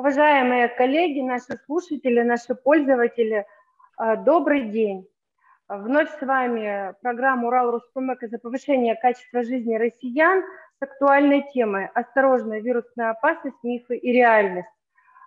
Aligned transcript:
Уважаемые 0.00 0.68
коллеги, 0.68 1.20
наши 1.20 1.58
слушатели, 1.66 2.22
наши 2.22 2.54
пользователи, 2.54 3.44
э, 3.98 4.16
добрый 4.24 4.70
день. 4.70 5.06
Вновь 5.68 6.08
с 6.18 6.22
вами 6.22 6.94
программа 7.02 7.48
«Урал 7.48 7.70
Роспромека 7.70 8.26
за 8.26 8.38
повышение 8.38 8.94
качества 8.94 9.42
жизни 9.42 9.74
россиян» 9.74 10.42
с 10.78 10.82
актуальной 10.82 11.44
темой 11.52 11.90
«Осторожная 11.92 12.62
вирусная 12.62 13.10
опасность, 13.10 13.62
мифы 13.62 13.98
и 13.98 14.10
реальность». 14.10 14.70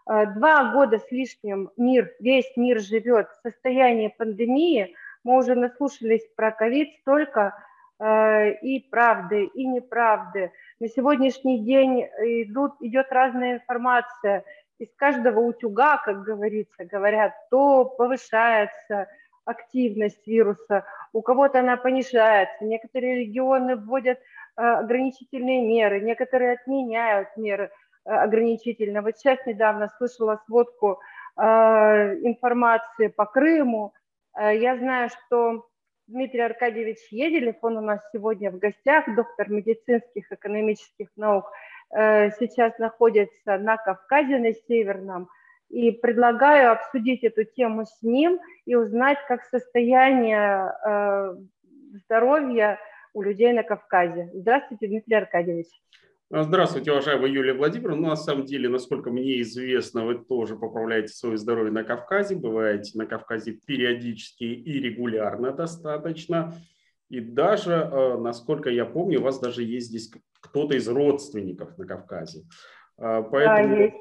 Э, 0.10 0.26
два 0.26 0.74
года 0.74 0.98
с 0.98 1.12
лишним 1.12 1.70
мир, 1.78 2.12
весь 2.20 2.52
мир 2.56 2.80
живет 2.80 3.28
в 3.30 3.48
состоянии 3.48 4.08
пандемии. 4.08 4.96
Мы 5.24 5.38
уже 5.38 5.54
наслушались 5.54 6.28
про 6.36 6.50
ковид 6.50 6.90
столько, 7.02 7.54
Э, 8.00 8.52
и 8.56 8.82
правды, 8.90 9.46
и 9.46 9.66
неправды. 9.66 10.52
На 10.82 10.90
сегодняшний 10.90 11.60
день 11.60 12.02
идут, 12.02 12.74
идет 12.82 13.08
разная 13.12 13.54
информация. 13.54 14.44
Из 14.84 14.94
каждого 14.98 15.40
утюга, 15.40 15.96
как 15.96 16.24
говорится, 16.24 16.84
говорят, 16.84 17.32
то 17.50 17.86
повышается 17.86 19.08
активность 19.46 20.28
вируса, 20.28 20.84
у 21.14 21.22
кого-то 21.22 21.62
она 21.62 21.78
понижается, 21.78 22.66
некоторые 22.66 23.20
регионы 23.22 23.78
вводят 23.78 24.20
э, 24.20 24.62
ограничительные 24.62 25.66
меры, 25.66 26.02
некоторые 26.02 26.54
отменяют 26.56 27.30
меры 27.38 27.72
э, 28.04 28.10
ограничительные. 28.10 29.02
Вот 29.02 29.18
сейчас 29.18 29.40
недавно 29.46 29.88
слышала 29.98 30.42
сводку 30.46 31.00
информации 31.36 33.08
по 33.08 33.26
Крыму. 33.26 33.94
Я 34.38 34.78
знаю, 34.78 35.10
что 35.10 35.66
Дмитрий 36.08 36.42
Аркадьевич 36.42 36.98
Еделев, 37.12 37.56
он 37.62 37.78
у 37.78 37.82
нас 37.82 38.02
сегодня 38.12 38.52
в 38.52 38.58
гостях, 38.58 39.06
доктор 39.16 39.50
медицинских 39.50 40.32
экономических 40.32 41.08
наук, 41.16 41.46
э, 41.46 41.50
сейчас 41.94 42.78
находится 42.80 43.58
на 43.58 43.78
Кавказе, 43.78 44.40
на 44.40 44.54
Северном, 44.54 45.30
и 45.70 45.92
предлагаю 45.92 46.72
обсудить 46.72 47.24
эту 47.24 47.44
тему 47.44 47.86
с 47.86 48.02
ним 48.04 48.40
и 48.66 48.76
узнать, 48.76 49.18
как 49.28 49.44
состояние 49.44 50.72
э, 50.86 51.36
здоровья 52.06 52.80
у 53.14 53.24
людей 53.24 53.54
на 53.54 53.64
Кавказе. 53.64 54.30
Здравствуйте, 54.34 54.88
Дмитрий 54.88 55.16
Аркадьевич. 55.16 55.68
Здравствуйте, 56.30 56.92
уважаемая 56.92 57.30
Юлия 57.30 57.54
Владимировна. 57.54 58.02
Ну, 58.02 58.08
на 58.10 58.16
самом 58.16 58.46
деле, 58.46 58.70
насколько 58.70 59.12
мне 59.12 59.42
известно, 59.42 60.06
вы 60.06 60.16
тоже 60.16 60.56
поправляете 60.56 61.10
свое 61.10 61.38
здоровье 61.38 61.72
на 61.72 61.84
Кавказе, 61.84 62.36
бываете 62.36 62.98
на 62.98 63.06
Кавказе 63.06 63.54
периодически 63.54 64.44
и 64.44 64.80
регулярно 64.80 65.52
достаточно. 65.52 66.54
И 67.10 67.20
даже, 67.20 67.74
э, 67.74 68.18
насколько 68.18 68.70
я 68.72 68.86
помню, 68.86 69.20
у 69.20 69.24
вас 69.24 69.40
даже 69.40 69.62
есть 69.64 69.88
здесь 69.88 70.10
кто-то 70.44 70.76
из 70.76 70.88
родственников 70.88 71.78
на 71.78 71.86
Кавказе. 71.86 72.44
А, 72.98 73.22
поэтому, 73.24 73.76
да, 73.76 73.82
есть. 73.82 73.96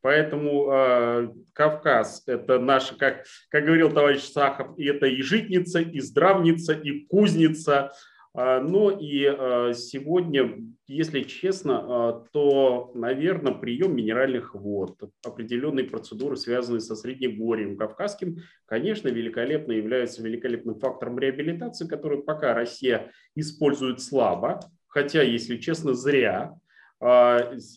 поэтому 0.00 0.72
э, 0.72 1.28
Кавказ– 1.52 2.22
это 2.26 2.58
наша, 2.58 2.96
как, 2.96 3.24
как 3.48 3.64
говорил 3.64 3.90
товарищ 3.90 4.22
Сахов, 4.22 4.78
и 4.78 4.84
это 4.84 5.06
и 5.06 5.22
житница, 5.22 5.80
и 5.80 6.00
здравница, 6.00 6.74
и 6.74 7.06
кузница– 7.06 7.92
а, 8.32 8.60
но 8.60 8.90
и 8.90 9.26
а, 9.26 9.72
сегодня, 9.74 10.56
если 10.86 11.22
честно, 11.22 11.80
а, 11.82 12.24
то, 12.32 12.92
наверное, 12.94 13.54
прием 13.54 13.96
минеральных 13.96 14.54
вод, 14.54 14.96
определенные 15.24 15.84
процедуры, 15.84 16.36
связанные 16.36 16.80
со 16.80 16.94
Среднегорьем 16.94 17.76
Кавказским, 17.76 18.36
конечно, 18.66 19.08
великолепно 19.08 19.72
являются 19.72 20.22
великолепным 20.22 20.78
фактором 20.78 21.18
реабилитации, 21.18 21.88
который 21.88 22.22
пока 22.22 22.54
Россия 22.54 23.10
использует 23.34 24.00
слабо, 24.00 24.60
хотя, 24.90 25.22
если 25.22 25.56
честно, 25.56 25.94
зря. 25.94 26.54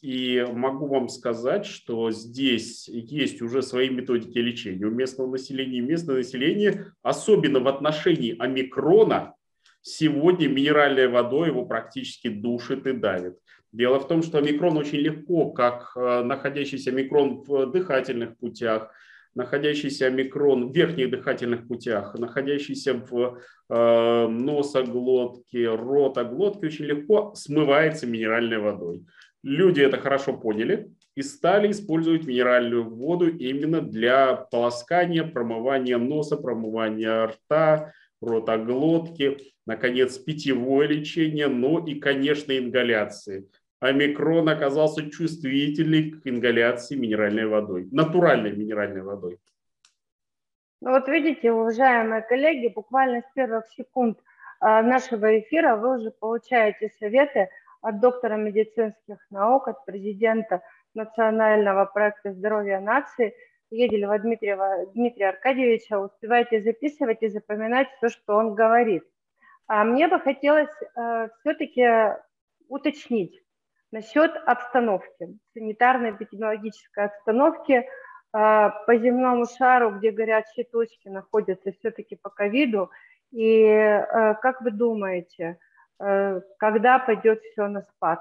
И 0.02 0.45
могу 0.52 0.88
вам 0.88 1.08
сказать, 1.08 1.66
что 1.66 2.11
здесь 2.11 2.89
есть 2.89 3.42
уже 3.42 3.61
свои 3.61 3.89
методики 3.89 4.38
лечения 4.38 4.86
у 4.86 4.92
местного 4.92 5.31
населения. 5.31 5.80
местное 5.80 6.17
население, 6.17 6.88
особенно 7.03 7.61
в 7.61 7.69
отношении 7.69 8.36
омикрона, 8.38 9.34
Сегодня 9.85 10.47
минеральной 10.47 11.09
водой 11.09 11.50
его 11.50 11.66
практически 11.66 12.29
душит 12.29 12.88
и 12.88 12.94
давит. 12.94 13.38
Дело 13.73 14.00
в 14.00 14.07
том, 14.07 14.23
что 14.23 14.40
микрон 14.40 14.78
очень 14.78 15.00
легко, 15.00 15.52
как 15.52 15.91
э, 15.97 16.23
находящийся 16.23 16.94
микрон 16.94 17.44
в 17.46 17.66
дыхательных 17.66 18.38
путях, 18.38 18.91
находящийся 19.35 20.09
микрон 20.09 20.69
в 20.69 20.75
верхних 20.75 21.09
дыхательных 21.09 21.67
путях, 21.67 22.17
находящийся 22.17 22.94
в 22.94 23.39
э, 23.69 24.27
носоглотке, 24.27 25.69
ротоглотке, 25.69 26.67
очень 26.67 26.85
легко 26.85 27.33
смывается 27.35 28.07
минеральной 28.07 28.59
водой. 28.59 29.05
Люди 29.43 29.81
это 29.81 29.97
хорошо 29.97 30.33
поняли 30.38 30.91
и 31.16 31.22
стали 31.22 31.72
использовать 31.72 32.25
минеральную 32.25 32.89
воду 32.89 33.27
именно 33.27 33.81
для 33.81 34.35
полоскания, 34.35 35.23
промывания 35.23 35.97
носа, 35.97 36.38
промывания 36.38 37.27
рта, 37.27 37.91
ротоглотки, 38.22 39.38
наконец, 39.66 40.17
питьевое 40.17 40.88
лечение, 40.88 41.47
но 41.47 41.85
и, 41.85 41.95
конечно, 41.95 42.57
ингаляции. 42.57 43.47
Омикрон 43.83 44.49
оказался 44.49 45.09
чувствительный 45.09 46.11
к 46.11 46.27
ингаляции 46.27 46.95
минеральной 46.95 47.45
водой, 47.45 47.88
натуральной 47.91 48.53
минеральной 48.53 49.01
водой. 49.01 49.39
Ну 50.81 50.91
вот 50.91 51.07
видите, 51.07 51.51
уважаемые 51.51 52.22
коллеги, 52.22 52.73
буквально 52.73 53.22
с 53.22 53.33
первых 53.33 53.67
секунд 53.75 54.19
а, 54.59 54.81
нашего 54.81 55.39
эфира 55.39 55.75
вы 55.75 55.97
уже 55.97 56.11
получаете 56.11 56.89
советы 56.99 57.49
от 57.81 57.99
доктора 57.99 58.35
медицинских 58.35 59.17
наук, 59.29 59.67
от 59.67 59.85
президента 59.85 60.61
Национального 60.93 61.85
проекта 61.85 62.33
здоровья 62.33 62.79
нации– 62.79 63.33
Еделева 63.73 64.19
Дмитриева, 64.19 64.85
Дмитрия 64.93 65.29
Аркадьевича, 65.29 65.99
успевайте 65.99 66.61
записывать 66.61 67.23
и 67.23 67.27
запоминать 67.27 67.88
все, 67.97 68.09
что 68.09 68.35
он 68.35 68.53
говорит. 68.53 69.03
А 69.67 69.83
мне 69.83 70.07
бы 70.07 70.19
хотелось 70.19 70.69
э, 70.95 71.29
все-таки 71.39 71.83
уточнить 72.67 73.42
насчет 73.93 74.31
обстановки, 74.47 75.37
санитарно-эпидемиологической 75.55 77.05
обстановки 77.05 77.73
э, 77.73 77.83
по 78.31 78.97
земному 78.97 79.45
шару, 79.45 79.91
где 79.91 80.11
горячие 80.11 80.65
точки 80.65 81.09
находятся 81.09 81.71
все-таки 81.71 82.15
по 82.15 82.31
ковиду. 82.31 82.89
И 83.31 83.61
э, 83.61 84.33
как 84.41 84.61
вы 84.61 84.71
думаете, 84.71 85.59
э, 85.99 86.41
когда 86.57 86.97
пойдет 86.97 87.41
все 87.43 87.67
на 87.67 87.83
спад? 87.83 88.19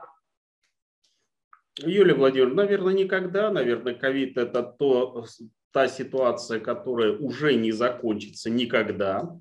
Юлия 1.78 2.14
Владимировна, 2.14 2.64
наверное, 2.64 2.92
никогда. 2.92 3.50
Наверное, 3.50 3.94
ковид– 3.94 4.36
это 4.36 4.62
то, 4.62 5.24
та 5.72 5.88
ситуация, 5.88 6.60
которая 6.60 7.16
уже 7.16 7.54
не 7.54 7.72
закончится 7.72 8.50
никогда. 8.50 9.38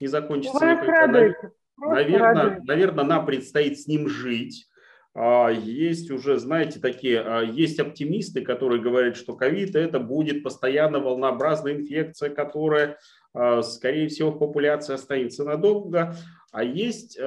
Не 0.00 0.06
закончится 0.06 0.58
Вы 0.58 0.72
никогда. 0.72 1.50
Наверное, 1.76 2.60
наверное, 2.64 3.04
нам 3.04 3.26
предстоит 3.26 3.78
с 3.78 3.86
ним 3.86 4.08
жить. 4.08 4.67
А, 5.20 5.50
есть 5.50 6.12
уже, 6.12 6.38
знаете, 6.38 6.78
такие, 6.78 7.20
а, 7.20 7.42
есть 7.42 7.80
оптимисты, 7.80 8.40
которые 8.40 8.80
говорят, 8.80 9.16
что 9.16 9.34
ковид 9.34 9.74
это 9.74 9.98
будет 9.98 10.44
постоянно 10.44 11.00
волнообразная 11.00 11.74
инфекция, 11.74 12.30
которая, 12.30 12.98
а, 13.34 13.62
скорее 13.62 14.06
всего, 14.06 14.30
в 14.30 14.38
популяции 14.38 14.94
останется 14.94 15.42
надолго. 15.42 16.14
А 16.52 16.62
есть 16.62 17.18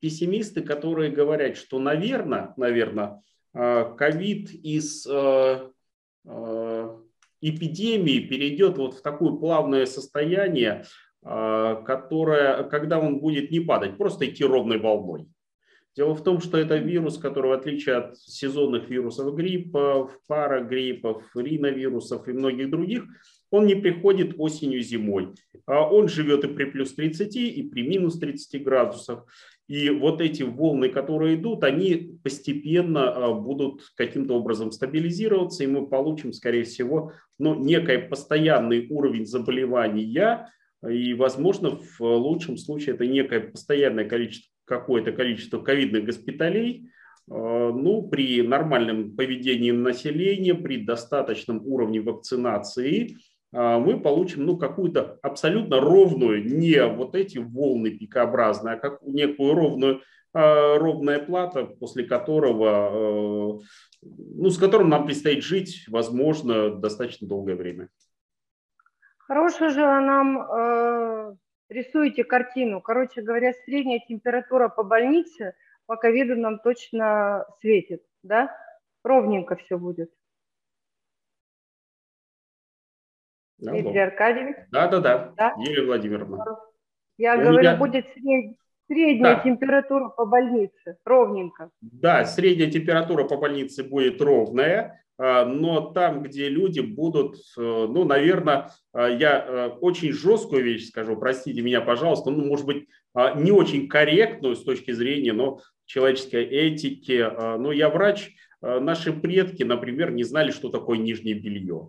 пессимисты, 0.00 0.62
которые 0.62 1.12
говорят, 1.12 1.56
что, 1.56 1.78
наверное, 1.78 2.54
наверное, 2.56 3.22
ковид 3.52 4.50
из 4.50 5.06
э, 5.06 5.70
э, 6.24 6.96
эпидемии 7.40 8.18
перейдет 8.18 8.78
вот 8.78 8.94
в 8.94 9.02
такое 9.02 9.34
плавное 9.34 9.86
состояние, 9.86 10.84
которое, 11.22 12.64
когда 12.64 12.98
он 12.98 13.20
будет 13.20 13.52
не 13.52 13.60
падать, 13.60 13.96
просто 13.96 14.28
идти 14.28 14.44
ровной 14.44 14.80
волной. 14.80 15.28
Дело 15.98 16.14
в 16.14 16.22
том, 16.22 16.40
что 16.40 16.58
это 16.58 16.76
вирус, 16.76 17.18
который, 17.18 17.48
в 17.48 17.54
отличие 17.54 17.96
от 17.96 18.16
сезонных 18.16 18.88
вирусов 18.88 19.34
гриппа, 19.34 20.08
парагриппов, 20.28 21.24
риновирусов 21.34 22.28
и 22.28 22.32
многих 22.32 22.70
других, 22.70 23.02
он 23.50 23.66
не 23.66 23.74
приходит 23.74 24.36
осенью, 24.38 24.80
зимой. 24.80 25.30
А 25.66 25.80
он 25.90 26.06
живет 26.06 26.44
и 26.44 26.54
при 26.54 26.66
плюс 26.66 26.94
30, 26.94 27.34
и 27.34 27.62
при 27.64 27.82
минус 27.82 28.16
30 28.20 28.62
градусах. 28.62 29.26
И 29.66 29.90
вот 29.90 30.20
эти 30.20 30.44
волны, 30.44 30.88
которые 30.88 31.34
идут, 31.34 31.64
они 31.64 32.20
постепенно 32.22 33.10
а, 33.10 33.34
будут 33.34 33.82
каким-то 33.96 34.34
образом 34.34 34.70
стабилизироваться, 34.70 35.64
и 35.64 35.66
мы 35.66 35.88
получим, 35.88 36.32
скорее 36.32 36.62
всего, 36.62 37.12
ну, 37.40 37.56
некий 37.56 37.98
постоянный 37.98 38.86
уровень 38.88 39.26
заболевания, 39.26 40.48
и, 40.88 41.12
возможно, 41.14 41.80
в 41.98 42.00
лучшем 42.00 42.56
случае 42.56 42.94
это 42.94 43.04
некое 43.04 43.40
постоянное 43.40 44.08
количество, 44.08 44.52
какое-то 44.68 45.12
количество 45.12 45.60
ковидных 45.60 46.04
госпиталей, 46.04 46.90
а, 47.30 47.72
ну, 47.72 48.08
при 48.08 48.42
нормальном 48.42 49.16
поведении 49.16 49.70
населения, 49.70 50.54
при 50.54 50.84
достаточном 50.84 51.66
уровне 51.66 52.00
вакцинации, 52.00 53.16
а, 53.52 53.78
мы 53.78 54.00
получим 54.00 54.46
ну, 54.46 54.56
какую-то 54.56 55.18
абсолютно 55.22 55.80
ровную, 55.80 56.44
не 56.44 56.84
вот 56.86 57.14
эти 57.14 57.38
волны 57.38 57.90
пикообразные, 57.90 58.74
а 58.74 58.78
как 58.78 59.02
некую 59.02 59.54
ровную, 59.54 60.02
а, 60.32 60.78
ровная 60.78 61.18
плата, 61.18 61.64
после 61.64 62.04
которого 62.04 63.60
ну, 64.02 64.50
с 64.50 64.58
которым 64.58 64.88
нам 64.88 65.06
предстоит 65.06 65.42
жить, 65.42 65.84
возможно, 65.88 66.70
достаточно 66.70 67.26
долгое 67.26 67.56
время. 67.56 67.88
Хорошую 69.18 69.70
же 69.70 69.80
нам 69.80 70.38
э, 70.38 71.34
рисуете 71.68 72.24
картину. 72.24 72.80
Короче 72.80 73.22
говоря, 73.22 73.52
средняя 73.64 74.00
температура 74.06 74.68
по 74.68 74.82
больнице 74.82 75.54
по 75.86 75.96
ковиду 75.96 76.36
нам 76.36 76.58
точно 76.58 77.46
светит, 77.60 78.02
да? 78.22 78.54
Ровненько 79.02 79.56
все 79.56 79.78
будет. 79.78 80.10
Да, 83.58 83.72
Дмитрий 83.72 83.98
Аркадьевич? 83.98 84.56
Да, 84.70 84.86
да, 84.88 85.00
да, 85.00 85.32
да, 85.36 85.54
Юлия 85.58 85.86
Владимировна. 85.86 86.44
Я 87.16 87.34
У 87.36 87.40
говорю, 87.40 87.58
меня... 87.58 87.76
будет 87.76 88.06
сред... 88.12 88.56
средняя 88.86 89.36
да. 89.36 89.42
температура 89.42 90.08
по 90.10 90.26
больнице, 90.26 90.98
ровненько. 91.04 91.70
Да, 91.80 92.24
средняя 92.24 92.70
температура 92.70 93.24
по 93.24 93.36
больнице 93.36 93.82
будет 93.82 94.20
ровная, 94.20 95.04
но 95.18 95.80
там, 95.80 96.22
где 96.22 96.48
люди 96.48 96.78
будут, 96.78 97.36
э, 97.56 97.60
ну, 97.60 98.04
наверное, 98.04 98.70
а, 98.92 99.08
я 99.08 99.44
э, 99.44 99.68
очень 99.80 100.12
жесткую 100.12 100.62
вещь 100.62 100.88
скажу, 100.88 101.16
простите 101.16 101.60
меня, 101.60 101.80
пожалуйста, 101.80 102.30
ну, 102.30 102.44
может 102.44 102.66
быть, 102.66 102.86
а, 103.14 103.34
не 103.34 103.50
очень 103.50 103.88
корректную 103.88 104.54
с 104.54 104.62
точки 104.62 104.92
зрения, 104.92 105.32
но 105.32 105.60
человеческой 105.86 106.44
этики. 106.44 107.26
Ну, 107.58 107.70
я 107.72 107.88
врач, 107.88 108.30
наши 108.60 109.10
предки, 109.10 109.62
например, 109.62 110.12
не 110.12 110.22
знали, 110.22 110.50
что 110.50 110.68
такое 110.68 110.98
нижнее 110.98 111.34
белье. 111.34 111.88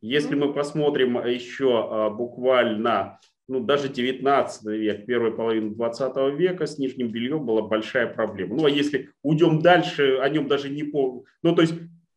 Если 0.00 0.34
мы 0.34 0.52
посмотрим 0.52 1.24
еще 1.24 2.12
буквально 2.16 3.20
ну, 3.48 3.60
даже 3.60 3.88
19 3.88 4.66
век, 4.66 5.06
первая 5.06 5.30
половина 5.30 5.72
20 5.72 6.36
века 6.36 6.66
с 6.66 6.78
нижним 6.78 7.12
бельем 7.12 7.46
была 7.46 7.62
большая 7.62 8.08
проблема. 8.08 8.56
Ну, 8.56 8.66
а 8.66 8.70
если 8.70 9.10
уйдем 9.22 9.60
дальше, 9.60 10.18
о 10.20 10.28
нем 10.28 10.48
даже 10.48 10.68
не 10.68 10.82
по... 10.82 11.22
Ну, 11.42 11.54
то 11.54 11.62
есть 11.62 11.74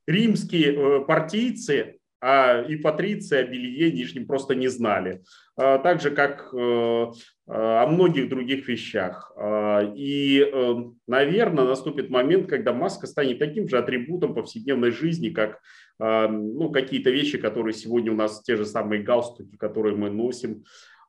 римские 0.09 0.73
э, 0.73 1.05
партийцы 1.05 1.95
а 2.21 2.63
и 2.67 2.75
патриции 2.75 3.37
о 3.37 3.47
белье 3.47 3.93
нижнем 3.93 4.27
просто 4.27 4.53
не 4.53 4.67
знали. 4.67 5.21
А, 5.55 5.77
так 5.77 6.01
же, 6.01 6.11
как 6.11 6.53
э, 6.53 7.11
о 7.47 7.87
многих 7.87 8.27
других 8.27 8.67
вещах. 8.67 9.31
И, 9.95 10.45
э, 10.45 10.75
наверное, 11.07 11.63
наступит 11.63 12.09
момент, 12.09 12.49
когда 12.49 12.73
маска 12.73 13.07
станет 13.07 13.39
таким 13.39 13.69
же 13.69 13.77
атрибутом 13.77 14.33
повседневной 14.33 14.91
жизни, 14.91 15.29
как 15.29 15.59
ну, 16.01 16.71
какие-то 16.71 17.09
вещи, 17.09 17.37
которые 17.37 17.73
сегодня 17.73 18.13
у 18.13 18.15
нас 18.15 18.41
те 18.41 18.55
же 18.55 18.65
самые 18.65 19.03
галстуки, 19.03 19.57
которые 19.57 19.97
мы 19.97 20.09
носим, 20.09 20.63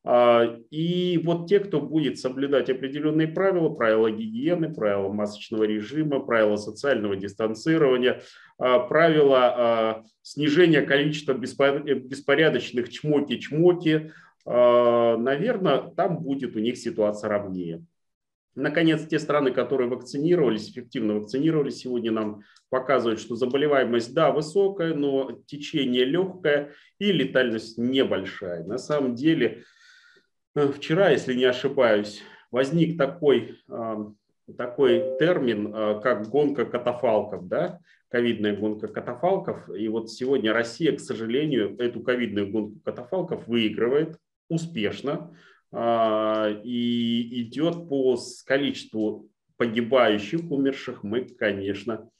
и 0.07 1.21
вот 1.23 1.47
те, 1.47 1.61
кто 1.61 1.81
будет 1.81 2.19
соблюдать 2.19 2.71
определенные 2.71 3.29
правила, 3.29 3.69
правила 3.69 4.11
гигиены, 4.11 4.73
правила 4.73 5.13
масочного 5.13 5.65
режима, 5.65 6.21
правила 6.21 6.57
социального 6.57 7.17
дистанцирования, 7.17 8.23
а, 8.59 8.79
правила 8.79 9.39
а, 9.43 10.05
снижения 10.23 10.83
количества 10.83 11.35
беспорядочных 11.35 12.89
чмоки-чмоки, 12.89 14.13
наверное, 14.47 15.91
там 15.95 16.21
будет 16.21 16.57
у 16.57 16.61
них 16.61 16.79
ситуация 16.79 17.29
ровнее. 17.29 17.85
Наконец, 18.55 19.07
те 19.07 19.19
страны, 19.19 19.53
которые 19.53 19.91
вакцинировались, 19.91 20.71
эффективно 20.71 21.17
вакцинировались, 21.17 21.77
сегодня 21.77 22.11
нам 22.11 22.43
показывают, 22.71 23.21
что 23.21 23.37
заболеваемость, 23.37 24.15
да, 24.15 24.33
высокая, 24.33 24.95
но 24.95 25.43
течение 25.47 26.05
легкое 26.05 26.73
и 26.99 27.13
летальность 27.13 27.77
небольшая. 27.77 28.65
На 28.65 28.79
самом 28.79 29.15
деле, 29.15 29.63
Э, 29.63 29.80
вчера, 30.55 31.11
если 31.11 31.35
не 31.35 31.45
ошибаюсь, 31.45 32.23
возник 32.51 32.99
такой, 32.99 33.59
э, 33.69 33.97
такой 34.57 35.17
термин, 35.19 35.73
э, 35.75 36.01
как 36.03 36.29
гонка 36.29 36.65
катафалков, 36.65 37.47
да, 37.49 37.79
ковидная 38.09 38.57
гонка 38.57 38.89
катафалков. 38.89 39.69
И 39.75 39.89
вот 39.89 40.11
сегодня 40.11 40.53
Россия, 40.53 40.97
к 40.97 41.01
сожалению, 41.01 41.77
эту 41.79 42.01
ковидную 42.01 42.51
гонку 42.51 42.81
катафалков 42.85 43.47
выигрывает 43.47 44.19
успешно 44.49 45.33
и 45.73 47.43
идет 47.43 47.89
по 47.89 48.19
количеству 48.45 49.31
погибающих, 49.57 50.51
умерших, 50.51 51.05
мы, 51.05 51.21
конечно, 51.27 52.11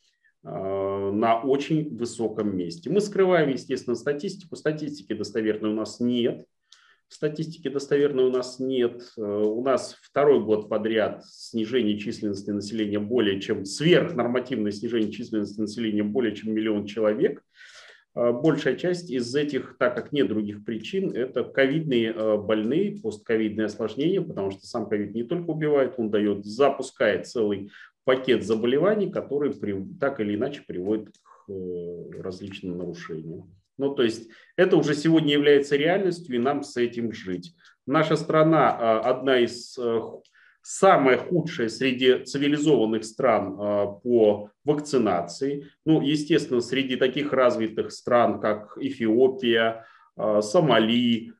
на 0.45 1.41
очень 1.43 1.97
высоком 1.97 2.57
месте. 2.57 2.89
Мы 2.91 3.01
скрываем, 3.01 3.51
естественно, 3.51 3.97
статистику. 3.97 4.55
Статистики 4.55 5.15
достоверной 5.15 5.71
у 5.71 5.75
нас 5.75 5.99
нет. 5.99 6.47
Статистики 7.11 7.67
достоверной 7.67 8.25
у 8.25 8.31
нас 8.31 8.61
нет. 8.61 9.03
Э, 9.19 9.21
у 9.21 9.61
нас 9.65 9.97
второй 10.01 10.45
год 10.45 10.69
подряд 10.69 11.25
снижение 11.27 11.99
численности 11.99 12.51
населения 12.51 13.01
более 13.01 13.41
чем 13.41 13.65
сверхнормативное 13.65 14.71
снижение 14.71 15.11
численности 15.11 15.61
населения 15.61 16.05
более 16.05 16.37
чем 16.37 16.55
миллион 16.55 16.87
человек. 16.87 17.43
Э, 18.15 18.31
большая 18.31 18.77
часть 18.77 19.11
из 19.11 19.35
этих, 19.35 19.77
так 19.77 19.97
как 19.97 20.13
нет 20.13 20.29
других 20.29 20.65
причин, 20.65 21.11
это 21.11 21.43
ковидные 21.43 22.13
э, 22.13 22.37
больные, 22.37 23.01
постковидные 23.03 23.65
осложнения, 23.65 24.23
потому 24.23 24.53
что 24.53 24.65
сам 24.69 24.89
ковид 24.89 25.13
не 25.13 25.25
только 25.25 25.51
убивает, 25.51 25.95
он 25.97 26.13
дает, 26.13 26.47
запускает 26.47 27.27
целый 27.27 27.73
пакет 28.05 28.45
заболеваний, 28.45 29.11
которые 29.11 29.53
так 29.99 30.21
или 30.21 30.37
иначе 30.37 30.63
приводят 30.65 31.09
к 31.19 31.51
различным 32.23 32.79
нарушениям. 32.79 33.51
Ну, 33.81 33.95
то 33.95 34.03
есть 34.03 34.29
это 34.57 34.77
уже 34.77 34.95
сегодня 34.95 35.33
является 35.33 35.75
реальностью, 35.75 36.37
и 36.37 36.39
нам 36.39 36.63
с 36.63 36.77
этим 36.77 37.13
жить. 37.13 37.55
Наша 37.87 38.17
страна 38.17 38.77
а, 38.79 39.01
одна 39.01 39.39
из 39.39 39.77
э, 39.79 40.01
самая 40.61 41.17
худшая 41.17 41.71
среди 41.71 42.23
цивилизованных 42.25 43.05
стран 43.05 43.57
а, 43.59 43.87
по 43.87 44.51
вакцинации. 44.65 45.71
Ну, 45.87 46.03
естественно, 46.03 46.61
среди 46.61 46.97
таких 46.97 47.33
развитых 47.33 47.91
стран, 47.91 48.39
как 48.39 48.77
Эфиопия, 48.79 49.87
а, 50.15 50.43
Сомали, 50.43 51.33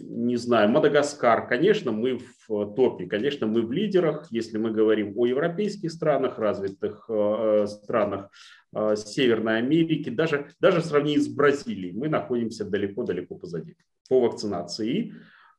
не 0.00 0.36
знаю, 0.36 0.68
Мадагаскар, 0.70 1.46
конечно, 1.46 1.92
мы 1.92 2.18
в 2.48 2.74
топе, 2.74 3.06
конечно, 3.06 3.46
мы 3.46 3.62
в 3.62 3.72
лидерах, 3.72 4.26
если 4.30 4.58
мы 4.58 4.70
говорим 4.70 5.12
о 5.16 5.26
европейских 5.26 5.92
странах, 5.92 6.38
развитых 6.38 7.06
э, 7.08 7.66
странах 7.68 8.30
э, 8.74 8.96
Северной 8.96 9.58
Америки, 9.58 10.10
даже, 10.10 10.48
даже 10.60 10.80
в 10.80 10.84
сравнении 10.84 11.18
с 11.18 11.28
Бразилией, 11.28 11.92
мы 11.92 12.08
находимся 12.08 12.64
далеко-далеко 12.64 13.36
позади 13.36 13.76
по 14.08 14.20
вакцинации. 14.20 14.90
И 14.90 15.12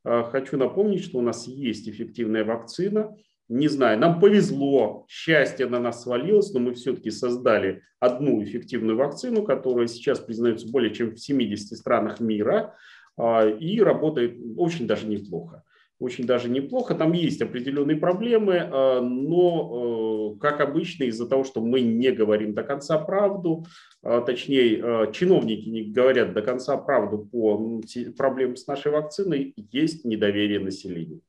э, 0.03 0.23
хочу 0.31 0.57
напомнить, 0.57 1.03
что 1.03 1.19
у 1.19 1.21
нас 1.21 1.47
есть 1.47 1.87
эффективная 1.87 2.43
вакцина, 2.43 3.15
не 3.51 3.67
знаю, 3.67 3.99
нам 3.99 4.21
повезло, 4.21 5.05
счастье 5.09 5.67
на 5.67 5.77
нас 5.77 6.03
свалилось, 6.03 6.53
но 6.53 6.61
мы 6.61 6.73
все-таки 6.73 7.11
создали 7.11 7.83
одну 7.99 8.41
эффективную 8.41 8.97
вакцину, 8.97 9.43
которая 9.43 9.87
сейчас 9.87 10.19
признается 10.19 10.71
более 10.71 10.93
чем 10.93 11.11
в 11.11 11.19
70 11.19 11.77
странах 11.77 12.21
мира. 12.21 12.75
А, 13.21 13.47
и 13.47 13.79
работает 13.79 14.35
очень 14.57 14.87
даже 14.87 15.05
неплохо. 15.05 15.63
Очень 15.99 16.25
даже 16.25 16.49
неплохо. 16.49 16.95
Там 16.95 17.11
есть 17.11 17.39
определенные 17.43 17.97
проблемы, 17.97 18.57
а, 18.57 18.99
но, 18.99 20.33
э, 20.35 20.39
как 20.39 20.59
обычно, 20.59 21.03
из-за 21.03 21.29
того, 21.29 21.43
что 21.43 21.61
мы 21.61 21.81
не 21.81 22.09
говорим 22.09 22.55
до 22.55 22.63
конца 22.63 22.97
правду, 22.97 23.65
а, 24.01 24.21
точнее, 24.21 25.11
чиновники 25.13 25.69
не 25.69 25.83
говорят 25.83 26.33
до 26.33 26.41
конца 26.41 26.77
правду 26.77 27.29
по 27.31 27.79
проблемам 28.17 28.55
с 28.55 28.65
нашей 28.65 28.91
вакциной, 28.91 29.53
есть 29.71 30.03
недоверие 30.03 30.59
населения. 30.59 31.19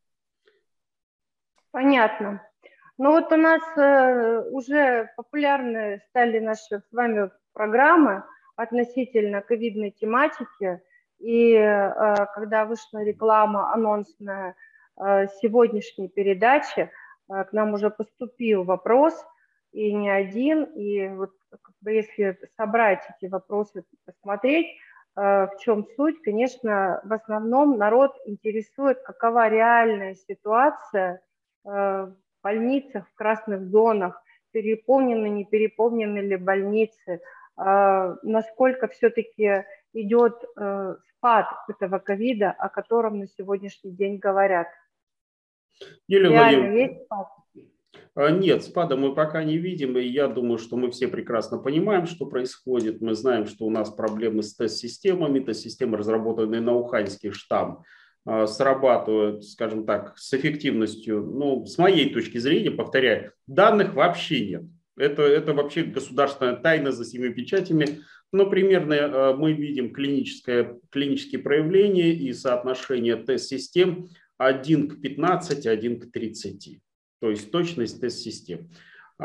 Понятно. 1.73 2.43
Ну 2.97 3.11
вот 3.11 3.31
у 3.33 3.37
нас 3.37 3.63
э, 3.77 4.49
уже 4.51 5.11
популярны 5.17 6.01
стали 6.09 6.39
наши 6.39 6.79
с 6.79 6.93
вами 6.93 7.31
программы 7.53 8.23
относительно 8.57 9.43
ковидной 9.43 9.91
тематики. 9.91 10.81
И 11.23 11.55
э, 11.55 12.27
когда 12.35 12.65
вышла 12.65 13.05
реклама 13.05 13.73
анонсная 13.73 14.57
э, 14.97 15.29
сегодняшней 15.41 16.09
передачи, 16.09 16.91
э, 17.31 17.45
к 17.45 17.53
нам 17.53 17.75
уже 17.75 17.91
поступил 17.91 18.65
вопрос, 18.65 19.15
и 19.71 19.95
не 19.95 20.11
один, 20.11 20.65
и 20.65 21.09
вот 21.09 21.31
как 21.51 21.75
бы, 21.81 21.93
если 21.93 22.37
собрать 22.57 23.03
эти 23.17 23.31
вопросы, 23.31 23.85
посмотреть, 24.05 24.67
в 25.15 25.53
чем 25.61 25.87
суть, 25.97 26.21
конечно, 26.23 27.01
в 27.05 27.13
основном 27.13 27.79
народ 27.79 28.15
интересует, 28.27 29.01
какова 29.03 29.49
реальная 29.49 30.15
ситуация 30.15 31.23
в 31.65 32.15
больницах, 32.43 33.09
в 33.09 33.15
красных 33.15 33.63
зонах, 33.69 34.23
переполнены, 34.53 35.29
не 35.29 35.45
переполнены 35.47 36.19
ли 36.19 36.37
больницы, 36.37 37.21
насколько 37.57 38.89
все-таки 38.89 39.65
идет 39.93 40.35
э, 40.57 40.97
спад 41.17 41.47
этого 41.69 41.99
ковида, 41.99 42.51
о 42.51 42.69
котором 42.69 43.19
на 43.19 43.27
сегодняшний 43.27 43.93
день 43.93 44.19
говорят. 44.19 44.69
Юлия 46.09 46.31
Реально 46.31 46.77
есть 46.77 47.05
спад? 47.05 47.29
А, 48.15 48.31
нет, 48.31 48.63
спада 48.63 48.97
мы 48.97 49.15
пока 49.15 49.43
не 49.43 49.57
видим, 49.57 49.97
и 49.97 50.03
я 50.03 50.29
думаю, 50.29 50.59
что 50.59 50.77
мы 50.77 50.91
все 50.91 51.09
прекрасно 51.09 51.59
понимаем, 51.59 52.07
что 52.07 52.27
происходит. 52.27 53.01
Мы 53.01 53.15
знаем, 53.15 53.47
что 53.47 53.65
у 53.65 53.71
нас 53.71 53.91
проблемы 53.91 54.43
с 54.43 54.55
тест-системами, 54.55 55.41
тест-системы, 55.41 55.97
разработанные 55.97 56.61
на 56.61 56.75
уханьский 56.75 57.31
штамм, 57.31 57.85
а, 58.27 58.47
срабатывают, 58.47 59.45
скажем 59.45 59.87
так, 59.87 60.17
с 60.19 60.33
эффективностью, 60.35 61.23
ну, 61.23 61.65
с 61.65 61.79
моей 61.79 62.13
точки 62.13 62.39
зрения, 62.39 62.71
повторяю, 62.71 63.33
данных 63.47 63.95
вообще 63.95 64.47
нет. 64.47 64.63
Это, 64.97 65.23
это 65.23 65.55
вообще 65.55 65.85
государственная 65.85 66.57
тайна 66.57 66.93
за 66.93 67.05
семи 67.07 67.31
печатями. 67.31 68.01
Но 68.33 68.49
примерно 68.49 68.95
э, 68.95 69.35
мы 69.35 69.53
видим 69.53 69.93
клиническое, 69.93 70.79
клинические 70.91 71.43
проявления 71.43 72.13
и 72.13 72.33
соотношение 72.33 73.17
тест-систем 73.17 74.09
1 74.39 74.89
к 74.89 75.01
15, 75.01 75.67
1 75.67 76.01
к 76.01 76.11
30. 76.11 76.81
То 77.21 77.31
есть 77.31 77.51
точность 77.51 78.01
тест-систем. 78.01 78.71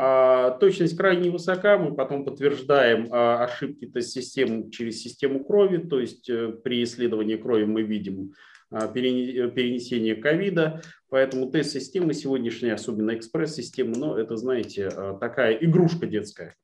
А, 0.00 0.52
точность 0.52 0.96
крайне 0.96 1.28
высока, 1.28 1.76
мы 1.76 1.92
потом 1.92 2.24
подтверждаем 2.24 3.08
а, 3.10 3.42
ошибки 3.42 3.86
тест-систем 3.86 4.70
через 4.70 5.02
систему 5.02 5.42
крови, 5.42 5.78
то 5.78 5.98
есть 5.98 6.30
э, 6.30 6.52
при 6.62 6.84
исследовании 6.84 7.34
крови 7.34 7.64
мы 7.64 7.82
видим 7.82 8.34
а, 8.70 8.86
перенесение 8.86 10.14
ковида, 10.14 10.82
поэтому 11.08 11.50
тест-системы 11.50 12.14
сегодняшние, 12.14 12.74
особенно 12.74 13.16
экспресс-системы, 13.16 13.96
но 13.96 14.16
это, 14.16 14.36
знаете, 14.36 14.88
такая 15.18 15.54
игрушка 15.54 16.06
детская. 16.06 16.54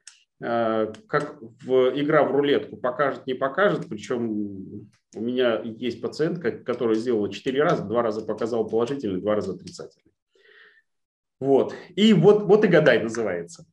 Как 0.44 1.40
в, 1.40 1.98
игра 1.98 2.22
в 2.24 2.30
рулетку 2.32 2.76
покажет, 2.76 3.26
не 3.26 3.32
покажет, 3.32 3.88
причем 3.88 4.88
у 5.14 5.20
меня 5.20 5.62
есть 5.62 6.02
пациентка, 6.02 6.50
которая 6.50 6.96
сделала 6.96 7.32
4 7.32 7.62
раза, 7.62 7.84
два 7.84 8.02
раза 8.02 8.20
показала 8.20 8.64
положительный, 8.64 9.20
два 9.20 9.36
раза 9.36 9.52
отрицательный. 9.52 10.12
Вот. 11.40 11.74
И 11.96 12.12
вот, 12.12 12.44
вот 12.44 12.64
и 12.64 12.68
гадай 12.68 13.02
называется. 13.02 13.64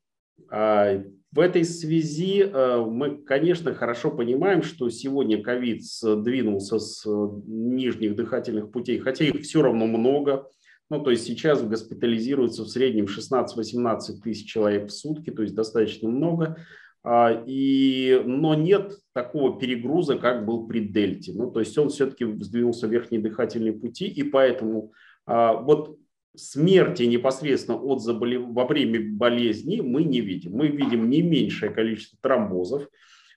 А, 0.49 1.01
в 1.31 1.39
этой 1.39 1.63
связи 1.63 2.43
а, 2.43 2.83
мы, 2.83 3.17
конечно, 3.17 3.73
хорошо 3.73 4.11
понимаем, 4.11 4.61
что 4.63 4.89
сегодня 4.89 5.41
ковид 5.41 5.83
сдвинулся 5.83 6.79
с 6.79 7.05
нижних 7.47 8.15
дыхательных 8.15 8.71
путей, 8.71 8.99
хотя 8.99 9.25
их 9.25 9.41
все 9.41 9.61
равно 9.61 9.87
много. 9.87 10.47
Ну, 10.91 10.99
то 10.99 11.11
есть 11.11 11.23
сейчас 11.23 11.63
госпитализируется 11.63 12.63
в 12.63 12.67
среднем 12.67 13.05
16-18 13.05 14.19
тысяч 14.21 14.51
человек 14.51 14.89
в 14.89 14.91
сутки, 14.91 15.29
то 15.29 15.41
есть 15.41 15.55
достаточно 15.55 16.09
много. 16.09 16.57
А, 17.01 17.43
и, 17.47 18.21
но 18.25 18.55
нет 18.55 18.97
такого 19.13 19.57
перегруза, 19.57 20.17
как 20.17 20.45
был 20.45 20.67
при 20.67 20.81
дельте. 20.81 21.31
Ну, 21.33 21.49
то 21.49 21.61
есть 21.61 21.77
он 21.77 21.87
все-таки 21.87 22.25
сдвинулся 22.25 22.89
в 22.89 22.91
верхние 22.91 23.21
дыхательные 23.21 23.71
пути, 23.71 24.05
и 24.05 24.21
поэтому 24.21 24.91
вот 25.25 25.97
смерти 26.35 27.03
непосредственно 27.03 27.77
от 27.77 28.01
заболев... 28.01 28.49
во 28.49 28.65
время 28.65 29.15
болезни 29.15 29.79
мы 29.79 30.03
не 30.03 30.19
видим. 30.19 30.51
Мы 30.57 30.67
видим 30.67 31.09
не 31.09 31.21
меньшее 31.21 31.71
количество 31.71 32.19
тромбозов, 32.21 32.89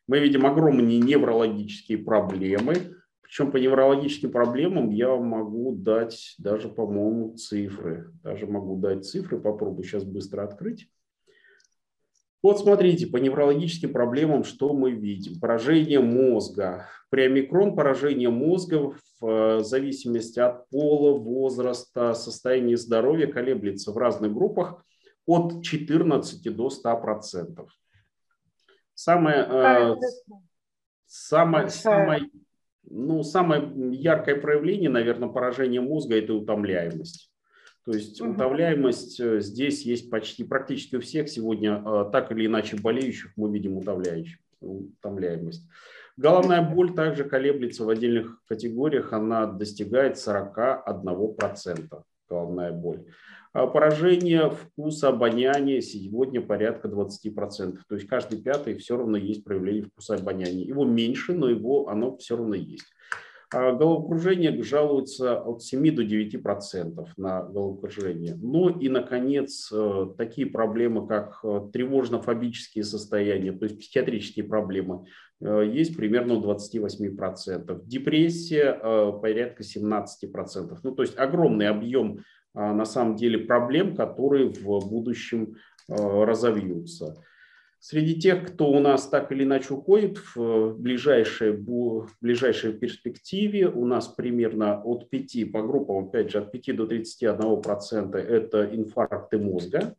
мы 0.08 0.18
видим 0.18 0.44
огромные 0.44 0.98
неврологические 0.98 1.98
проблемы. 1.98 2.96
Причем 3.34 3.50
по 3.50 3.56
неврологическим 3.56 4.30
проблемам 4.30 4.90
я 4.90 5.12
могу 5.16 5.74
дать 5.74 6.36
даже, 6.38 6.68
по-моему, 6.68 7.36
цифры. 7.36 8.12
Даже 8.22 8.46
могу 8.46 8.76
дать 8.76 9.04
цифры, 9.04 9.40
попробую 9.40 9.82
сейчас 9.82 10.04
быстро 10.04 10.44
открыть. 10.44 10.88
Вот 12.44 12.60
смотрите, 12.60 13.08
по 13.08 13.16
неврологическим 13.16 13.92
проблемам 13.92 14.44
что 14.44 14.72
мы 14.72 14.92
видим? 14.92 15.40
Поражение 15.40 15.98
мозга. 15.98 16.86
При 17.10 17.22
омикрон 17.22 17.74
поражение 17.74 18.30
мозга 18.30 18.92
в 19.18 19.26
э, 19.26 19.64
зависимости 19.64 20.38
от 20.38 20.68
пола, 20.68 21.18
возраста, 21.18 22.14
состояния 22.14 22.76
здоровья 22.76 23.26
колеблется 23.26 23.90
в 23.90 23.98
разных 23.98 24.32
группах 24.32 24.86
от 25.26 25.60
14 25.64 26.54
до 26.54 26.70
100 26.70 27.00
процентов. 27.00 27.72
Самое, 28.94 29.38
э, 29.38 29.96
самое, 31.04 31.68
самое, 31.68 32.30
ну, 32.90 33.22
самое 33.22 33.70
яркое 33.92 34.40
проявление, 34.40 34.90
наверное, 34.90 35.28
поражения 35.28 35.80
мозга– 35.80 36.16
это 36.18 36.34
утомляемость. 36.34 37.30
То 37.84 37.92
есть 37.92 38.20
угу. 38.20 38.32
утовляемость 38.32 39.20
э, 39.20 39.40
здесь 39.40 39.84
есть 39.84 40.10
почти 40.10 40.42
практически 40.44 40.96
у 40.96 41.00
всех 41.00 41.28
сегодня 41.28 41.82
э, 41.84 42.10
так 42.12 42.32
или 42.32 42.46
иначе 42.46 42.76
болеющих 42.76 43.32
мы 43.36 43.52
видим 43.52 43.76
утомляемость. 43.76 45.68
Головная 46.16 46.62
боль 46.62 46.94
также 46.94 47.24
колеблется 47.24 47.84
в 47.84 47.88
отдельных 47.90 48.42
категориях, 48.46 49.12
она 49.12 49.46
достигает 49.46 50.16
41% 50.16 52.02
головная 52.28 52.72
боль. 52.72 53.04
А 53.54 53.68
поражение 53.68 54.50
вкуса, 54.50 55.10
обоняния 55.10 55.80
сегодня 55.80 56.40
порядка 56.40 56.88
20%. 56.88 57.78
То 57.88 57.94
есть 57.94 58.08
каждый 58.08 58.42
пятый 58.42 58.76
все 58.76 58.96
равно 58.96 59.16
есть 59.16 59.44
проявление 59.44 59.84
вкуса 59.84 60.16
обоняния. 60.16 60.64
Его 60.64 60.84
меньше, 60.84 61.34
но 61.34 61.48
его, 61.48 61.88
оно 61.88 62.16
все 62.16 62.36
равно 62.36 62.56
есть. 62.56 62.86
А 63.52 63.72
головокружение 63.72 64.60
жалуются 64.64 65.40
от 65.40 65.62
7 65.62 65.94
до 65.94 66.02
9 66.02 66.42
процентов 66.42 67.10
на 67.16 67.44
головокружение. 67.44 68.34
Ну 68.34 68.70
и, 68.70 68.88
наконец, 68.88 69.70
э, 69.72 70.06
такие 70.18 70.48
проблемы, 70.48 71.06
как 71.06 71.38
э, 71.44 71.60
тревожно-фобические 71.72 72.82
состояния, 72.82 73.52
то 73.52 73.66
есть 73.66 73.78
психиатрические 73.78 74.46
проблемы, 74.46 75.06
э, 75.40 75.70
есть 75.72 75.96
примерно 75.96 76.34
у 76.34 76.40
28 76.40 77.16
процентов. 77.16 77.86
Депрессия 77.86 79.12
порядка 79.20 79.62
17 79.62 80.32
процентов. 80.32 80.80
Ну, 80.82 80.92
то 80.92 81.02
есть 81.02 81.16
огромный 81.16 81.68
объем, 81.68 82.24
на 82.54 82.84
самом 82.84 83.16
деле, 83.16 83.38
проблем, 83.38 83.96
которые 83.96 84.48
в 84.48 84.88
будущем 84.88 85.56
разовьются. 85.88 87.16
Среди 87.86 88.18
тех, 88.18 88.46
кто 88.46 88.70
у 88.70 88.80
нас 88.80 89.08
так 89.08 89.30
или 89.30 89.44
иначе 89.44 89.74
уходит 89.74 90.18
в 90.34 90.72
ближайшей, 90.78 91.52
в 91.52 92.08
ближайшей 92.22 92.72
перспективе, 92.72 93.68
у 93.68 93.84
нас 93.84 94.08
примерно 94.08 94.80
от 94.82 95.10
5 95.10 95.52
по 95.52 95.60
группам, 95.60 96.06
опять 96.06 96.30
же, 96.30 96.38
от 96.38 96.50
5 96.50 96.76
до 96.76 96.86
31 96.86 97.60
процента 97.60 98.16
это 98.16 98.74
инфаркты 98.74 99.36
мозга, 99.36 99.96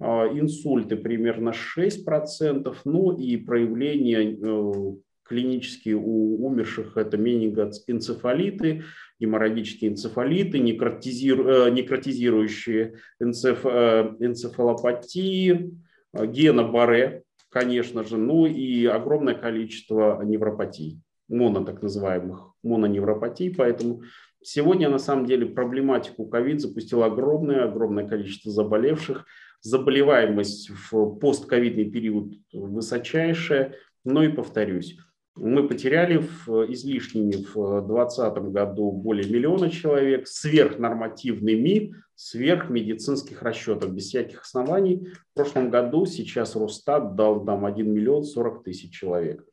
а, 0.00 0.26
инсульты 0.28 0.96
примерно 0.96 1.52
6 1.52 2.06
процентов, 2.06 2.80
ну 2.86 3.12
и 3.12 3.36
проявления 3.36 4.96
э, 5.26 5.28
клинические 5.28 5.96
у 5.96 6.46
умерших 6.46 6.96
это 6.96 7.16
менингоэнцефалиты, 7.16 8.84
геморрагические 9.20 9.92
энцефалиты, 9.92 10.58
некротизиру, 10.58 11.48
э, 11.48 11.70
некротизирующие 11.70 12.94
энцеф, 13.20 13.60
э, 13.64 14.14
энцефалопатии, 14.20 15.72
гена 16.12 16.62
Барре, 16.64 17.22
конечно 17.50 18.04
же, 18.04 18.16
ну 18.16 18.46
и 18.46 18.86
огромное 18.86 19.34
количество 19.34 20.22
невропатий, 20.22 21.00
моно 21.28 21.64
так 21.64 21.82
называемых, 21.82 22.52
мононевропатий, 22.62 23.54
поэтому 23.54 24.02
сегодня 24.42 24.88
на 24.88 24.98
самом 24.98 25.26
деле 25.26 25.46
проблематику 25.46 26.26
ковид 26.26 26.60
запустила 26.60 27.06
огромное, 27.06 27.64
огромное 27.64 28.06
количество 28.06 28.50
заболевших, 28.50 29.26
заболеваемость 29.60 30.70
в 30.70 31.18
постковидный 31.18 31.90
период 31.90 32.34
высочайшая, 32.52 33.74
но 34.04 34.22
и 34.22 34.28
повторюсь, 34.28 34.96
мы 35.36 35.68
потеряли 35.68 36.16
в, 36.16 36.72
излишними 36.72 37.32
в 37.32 37.82
2020 37.86 38.38
году 38.52 38.90
более 38.90 39.30
миллиона 39.30 39.70
человек 39.70 40.26
сверхнормативными, 40.26 41.94
сверхмедицинских 42.14 43.42
расчетов, 43.42 43.92
без 43.92 44.06
всяких 44.06 44.42
оснований. 44.42 45.08
В 45.32 45.34
прошлом 45.34 45.70
году 45.70 46.06
сейчас 46.06 46.56
Росстат 46.56 47.14
дал 47.14 47.44
нам 47.44 47.66
1 47.66 47.92
миллион 47.92 48.24
40 48.24 48.64
тысяч 48.64 48.92
человек. 48.92 49.44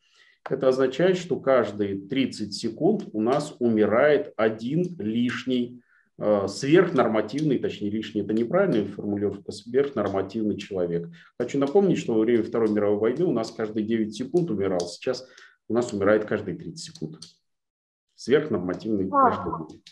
Это 0.49 0.69
означает, 0.69 1.17
что 1.17 1.39
каждые 1.39 1.99
30 1.99 2.53
секунд 2.53 3.07
у 3.11 3.21
нас 3.21 3.55
умирает 3.59 4.33
один 4.35 4.83
лишний 4.99 5.81
э, 6.17 6.47
сверхнормативный, 6.47 7.59
точнее 7.59 7.89
лишний, 7.89 8.21
это 8.21 8.33
неправильная 8.33 8.85
формулировка, 8.85 9.51
сверхнормативный 9.51 10.57
человек. 10.57 11.09
Хочу 11.37 11.59
напомнить, 11.59 11.97
что 11.97 12.13
во 12.13 12.21
время 12.21 12.43
Второй 12.43 12.69
мировой 12.71 12.99
войны 12.99 13.25
у 13.25 13.31
нас 13.31 13.51
каждые 13.51 13.85
9 13.85 14.13
секунд 14.13 14.51
умирал. 14.51 14.81
Сейчас 14.81 15.25
у 15.67 15.73
нас 15.73 15.93
умирает 15.93 16.25
каждые 16.25 16.57
30 16.57 16.79
секунд. 16.79 17.17
Сверхнормативный 18.15 19.09
а, 19.11 19.29
каждый. 19.29 19.83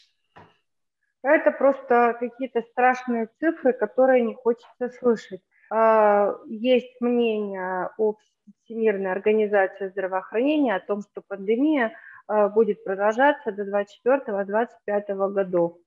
Это 1.24 1.52
просто 1.52 2.16
какие-то 2.20 2.62
страшные 2.72 3.30
цифры, 3.40 3.74
которые 3.74 4.24
не 4.24 4.34
хочется 4.34 4.90
слышать. 5.00 5.42
А, 5.70 6.36
есть 6.48 7.00
мнение 7.00 7.90
об 7.98 8.18
Всемирной 8.64 9.12
организации 9.12 9.90
здравоохранения 9.90 10.76
о 10.76 10.86
том, 10.86 11.02
что 11.02 11.22
пандемия 11.22 11.94
а, 12.28 12.50
будет 12.50 12.84
продолжаться 12.84 13.52
до 13.52 13.64
2024-2025 14.06 15.32
годов. 15.32 15.78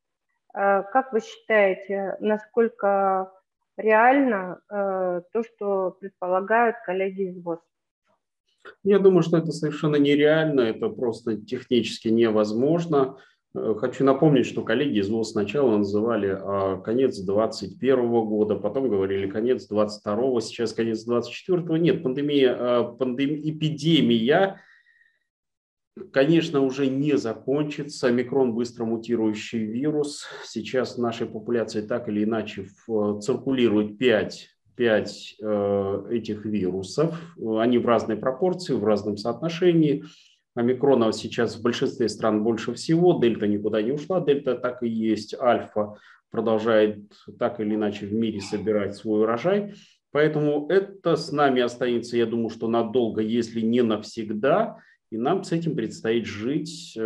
А, 0.55 0.83
как 0.83 1.13
вы 1.13 1.21
считаете, 1.21 2.17
насколько 2.21 3.33
реально 3.77 4.61
то, 4.69 5.43
что 5.43 5.97
предполагают 5.99 6.77
коллеги 6.87 7.23
из 7.31 7.43
ВОЗ? 7.43 7.59
Я 8.83 8.99
думаю, 8.99 9.23
что 9.23 9.39
это 9.39 9.53
совершенно 9.53 9.97
нереально, 9.97 10.61
это 10.61 10.89
просто 10.89 11.37
технически 11.37 12.09
невозможно. 12.09 13.17
Э, 13.55 13.75
хочу 13.79 14.05
напомнить, 14.05 14.47
что 14.47 14.63
коллеги 14.63 14.99
из 14.99 15.09
ВОЗ 15.09 15.33
сначала 15.33 15.79
называли 15.79 16.37
а, 16.37 16.81
конец 16.81 17.19
2021 17.19 18.11
года, 18.11 18.57
потом 18.57 18.89
говорили 18.89 19.29
конец 19.29 19.67
2022, 19.67 20.41
сейчас 20.41 20.73
конец 20.73 21.05
2024. 21.05 21.81
Нет, 21.81 22.03
пандемия, 22.03 22.57
а, 22.59 22.85
пандем... 22.85 23.35
эпидемия, 23.37 24.61
конечно, 26.13 26.61
уже 26.61 26.89
не 26.89 27.17
закончится. 27.17 28.11
Микрон 28.11 28.55
быстро 28.55 28.85
мутирующий 28.85 29.65
вирус. 29.65 30.27
Сейчас 30.45 30.97
в 30.97 31.01
нашей 31.01 31.27
популяции 31.27 31.83
так 31.83 32.09
или 32.09 32.25
иначе 32.25 32.67
циркулирует 33.21 33.99
5 33.99 34.54
5 34.77 35.37
э, 35.41 36.07
этих 36.11 36.45
вирусов. 36.45 37.15
Они 37.59 37.79
в 37.79 37.87
разной 37.87 38.17
пропорции, 38.17 38.75
в 38.75 38.85
разном 38.85 39.17
соотношении. 39.17 40.05
Омикрона 40.55 41.13
сейчас 41.13 41.57
в 41.57 41.63
большинстве 41.63 42.09
стран 42.09 42.45
больше 42.45 42.75
всего, 42.75 43.19
дельта 43.21 43.47
никуда 43.47 43.83
не 43.83 43.93
ушла, 43.93 44.21
дельта 44.21 44.55
так 44.55 44.83
и 44.83 44.89
есть, 44.89 45.35
альфа 45.35 45.97
продолжает 46.31 46.99
так 47.39 47.61
или 47.61 47.75
иначе 47.77 48.07
в 48.07 48.13
мире 48.13 48.41
собирать 48.41 48.97
свой 48.97 49.23
урожай. 49.23 49.75
Поэтому 50.11 50.67
это 50.69 51.17
с 51.17 51.33
нами 51.33 51.61
останется, 51.61 52.17
я 52.17 52.27
думаю, 52.27 52.51
что 52.51 52.69
надолго, 52.69 53.21
если 53.21 53.61
не 53.61 53.83
навсегда, 53.83 54.79
и 55.11 55.17
нам 55.17 55.45
с 55.45 55.53
этим 55.53 55.77
предстоит 55.77 56.27
жить. 56.27 56.95
Э, 56.97 57.01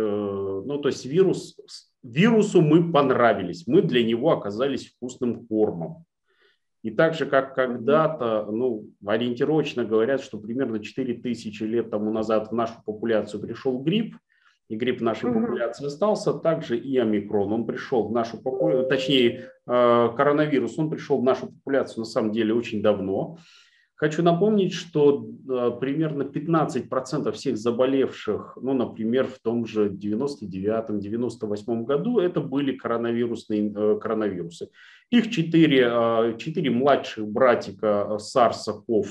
ну, 0.65 0.79
то 0.79 0.89
есть 0.89 1.05
вирус, 1.05 1.59
вирусу 2.01 2.61
мы 2.61 2.91
понравились, 2.91 3.67
мы 3.67 3.83
для 3.83 4.03
него 4.03 4.31
оказались 4.31 4.87
вкусным 4.87 5.45
кормом. 5.45 6.05
И 6.81 6.91
так 6.91 7.13
же, 7.13 7.25
как 7.25 7.55
когда-то, 7.55 8.47
ну, 8.49 8.89
ориентировочно 9.05 9.83
говорят, 9.83 10.21
что 10.21 10.37
примерно 10.37 10.79
4000 10.79 11.63
лет 11.63 11.89
тому 11.89 12.11
назад 12.11 12.49
в 12.49 12.55
нашу 12.55 12.75
популяцию 12.85 13.41
пришел 13.41 13.77
грипп, 13.79 14.15
и 14.69 14.75
грипп 14.75 14.99
в 14.99 15.03
нашей 15.03 15.29
угу. 15.29 15.41
популяции 15.41 15.87
остался, 15.87 16.33
также 16.33 16.77
и 16.77 16.95
омикрон. 16.97 17.51
Он 17.51 17.65
пришел 17.65 18.07
в 18.07 18.11
нашу 18.11 18.37
популяцию, 18.37 18.87
точнее, 18.87 19.49
э, 19.67 20.09
коронавирус, 20.15 20.77
он 20.77 20.89
пришел 20.89 21.19
в 21.19 21.23
нашу 21.23 21.47
популяцию 21.47 22.01
на 22.01 22.05
самом 22.05 22.31
деле 22.31 22.53
очень 22.53 22.81
давно. 22.81 23.39
Хочу 23.99 24.23
напомнить, 24.23 24.71
что 24.71 25.27
э, 25.27 25.71
примерно 25.77 26.23
15% 26.23 27.33
всех 27.33 27.57
заболевших, 27.57 28.57
ну, 28.61 28.71
например, 28.71 29.27
в 29.27 29.39
том 29.39 29.65
же 29.65 29.89
99-98 29.89 31.83
году, 31.83 32.19
это 32.19 32.39
были 32.39 32.77
коронавирусные 32.77 33.73
э, 33.75 33.99
коронавирусы. 33.99 34.69
Их 35.09 35.29
четыре, 35.29 36.33
четыре 36.37 36.71
младших 36.71 37.27
братика 37.27 38.17
SARS-CoV 38.17 39.05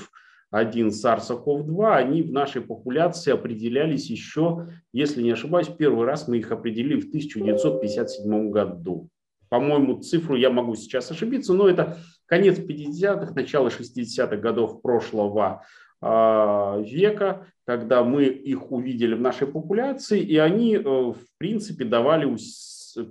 один 0.49 0.87
SARS-CoV-2, 0.87 1.95
они 1.95 2.23
в 2.23 2.31
нашей 2.31 2.61
популяции 2.61 3.31
определялись 3.31 4.09
еще, 4.09 4.69
если 4.91 5.21
не 5.21 5.29
ошибаюсь, 5.29 5.67
первый 5.67 6.07
раз 6.07 6.27
мы 6.27 6.39
их 6.39 6.51
определили 6.51 6.99
в 6.99 7.09
1957 7.09 8.49
году. 8.49 9.09
По-моему, 9.49 9.99
цифру 10.01 10.35
я 10.35 10.49
могу 10.49 10.73
сейчас 10.75 11.11
ошибиться, 11.11 11.53
но 11.53 11.67
это 11.67 11.99
конец 12.29 12.59
50-х, 12.59 13.33
начало 13.33 13.69
60-х 13.69 14.37
годов 14.37 14.81
прошлого 14.81 15.65
а, 15.99 16.79
века, 16.79 17.47
когда 17.65 18.03
мы 18.03 18.25
их 18.25 18.71
увидели 18.71 19.15
в 19.15 19.21
нашей 19.21 19.47
популяции, 19.47 20.21
и 20.21 20.37
они, 20.37 20.75
э, 20.75 20.81
в 20.81 21.17
принципе, 21.37 21.85
давали 21.85 22.25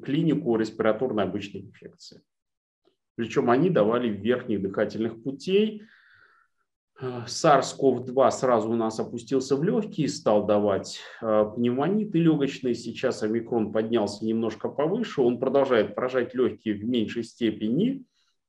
клинику 0.02 0.56
респираторной 0.56 1.24
обычной 1.24 1.62
инфекции. 1.62 2.22
Причем 3.16 3.50
они 3.50 3.70
давали 3.70 4.08
верхних 4.08 4.62
дыхательных 4.62 5.22
путей, 5.22 5.82
SARS-CoV-2 7.00 8.30
сразу 8.32 8.70
у 8.70 8.74
нас 8.74 8.98
опустился 8.98 9.54
в 9.54 9.62
легкие, 9.62 10.08
стал 10.08 10.46
давать 10.46 10.98
э, 11.22 11.44
пневмониты 11.54 12.18
легочные. 12.18 12.74
Сейчас 12.74 13.22
омикрон 13.22 13.72
поднялся 13.72 14.24
немножко 14.24 14.68
повыше. 14.68 15.22
Он 15.22 15.38
продолжает 15.38 15.94
поражать 15.94 16.34
легкие 16.34 16.74
в 16.74 16.84
меньшей 16.84 17.22
степени, 17.22 18.04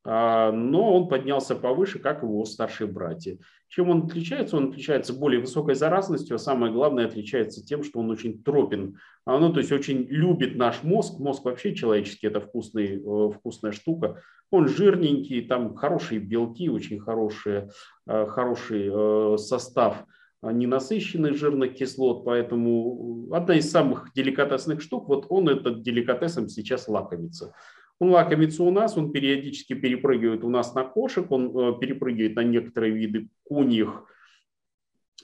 но 0.09 0.95
он 0.95 1.07
поднялся 1.07 1.55
повыше, 1.55 1.99
как 1.99 2.23
его 2.23 2.43
старшие 2.45 2.87
братья. 2.87 3.37
Чем 3.67 3.91
он 3.91 4.05
отличается? 4.05 4.57
Он 4.57 4.69
отличается 4.69 5.13
более 5.13 5.39
высокой 5.39 5.75
заразностью, 5.75 6.35
а 6.35 6.39
самое 6.39 6.73
главное 6.73 7.05
отличается 7.05 7.63
тем, 7.63 7.83
что 7.83 7.99
он 7.99 8.09
очень 8.09 8.41
тропен. 8.41 8.97
А, 9.25 9.37
ну, 9.37 9.53
то 9.53 9.59
есть 9.59 9.71
очень 9.71 10.07
любит 10.09 10.55
наш 10.55 10.81
мозг. 10.81 11.19
Мозг 11.19 11.45
вообще 11.45 11.75
человеческий– 11.75 12.25
это 12.29 12.41
вкусный, 12.41 12.95
э, 12.95 13.31
вкусная 13.31 13.71
штука. 13.71 14.23
Он 14.49 14.67
жирненький, 14.67 15.45
там 15.45 15.75
хорошие 15.75 16.19
белки, 16.19 16.67
очень 16.69 16.99
хорошие, 16.99 17.69
э, 18.07 18.25
хороший 18.25 18.89
э, 18.91 19.37
состав 19.37 20.05
ненасыщенных 20.41 21.35
жирных 21.35 21.75
кислот, 21.75 22.23
поэтому 22.23 23.27
одна 23.33 23.55
из 23.55 23.69
самых 23.69 24.13
деликатесных 24.15 24.81
штук, 24.81 25.09
вот 25.09 25.25
он 25.27 25.49
этот 25.49 25.81
деликатесом 25.81 26.47
сейчас 26.47 26.87
лакомится. 26.87 27.53
Он 27.99 28.11
лакомится 28.11 28.63
у 28.63 28.71
нас, 28.71 28.97
он 28.97 29.11
периодически 29.11 29.73
перепрыгивает 29.73 30.43
у 30.45 30.49
нас 30.49 30.73
на 30.73 30.85
кошек, 30.85 31.29
он 31.29 31.47
э, 31.47 31.79
перепрыгивает 31.79 32.35
на 32.35 32.43
некоторые 32.43 32.93
виды 32.93 33.27
куньих, 33.43 34.05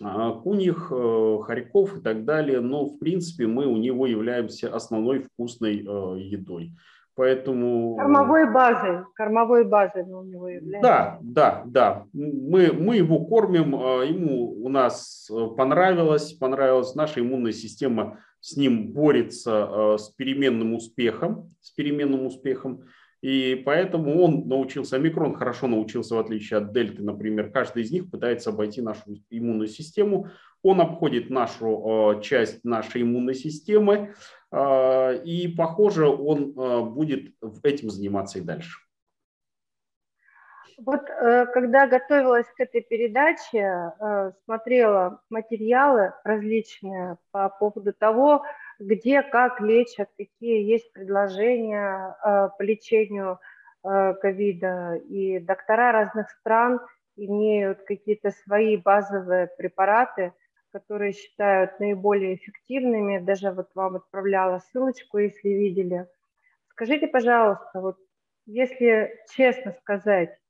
а, 0.02 0.34
куньих, 0.34 0.92
э, 0.92 1.38
хорьков 1.42 1.98
и 1.98 2.02
так 2.02 2.26
далее, 2.26 2.60
но 2.60 2.86
в 2.86 3.00
принципе 3.00 3.48
мы 3.48 3.66
у 3.66 3.78
него 3.78 4.08
являемся 4.08 4.76
основной 4.76 5.20
вкусной 5.20 5.78
э, 5.78 6.20
едой. 6.20 6.74
Поэтому... 7.16 7.96
Кормовой 7.96 8.52
базой, 8.52 9.06
кормовой 9.16 9.64
базой 9.64 10.04
мы 10.04 10.20
у 10.20 10.24
него 10.24 10.50
являемся. 10.50 10.82
Да, 10.82 11.20
да, 11.22 11.64
да. 11.66 12.06
Мы, 12.12 12.74
мы 12.74 12.98
его 12.98 13.24
кормим, 13.24 13.72
ему 13.72 14.52
у 14.52 14.68
нас 14.68 15.32
понравилось, 15.56 16.34
понравилась 16.34 16.94
наша 16.94 17.22
иммунная 17.22 17.54
система 17.54 18.20
с 18.46 18.56
ним 18.58 18.92
борется 18.92 19.68
э, 19.68 19.98
с 19.98 20.10
переменным 20.10 20.76
успехом, 20.76 21.50
с 21.62 21.72
переменным 21.72 22.28
успехом. 22.28 22.84
И 23.24 23.60
поэтому 23.66 24.22
он 24.22 24.48
научился, 24.48 24.98
омикрон 24.98 25.34
хорошо 25.34 25.66
научился, 25.66 26.14
в 26.14 26.20
отличие 26.20 26.60
от 26.60 26.72
дельты, 26.72 27.02
например, 27.02 27.50
каждый 27.50 27.82
из 27.82 27.90
них 27.90 28.12
пытается 28.12 28.52
обойти 28.52 28.84
нашу 28.84 29.02
иммунную 29.32 29.68
систему. 29.68 30.30
Он 30.62 30.80
обходит 30.80 31.32
нашу 31.32 32.18
э, 32.20 32.22
часть 32.22 32.64
нашей 32.64 33.02
иммунной 33.02 33.34
системы, 33.34 34.14
э, 34.52 35.24
и, 35.24 35.48
похоже, 35.48 36.06
он 36.08 36.52
будет 36.94 37.34
этим 37.64 37.90
заниматься 37.90 38.38
и 38.38 38.44
дальше. 38.44 38.85
Вот 40.78 41.06
когда 41.54 41.88
готовилась 41.88 42.48
к 42.48 42.60
этой 42.60 42.82
передаче, 42.82 43.94
смотрела 44.44 45.22
материалы 45.30 46.14
различные 46.24 47.18
по 47.32 47.50
поводу 47.50 47.94
того, 47.94 48.44
где, 48.80 49.22
как 49.22 49.62
лечат, 49.62 50.10
какие 50.18 50.64
есть 50.64 50.92
предложения 50.92 52.16
по 52.22 52.62
лечению 52.62 53.40
ковида. 53.84 54.96
И 55.08 55.40
доктора 55.40 55.92
разных 55.94 56.30
стран 56.32 56.82
имеют 57.16 57.84
какие-то 57.84 58.32
свои 58.32 58.76
базовые 58.76 59.48
препараты, 59.58 60.34
которые 60.72 61.14
считают 61.14 61.80
наиболее 61.80 62.36
эффективными. 62.36 63.20
Даже 63.20 63.52
вот 63.52 63.70
вам 63.76 63.96
отправляла 63.96 64.60
ссылочку, 64.60 65.20
если 65.20 65.50
видели. 65.50 66.06
Скажите, 66.72 67.08
пожалуйста, 67.08 67.80
вот 67.80 67.98
если 68.46 69.18
честно 69.34 69.72
сказать, 69.72 70.38
Э, 70.38 70.45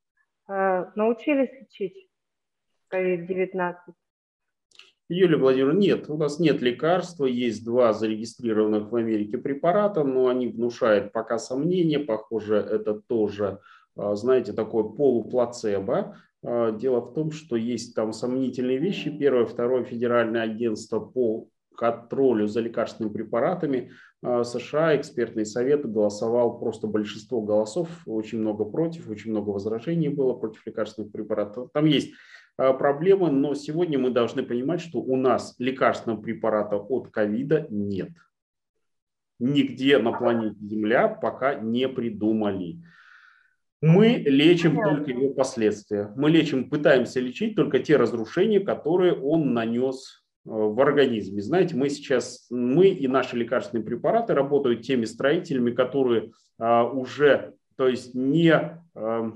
научились 0.48 1.50
лечить 1.60 2.08
COVID-19? 2.92 3.74
Юлия 5.08 5.36
Владимировна, 5.36 5.78
нет, 5.78 6.10
у 6.10 6.16
нас 6.16 6.40
нет 6.40 6.60
лекарства, 6.60 7.26
есть 7.26 7.64
два 7.64 7.92
зарегистрированных 7.92 8.90
в 8.90 8.96
Америке 8.96 9.38
препарата, 9.38 10.02
но 10.02 10.26
они 10.26 10.48
внушают 10.48 11.12
пока 11.12 11.38
сомнения, 11.38 12.00
похоже, 12.00 12.56
это 12.56 12.94
тоже, 12.94 13.60
э, 13.96 14.14
знаете, 14.16 14.52
такое 14.52 14.82
полуплацебо. 14.82 16.16
Э, 16.42 16.76
дело 16.76 17.00
в 17.00 17.14
том, 17.14 17.30
что 17.30 17.54
есть 17.54 17.94
там 17.94 18.12
сомнительные 18.12 18.78
вещи. 18.78 19.16
Первое, 19.16 19.46
второе 19.46 19.84
федеральное 19.84 20.42
агентство 20.42 20.98
по 20.98 21.46
контролю 21.76 22.48
за 22.48 22.60
лекарственными 22.60 23.12
препаратами 23.12 23.92
США 24.24 24.96
экспертный 24.96 25.44
совет 25.44 25.90
голосовал 25.90 26.58
просто 26.58 26.86
большинство 26.86 27.40
голосов, 27.40 27.88
очень 28.06 28.40
много 28.40 28.64
против, 28.64 29.08
очень 29.08 29.30
много 29.30 29.50
возражений 29.50 30.08
было 30.08 30.32
против 30.32 30.66
лекарственных 30.66 31.12
препаратов. 31.12 31.70
Там 31.72 31.84
есть 31.84 32.14
а, 32.58 32.72
проблемы, 32.72 33.30
но 33.30 33.54
сегодня 33.54 33.98
мы 33.98 34.10
должны 34.10 34.42
понимать, 34.42 34.80
что 34.80 35.00
у 35.00 35.16
нас 35.16 35.54
лекарственного 35.58 36.20
препарата 36.20 36.76
от 36.76 37.10
ковида 37.10 37.66
нет. 37.70 38.10
Нигде 39.38 39.98
на 39.98 40.12
планете 40.12 40.56
Земля 40.60 41.08
пока 41.08 41.54
не 41.54 41.88
придумали. 41.88 42.82
Мы 43.82 44.22
лечим 44.24 44.74
только 44.76 45.10
его 45.10 45.34
последствия. 45.34 46.10
Мы 46.16 46.30
лечим, 46.30 46.70
пытаемся 46.70 47.20
лечить 47.20 47.54
только 47.54 47.78
те 47.78 47.96
разрушения, 47.98 48.60
которые 48.60 49.12
он 49.12 49.52
нанес 49.52 50.25
в 50.46 50.80
организме. 50.80 51.42
Знаете, 51.42 51.74
мы 51.74 51.90
сейчас, 51.90 52.46
мы 52.50 52.88
и 52.88 53.08
наши 53.08 53.36
лекарственные 53.36 53.84
препараты 53.84 54.32
работают 54.32 54.82
теми 54.82 55.04
строителями, 55.04 55.72
которые 55.72 56.32
а, 56.58 56.84
уже, 56.84 57.54
то 57.76 57.88
есть 57.88 58.14
не, 58.14 58.52
а, 58.52 59.32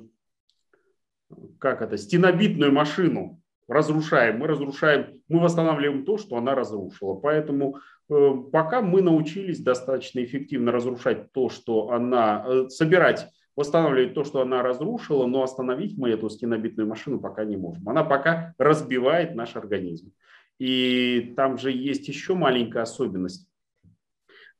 как 1.59 1.83
это, 1.83 1.99
стенобитную 1.99 2.73
машину 2.73 3.41
разрушаем, 3.67 4.39
мы 4.39 4.47
разрушаем, 4.47 5.21
мы 5.29 5.41
восстанавливаем 5.41 6.05
то, 6.05 6.17
что 6.17 6.37
она 6.37 6.55
разрушила. 6.55 7.15
Поэтому 7.15 7.79
э, 8.09 8.31
пока 8.53 8.83
мы 8.83 9.01
научились 9.01 9.61
достаточно 9.61 10.25
эффективно 10.25 10.73
разрушать 10.73 11.31
то, 11.33 11.49
что 11.49 11.91
она, 11.91 12.45
э, 12.49 12.69
собирать 12.69 13.29
восстанавливать 13.55 14.15
то, 14.15 14.25
что 14.25 14.41
она 14.41 14.63
разрушила, 14.63 15.27
но 15.27 15.45
остановить 15.45 15.97
мы 15.97 16.11
эту 16.11 16.29
стенобитную 16.31 16.89
машину 16.89 17.21
пока 17.21 17.45
не 17.45 17.57
можем. 17.57 17.89
Она 17.89 18.03
пока 18.03 18.55
разбивает 18.59 19.37
наш 19.37 19.55
организм. 19.55 20.13
И 20.61 21.33
там 21.37 21.57
же 21.57 21.73
есть 21.73 22.07
еще 22.07 22.35
маленькая 22.35 22.83
особенность. 22.83 23.49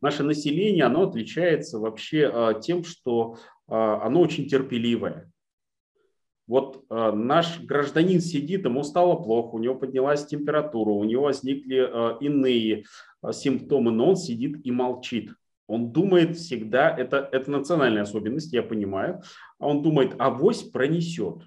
Наше 0.01 0.23
население, 0.23 0.85
оно 0.85 1.03
отличается 1.07 1.79
вообще 1.79 2.31
а, 2.33 2.55
тем, 2.55 2.85
что 2.85 3.37
а, 3.69 4.01
оно 4.07 4.23
очень 4.23 4.49
терпеливое. 4.49 5.31
Вот 6.47 6.85
э, 6.91 7.13
наш 7.13 7.61
гражданин 7.61 8.21
сидит, 8.21 8.65
ему 8.65 8.83
стало 8.83 9.15
плохо, 9.15 9.55
у 9.55 9.61
него 9.61 9.77
поднялась 9.77 10.27
температура, 10.27 10.91
у 10.91 11.05
него 11.05 11.25
возникли 11.25 11.89
иные 12.21 12.87
симптомы, 13.31 13.93
но 13.93 14.09
он 14.09 14.17
сидит 14.17 14.67
и 14.67 14.73
молчит. 14.73 15.31
Он 15.69 15.93
думает 15.93 16.37
всегда, 16.37 16.91
это, 16.91 17.29
это 17.31 17.53
национальная 17.53 18.03
особенность, 18.03 18.53
я 18.53 18.65
понимаю, 18.65 19.23
а 19.61 19.69
он 19.69 19.83
думает, 19.83 20.17
авось 20.19 20.65
пронесет. 20.65 21.45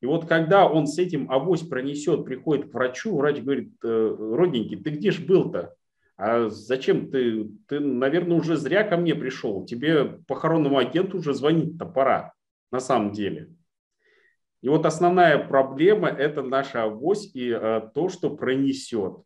И 0.00 0.06
вот 0.06 0.26
когда 0.26 0.66
он 0.66 0.86
с 0.86 0.98
этим 0.98 1.30
авось 1.30 1.62
пронесет, 1.62 2.24
приходит 2.24 2.70
к 2.70 2.74
врачу, 2.74 3.16
врач 3.16 3.40
говорит, 3.40 3.72
«Э, 3.84 4.16
родненький, 4.18 4.76
ты 4.76 4.90
где 4.90 5.10
ж 5.10 5.20
был-то? 5.20 5.74
А 6.16 6.48
зачем 6.48 7.10
ты, 7.10 7.50
ты, 7.66 7.80
наверное, 7.80 8.36
уже 8.36 8.56
зря 8.56 8.84
ко 8.84 8.96
мне 8.96 9.14
пришел. 9.14 9.64
Тебе 9.64 10.04
похоронному 10.04 10.78
агенту 10.78 11.18
уже 11.18 11.32
звонить-то 11.32 11.86
пора, 11.86 12.34
на 12.70 12.80
самом 12.80 13.12
деле. 13.12 13.54
И 14.62 14.68
вот 14.68 14.84
основная 14.84 15.38
проблема– 15.38 16.08
это 16.10 16.42
наша 16.42 16.84
авось 16.84 17.30
и 17.34 17.50
а, 17.50 17.80
то, 17.80 18.10
что 18.10 18.36
пронесет. 18.36 19.22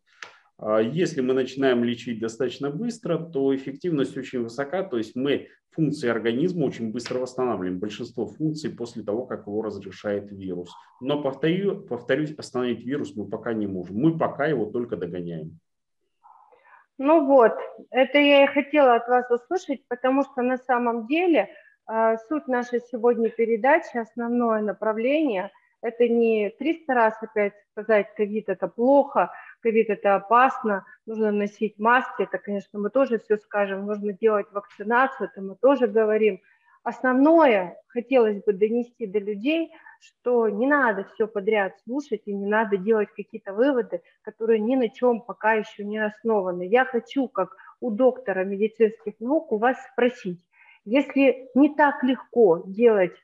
А 0.57 0.79
если 0.79 1.21
мы 1.21 1.33
начинаем 1.33 1.83
лечить 1.83 2.19
достаточно 2.19 2.69
быстро, 2.69 3.17
то 3.17 3.53
эффективность 3.53 4.17
очень 4.17 4.41
высока, 4.41 4.83
то 4.83 4.97
есть 4.97 5.15
мы 5.15 5.49
функции 5.71 6.07
организма 6.07 6.65
очень 6.65 6.91
быстро 6.91 7.19
восстанавливаем, 7.19 7.79
большинство 7.79 8.25
функций 8.25 8.73
после 8.73 9.03
того, 9.03 9.25
как 9.25 9.47
его 9.47 9.61
разрешает 9.61 10.31
вирус. 10.31 10.71
Но, 11.01 11.21
повторю, 11.21 11.81
повторюсь, 11.81 12.33
остановить 12.37 12.85
вирус 12.85 13.13
мы 13.15 13.27
пока 13.27 13.53
не 13.53 13.67
можем, 13.67 13.97
мы 13.97 14.17
пока 14.17 14.45
его 14.45 14.65
только 14.65 14.95
догоняем. 14.95 15.59
Ну 16.97 17.25
вот, 17.25 17.51
это 17.89 18.17
я 18.17 18.45
и 18.45 18.47
хотела 18.47 18.95
от 18.95 19.07
вас 19.09 19.29
услышать, 19.29 19.85
потому 19.89 20.23
что 20.23 20.41
на 20.41 20.57
самом 20.57 21.07
деле 21.07 21.49
э, 21.91 22.15
суть 22.29 22.47
нашей 22.47 22.79
сегодня 22.89 23.29
передачи, 23.29 23.97
основное 23.97 24.61
направление, 24.61 25.51
это 25.81 26.07
не 26.07 26.51
300 26.57 26.93
раз 26.93 27.13
опять 27.21 27.53
сказать, 27.71 28.07
ковид 28.15 28.47
это 28.47 28.69
плохо, 28.69 29.31
ковид 29.65 29.89
это 29.89 30.13
опасно, 30.13 30.85
нужно 31.07 31.31
носить 31.31 31.79
маски, 31.79 32.21
это, 32.21 32.37
конечно, 32.37 32.77
мы 32.77 32.91
тоже 32.91 33.17
все 33.17 33.37
скажем, 33.37 33.87
нужно 33.87 34.13
делать 34.13 34.45
вакцинацию, 34.51 35.27
это 35.27 35.41
мы 35.41 35.55
тоже 35.55 35.87
говорим. 35.87 36.39
Основное 36.83 37.75
хотелось 37.87 38.43
бы 38.43 38.53
донести 38.53 39.07
до 39.07 39.17
людей, 39.17 39.71
что 39.99 40.49
не 40.49 40.67
надо 40.67 41.05
все 41.05 41.27
подряд 41.27 41.73
слушать 41.83 42.21
и 42.25 42.33
не 42.33 42.45
надо 42.45 42.77
делать 42.77 43.09
какие-то 43.15 43.53
выводы, 43.53 44.03
которые 44.21 44.59
ни 44.59 44.75
на 44.75 44.89
чем 44.89 45.19
пока 45.19 45.53
еще 45.53 45.83
не 45.83 45.97
основаны. 45.97 46.67
Я 46.67 46.85
хочу, 46.85 47.27
как 47.27 47.57
у 47.79 47.89
доктора 47.89 48.43
медицинских 48.43 49.15
наук, 49.19 49.51
у 49.51 49.57
вас 49.57 49.77
спросить, 49.91 50.45
если 50.83 51.49
не 51.55 51.73
так 51.73 52.03
легко 52.03 52.61
делать 52.67 53.15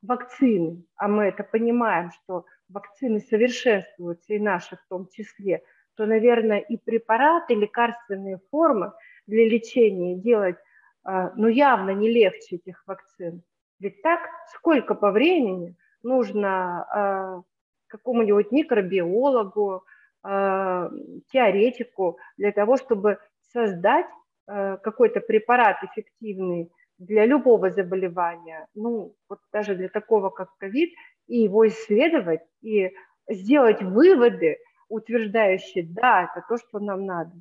вакцины, 0.00 0.82
а 0.96 1.08
мы 1.08 1.24
это 1.24 1.44
понимаем, 1.44 2.10
что 2.10 2.46
вакцины 2.70 3.20
совершенствуются, 3.20 4.32
и 4.32 4.38
наши 4.38 4.76
в 4.76 4.88
том 4.88 5.08
числе, 5.08 5.62
то, 6.00 6.06
наверное, 6.06 6.60
и 6.60 6.78
препараты, 6.78 7.54
лекарственные 7.54 8.38
формы 8.50 8.94
для 9.26 9.46
лечения 9.46 10.16
делать, 10.16 10.56
а, 11.04 11.30
ну, 11.36 11.46
явно 11.48 11.90
не 11.90 12.08
легче 12.08 12.56
этих 12.56 12.82
вакцин. 12.86 13.42
Ведь 13.80 14.00
так, 14.00 14.20
сколько 14.54 14.94
по 14.94 15.10
времени 15.10 15.76
нужно 16.02 16.86
а, 16.88 17.42
какому-нибудь 17.88 18.50
микробиологу, 18.50 19.84
а, 20.22 20.88
теоретику 21.30 22.16
для 22.38 22.52
того, 22.52 22.78
чтобы 22.78 23.18
создать 23.52 24.06
какой-то 24.46 25.20
препарат 25.20 25.84
эффективный 25.84 26.72
для 26.96 27.26
любого 27.26 27.70
заболевания, 27.70 28.66
ну, 28.74 29.14
вот 29.28 29.40
даже 29.52 29.74
для 29.74 29.88
такого, 29.90 30.30
как 30.30 30.48
ковид, 30.56 30.94
и 31.26 31.42
его 31.42 31.68
исследовать, 31.68 32.40
и 32.62 32.90
сделать 33.28 33.82
выводы, 33.82 34.56
утверждающие, 34.90 35.86
да, 35.88 36.24
это 36.24 36.44
то, 36.46 36.58
что 36.58 36.78
нам 36.80 37.06
надо. 37.06 37.32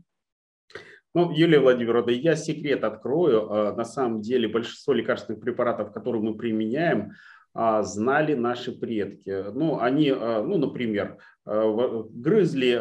Ну, 1.16 1.32
Юлия 1.32 1.60
Владимировна, 1.60 2.12
я 2.12 2.36
секрет 2.36 2.84
открою. 2.84 3.52
А, 3.52 3.74
на 3.76 3.84
самом 3.84 4.22
деле 4.22 4.48
большинство 4.48 4.94
лекарственных 4.94 5.42
препаратов, 5.42 5.92
которые 5.92 6.22
мы 6.22 6.36
применяем, 6.36 7.14
а, 7.54 7.82
знали 7.82 8.36
наши 8.36 8.72
предки. 8.72 9.52
Ну, 9.52 9.80
они, 9.80 10.12
а, 10.16 10.44
ну, 10.44 10.58
например, 10.58 11.18
грызли 11.46 12.74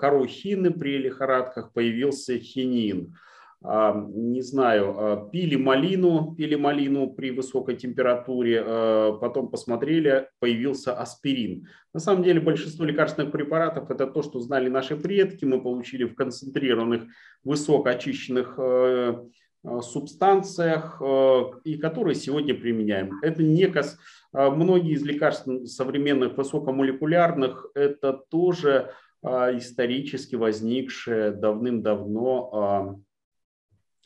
кору 0.00 0.24
хины 0.24 0.70
при 0.70 0.96
лихорадках, 0.96 1.74
появился 1.74 2.38
хинин 2.38 3.14
не 3.62 4.40
знаю, 4.40 5.28
пили 5.30 5.56
малину, 5.56 6.34
пили 6.34 6.54
малину 6.54 7.10
при 7.10 7.30
высокой 7.30 7.76
температуре, 7.76 8.62
потом 9.20 9.50
посмотрели, 9.50 10.28
появился 10.38 10.94
аспирин. 10.94 11.66
На 11.92 12.00
самом 12.00 12.22
деле 12.22 12.40
большинство 12.40 12.84
лекарственных 12.84 13.32
препаратов 13.32 13.90
это 13.90 14.06
то, 14.06 14.22
что 14.22 14.40
знали 14.40 14.68
наши 14.68 14.96
предки, 14.96 15.44
мы 15.44 15.60
получили 15.60 16.04
в 16.04 16.14
концентрированных, 16.14 17.02
высокоочищенных 17.42 18.54
э, 18.58 19.24
э, 19.64 19.80
субстанциях, 19.80 21.02
э, 21.02 21.40
и 21.64 21.78
которые 21.78 22.14
сегодня 22.14 22.54
применяем. 22.54 23.18
Это 23.22 23.42
не 23.42 23.66
кос... 23.66 23.98
Многие 24.32 24.92
из 24.92 25.02
лекарств 25.02 25.48
современных 25.66 26.36
высокомолекулярных 26.36 27.66
это 27.74 28.12
тоже 28.12 28.92
исторически 29.22 30.36
возникшие 30.36 31.32
давным-давно 31.32 33.02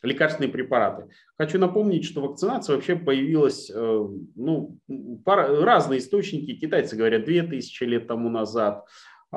лекарственные 0.05 0.51
препараты. 0.51 1.07
Хочу 1.37 1.59
напомнить, 1.59 2.05
что 2.05 2.21
вакцинация 2.21 2.75
вообще 2.75 2.95
появилась, 2.95 3.71
э, 3.73 4.07
ну, 4.35 4.77
пара, 5.23 5.63
разные 5.63 5.99
источники. 5.99 6.55
Китайцы 6.55 6.95
говорят 6.95 7.25
2000 7.25 7.83
лет 7.83 8.07
тому 8.07 8.29
назад. 8.29 8.85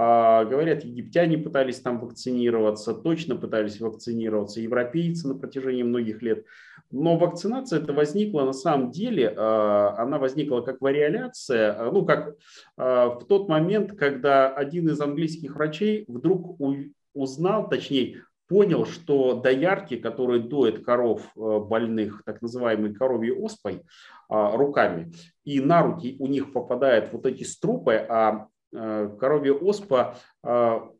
А, 0.00 0.44
говорят, 0.44 0.84
египтяне 0.84 1.38
пытались 1.38 1.80
там 1.80 1.98
вакцинироваться, 1.98 2.94
точно 2.94 3.34
пытались 3.34 3.80
вакцинироваться, 3.80 4.60
европейцы 4.60 5.26
на 5.26 5.34
протяжении 5.34 5.82
многих 5.82 6.22
лет. 6.22 6.44
Но 6.92 7.16
вакцинация 7.16 7.80
это 7.80 7.92
возникла 7.92 8.44
на 8.44 8.52
самом 8.52 8.92
деле, 8.92 9.34
а, 9.36 9.96
она 9.98 10.18
возникла 10.18 10.60
как 10.60 10.80
вариоляция, 10.80 11.72
а, 11.76 11.90
ну 11.90 12.06
как 12.06 12.36
в 12.76 13.24
тот 13.28 13.48
момент, 13.48 13.98
когда 13.98 14.48
один 14.48 14.88
из 14.88 15.00
английских 15.00 15.56
врачей 15.56 16.04
вдруг 16.06 16.60
узнал, 17.12 17.68
точнее 17.68 18.22
понял, 18.48 18.86
что 18.86 19.34
доярки, 19.34 19.96
которые 19.96 20.42
доят 20.42 20.84
коров 20.84 21.22
э, 21.36 21.58
больных 21.58 22.22
так 22.24 22.42
называемой 22.42 22.94
коровьей 22.94 23.32
оспой 23.32 23.82
а, 24.30 24.56
руками, 24.56 25.10
и 25.44 25.60
на 25.60 25.82
руки 25.82 26.16
у 26.18 26.26
них 26.26 26.52
попадают 26.52 27.12
вот 27.12 27.24
эти 27.24 27.44
струпы, 27.44 27.94
а 27.94 28.48
э, 28.74 29.16
коровья 29.18 29.54
оспа 29.54 30.16
а, 30.42 30.90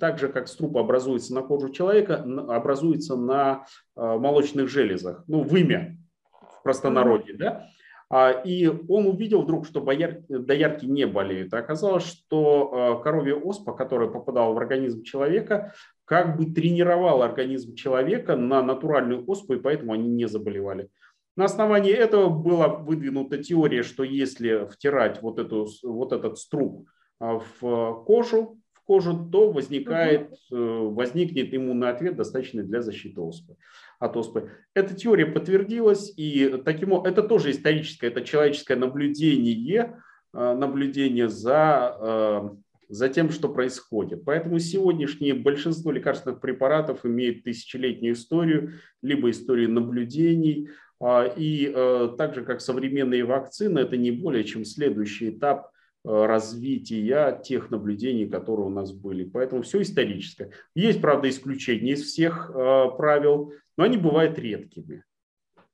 так 0.00 0.18
же, 0.18 0.28
как 0.28 0.48
струпа 0.48 0.80
образуется 0.80 1.34
на 1.34 1.42
кожу 1.42 1.68
человека, 1.68 2.16
образуется 2.48 3.14
на 3.14 3.66
э, 3.96 4.00
молочных 4.00 4.68
железах, 4.68 5.22
ну, 5.28 5.42
вымя 5.42 5.96
в 6.32 6.64
простонародье, 6.64 7.36
да, 7.36 7.68
а, 8.10 8.32
и 8.32 8.66
он 8.66 9.06
увидел 9.06 9.42
вдруг, 9.42 9.66
что 9.66 9.80
доярки 9.80 10.86
не 10.86 11.06
болеют. 11.06 11.54
А 11.54 11.58
оказалось, 11.58 12.04
что 12.04 13.00
коровья 13.04 13.36
оспа, 13.36 13.72
которая 13.72 14.08
попадала 14.08 14.52
в 14.52 14.58
организм 14.58 15.04
человека, 15.04 15.72
как 16.04 16.36
бы 16.36 16.46
тренировал 16.46 17.22
организм 17.22 17.74
человека 17.74 18.36
на 18.36 18.62
натуральную 18.62 19.24
оспу, 19.26 19.54
и 19.54 19.60
поэтому 19.60 19.92
они 19.92 20.08
не 20.08 20.26
заболевали. 20.26 20.88
На 21.36 21.46
основании 21.46 21.92
этого 21.92 22.28
была 22.28 22.68
выдвинута 22.68 23.38
теория, 23.42 23.82
что 23.82 24.04
если 24.04 24.68
втирать 24.70 25.20
вот, 25.20 25.38
эту, 25.38 25.68
вот 25.82 26.12
этот 26.12 26.38
струп 26.38 26.86
а, 27.18 27.40
в 27.60 28.04
кожу, 28.04 28.60
в 28.72 28.82
кожу, 28.82 29.28
то 29.32 29.50
возникает, 29.50 30.32
угу. 30.50 30.90
возникнет 30.90 31.52
иммунный 31.52 31.90
ответ, 31.90 32.16
достаточный 32.16 32.62
для 32.62 32.82
защиты 32.82 33.20
оспы, 33.20 33.56
от 33.98 34.16
оспы. 34.16 34.50
Эта 34.74 34.94
теория 34.94 35.26
подтвердилась, 35.26 36.12
и 36.16 36.62
таким, 36.64 36.94
это 36.94 37.22
тоже 37.22 37.50
историческое, 37.50 38.08
это 38.08 38.20
человеческое 38.20 38.76
наблюдение, 38.76 40.00
а, 40.32 40.54
наблюдение 40.54 41.28
за 41.28 42.54
за 42.88 43.08
тем, 43.08 43.30
что 43.30 43.48
происходит. 43.48 44.24
Поэтому 44.24 44.58
сегодняшнее 44.58 45.34
большинство 45.34 45.90
лекарственных 45.92 46.40
препаратов 46.40 47.04
имеют 47.04 47.44
тысячелетнюю 47.44 48.14
историю, 48.14 48.74
либо 49.02 49.30
историю 49.30 49.70
наблюдений. 49.70 50.68
А, 51.00 51.24
и 51.24 51.72
э, 51.74 52.14
так 52.16 52.34
же, 52.34 52.44
как 52.44 52.60
современные 52.60 53.24
вакцины, 53.24 53.80
это 53.80 53.96
не 53.96 54.10
более 54.10 54.44
чем 54.44 54.64
следующий 54.64 55.30
этап 55.30 55.70
э, 56.04 56.08
развития 56.08 57.40
тех 57.44 57.70
наблюдений, 57.70 58.26
которые 58.26 58.66
у 58.66 58.70
нас 58.70 58.92
были. 58.92 59.24
Поэтому 59.24 59.62
все 59.62 59.82
историческое. 59.82 60.50
Есть, 60.74 61.00
правда, 61.00 61.28
исключения 61.28 61.92
из 61.92 62.02
всех 62.04 62.50
э, 62.50 62.86
правил, 62.96 63.52
но 63.76 63.84
они 63.84 63.96
бывают 63.96 64.38
редкими. 64.38 65.04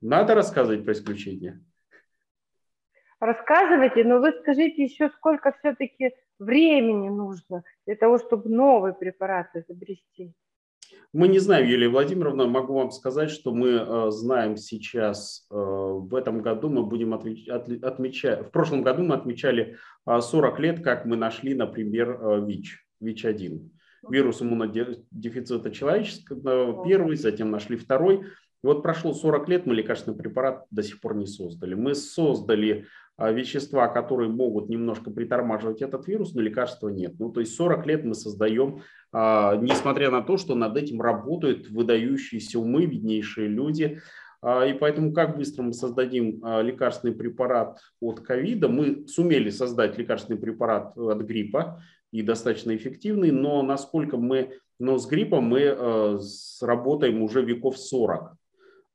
Надо 0.00 0.34
рассказывать 0.34 0.84
про 0.84 0.94
исключения. 0.94 1.62
Рассказывайте, 3.20 4.02
но 4.04 4.18
вы 4.18 4.32
скажите 4.40 4.84
еще, 4.84 5.10
сколько 5.10 5.52
все-таки 5.60 6.14
времени 6.38 7.10
нужно 7.10 7.62
для 7.86 7.94
того, 7.94 8.18
чтобы 8.18 8.48
новый 8.48 8.94
препарат 8.94 9.48
изобрести? 9.54 10.32
Мы 11.12 11.28
не 11.28 11.38
знаем, 11.38 11.66
Юлия 11.66 11.88
Владимировна, 11.88 12.46
могу 12.46 12.74
вам 12.74 12.90
сказать, 12.90 13.30
что 13.30 13.52
мы 13.52 13.68
э, 13.68 14.10
знаем 14.10 14.56
сейчас, 14.56 15.46
э, 15.50 15.54
в 15.54 16.14
этом 16.14 16.40
году 16.40 16.68
мы 16.68 16.84
будем 16.84 17.14
отмечать, 17.14 18.46
в 18.46 18.50
прошлом 18.50 18.82
году 18.82 19.02
мы 19.04 19.14
отмечали 19.14 19.76
э, 20.06 20.20
40 20.20 20.60
лет, 20.60 20.82
как 20.82 21.04
мы 21.04 21.16
нашли, 21.16 21.54
например, 21.54 22.10
э, 22.10 22.44
ВИЧ, 22.46 22.86
ВИЧ-1. 23.00 23.70
Вирус 24.08 24.40
иммунодефицита 24.40 25.70
человеческого, 25.70 26.84
первый, 26.86 27.16
затем 27.16 27.50
нашли 27.50 27.76
второй. 27.76 28.24
И 28.62 28.66
вот 28.66 28.82
прошло 28.82 29.14
40 29.14 29.48
лет, 29.48 29.66
мы 29.66 29.74
лекарственный 29.74 30.16
препарат 30.16 30.66
до 30.70 30.82
сих 30.82 31.00
пор 31.00 31.14
не 31.16 31.26
создали. 31.26 31.74
Мы 31.74 31.94
создали 31.94 32.86
а, 33.20 33.32
вещества, 33.32 33.86
которые 33.88 34.30
могут 34.30 34.70
немножко 34.70 35.10
притормаживать 35.10 35.82
этот 35.82 36.08
вирус, 36.08 36.34
но 36.34 36.40
лекарства 36.40 36.88
нет. 36.88 37.14
Ну, 37.18 37.30
то 37.30 37.40
есть 37.40 37.54
40 37.54 37.86
лет 37.86 38.04
мы 38.04 38.14
создаем, 38.14 38.80
а, 39.12 39.56
несмотря 39.56 40.10
на 40.10 40.22
то, 40.22 40.38
что 40.38 40.54
над 40.54 40.76
этим 40.76 41.02
работают 41.02 41.68
выдающиеся 41.68 42.58
умы, 42.58 42.86
виднейшие 42.86 43.46
люди. 43.46 44.00
А, 44.40 44.66
и 44.66 44.72
поэтому 44.72 45.12
как 45.12 45.36
быстро 45.36 45.62
мы 45.62 45.74
создадим 45.74 46.42
лекарственный 46.62 47.14
препарат 47.14 47.78
от 48.00 48.20
ковида? 48.20 48.68
Мы 48.68 49.06
сумели 49.06 49.50
создать 49.50 49.98
лекарственный 49.98 50.38
препарат 50.38 50.96
от 50.96 51.18
гриппа 51.20 51.82
и 52.12 52.22
достаточно 52.22 52.74
эффективный, 52.74 53.32
но 53.32 53.60
насколько 53.62 54.16
мы, 54.16 54.58
но 54.78 54.96
с 54.96 55.06
гриппом 55.06 55.44
мы 55.44 56.18
сработаем 56.22 57.22
уже 57.22 57.42
веков 57.42 57.78
40. 57.78 58.39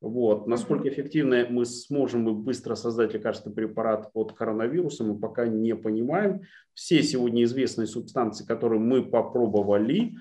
Вот. 0.02 0.48
Насколько 0.48 0.90
эффективно 0.90 1.48
мы 1.50 1.66
сможем 1.66 2.44
быстро 2.44 2.76
создать 2.76 3.14
лекарственный 3.14 3.56
препарат 3.56 4.10
от 4.14 4.34
коронавируса, 4.34 5.04
мы 5.04 5.18
пока 5.18 5.48
не 5.48 5.76
понимаем. 5.76 6.42
Все 6.74 7.02
сегодня 7.02 7.44
известные 7.44 7.88
субстанции, 7.88 8.46
которые 8.46 8.80
мы 8.80 9.04
попробовали, 9.04 10.16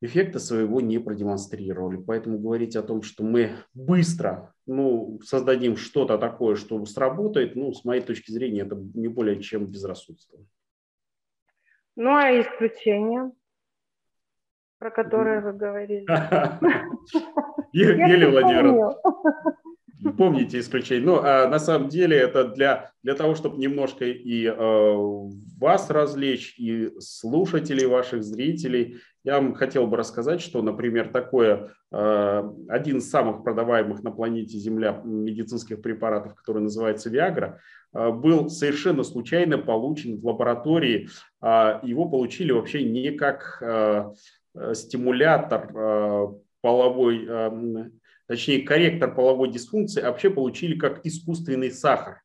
эффекта 0.00 0.38
своего 0.38 0.80
не 0.80 0.98
продемонстрировали. 0.98 1.96
Поэтому 1.96 2.38
говорить 2.38 2.76
о 2.76 2.82
том, 2.82 3.02
что 3.02 3.24
мы 3.24 3.52
быстро 3.74 4.54
ну, 4.66 5.20
создадим 5.22 5.76
что-то 5.76 6.18
такое, 6.18 6.56
что 6.56 6.84
сработает, 6.86 7.56
ну, 7.56 7.72
с 7.72 7.84
моей 7.84 8.02
точки 8.02 8.30
зрения, 8.30 8.62
это 8.62 8.76
не 8.94 9.08
более 9.08 9.40
чем 9.42 9.66
безрассудство. 9.66 10.38
Ну, 11.96 12.14
а 12.14 12.30
исключения? 12.40 13.32
про 14.78 14.90
которые 14.90 15.40
вы 15.42 15.52
говорили. 15.52 16.06
Еле, 17.76 18.28
Владимировна, 18.28 18.94
помните 20.16 20.58
исключение. 20.60 21.04
Ну, 21.04 21.20
а 21.22 21.46
на 21.48 21.58
самом 21.58 21.88
деле 21.88 22.16
это 22.16 22.44
для, 22.44 22.90
для 23.02 23.14
того, 23.14 23.34
чтобы 23.34 23.58
немножко 23.58 24.06
и 24.06 24.46
э, 24.46 24.94
вас 25.58 25.90
развлечь, 25.90 26.54
и 26.58 26.92
слушателей 27.00 27.86
ваших, 27.86 28.24
зрителей. 28.24 28.96
Я 29.24 29.40
вам 29.40 29.54
хотел 29.54 29.86
бы 29.86 29.96
рассказать, 29.96 30.40
что, 30.40 30.62
например, 30.62 31.08
такое, 31.12 31.72
э, 31.92 32.50
один 32.68 32.98
из 32.98 33.10
самых 33.10 33.44
продаваемых 33.44 34.02
на 34.02 34.10
планете 34.10 34.56
Земля 34.56 35.02
медицинских 35.04 35.82
препаратов, 35.82 36.34
который 36.34 36.62
называется 36.62 37.10
Viagra, 37.10 37.56
э, 37.92 38.10
был 38.10 38.48
совершенно 38.48 39.02
случайно 39.02 39.58
получен 39.58 40.18
в 40.18 40.26
лаборатории. 40.26 41.08
Э, 41.42 41.80
его 41.82 42.08
получили 42.08 42.52
вообще 42.52 42.84
не 42.84 43.10
как 43.10 43.58
э, 43.60 44.12
Э, 44.56 44.74
стимулятор 44.74 45.70
э, 45.74 46.26
половой, 46.66 47.24
э, 47.28 47.90
точнее 48.26 48.62
корректор 48.62 49.14
половой 49.14 49.52
дисфункции 49.52 50.02
вообще 50.02 50.30
получили 50.30 50.76
как 50.76 51.06
искусственный 51.06 51.70
сахар. 51.70 52.22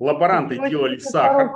Лаборанты 0.00 0.56
делали 0.68 0.98
сахар, 0.98 1.52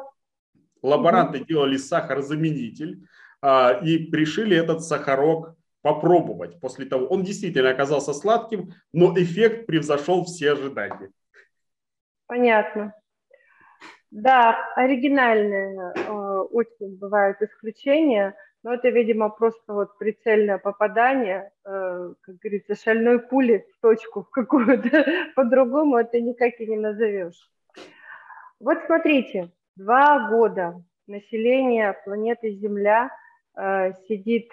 лаборанты 0.80 1.44
делали 1.44 1.76
сахарозаменитель 1.76 3.04
а, 3.42 3.72
и 3.82 3.98
пришили 3.98 4.56
этот 4.56 4.84
сахарок 4.84 5.56
попробовать 5.82 6.60
после 6.60 6.86
того. 6.86 7.08
Он 7.08 7.24
действительно 7.24 7.70
оказался 7.70 8.12
сладким, 8.12 8.74
но 8.92 9.12
эффект 9.18 9.66
превзошел 9.66 10.24
все 10.24 10.52
ожидания. 10.52 11.10
Понятно. 12.26 12.94
Да, 14.12 14.56
оригинальные 14.76 15.94
э, 15.96 16.12
очень 16.52 16.96
бывают 16.96 17.42
исключения, 17.42 18.36
но 18.64 18.74
это, 18.74 18.88
видимо, 18.88 19.28
просто 19.28 19.72
вот 19.72 19.96
прицельное 19.98 20.58
попадание, 20.58 21.52
э, 21.64 22.14
как 22.20 22.36
говорится, 22.38 22.74
шальной 22.74 23.20
пули 23.20 23.64
в 23.72 23.80
точку 23.80 24.24
в 24.24 24.30
какую-то, 24.30 25.04
по-другому 25.36 25.98
это 25.98 26.20
никак 26.20 26.58
и 26.58 26.66
не 26.66 26.76
назовешь. 26.76 27.48
Вот 28.58 28.78
смотрите, 28.86 29.52
два 29.76 30.28
года 30.28 30.82
население 31.06 31.92
планеты 32.04 32.50
Земля 32.50 33.10
э, 33.56 33.92
сидит 34.08 34.50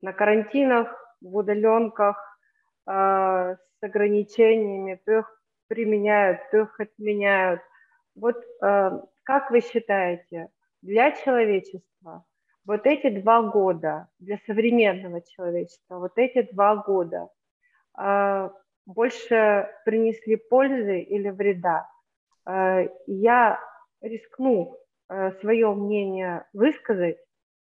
на 0.00 0.12
карантинах, 0.12 0.94
в 1.20 1.36
удаленках, 1.36 2.38
э, 2.86 2.92
с 2.92 3.82
ограничениями, 3.82 5.00
то 5.04 5.18
их 5.18 5.42
применяют, 5.66 6.40
то 6.52 6.58
их 6.58 6.78
отменяют– 6.78 7.60
вот 8.16 8.42
э, 8.62 8.90
как 9.24 9.50
вы 9.50 9.60
считаете, 9.60 10.48
для 10.80 11.12
человечества 11.12 12.24
вот 12.66 12.84
эти 12.84 13.08
два 13.20 13.42
года, 13.42 14.08
для 14.18 14.38
современного 14.46 15.22
человечества, 15.22 15.98
вот 15.98 16.12
эти 16.16 16.42
два 16.52 16.76
года 16.76 17.28
э, 17.98 18.50
больше 18.86 19.70
принесли 19.84 20.36
пользы 20.36 21.00
или 21.00 21.30
вреда? 21.30 21.88
Э, 22.44 22.88
я 23.06 23.60
рискну 24.02 24.78
э, 25.08 25.32
свое 25.40 25.72
мнение 25.74 26.44
высказать 26.52 27.18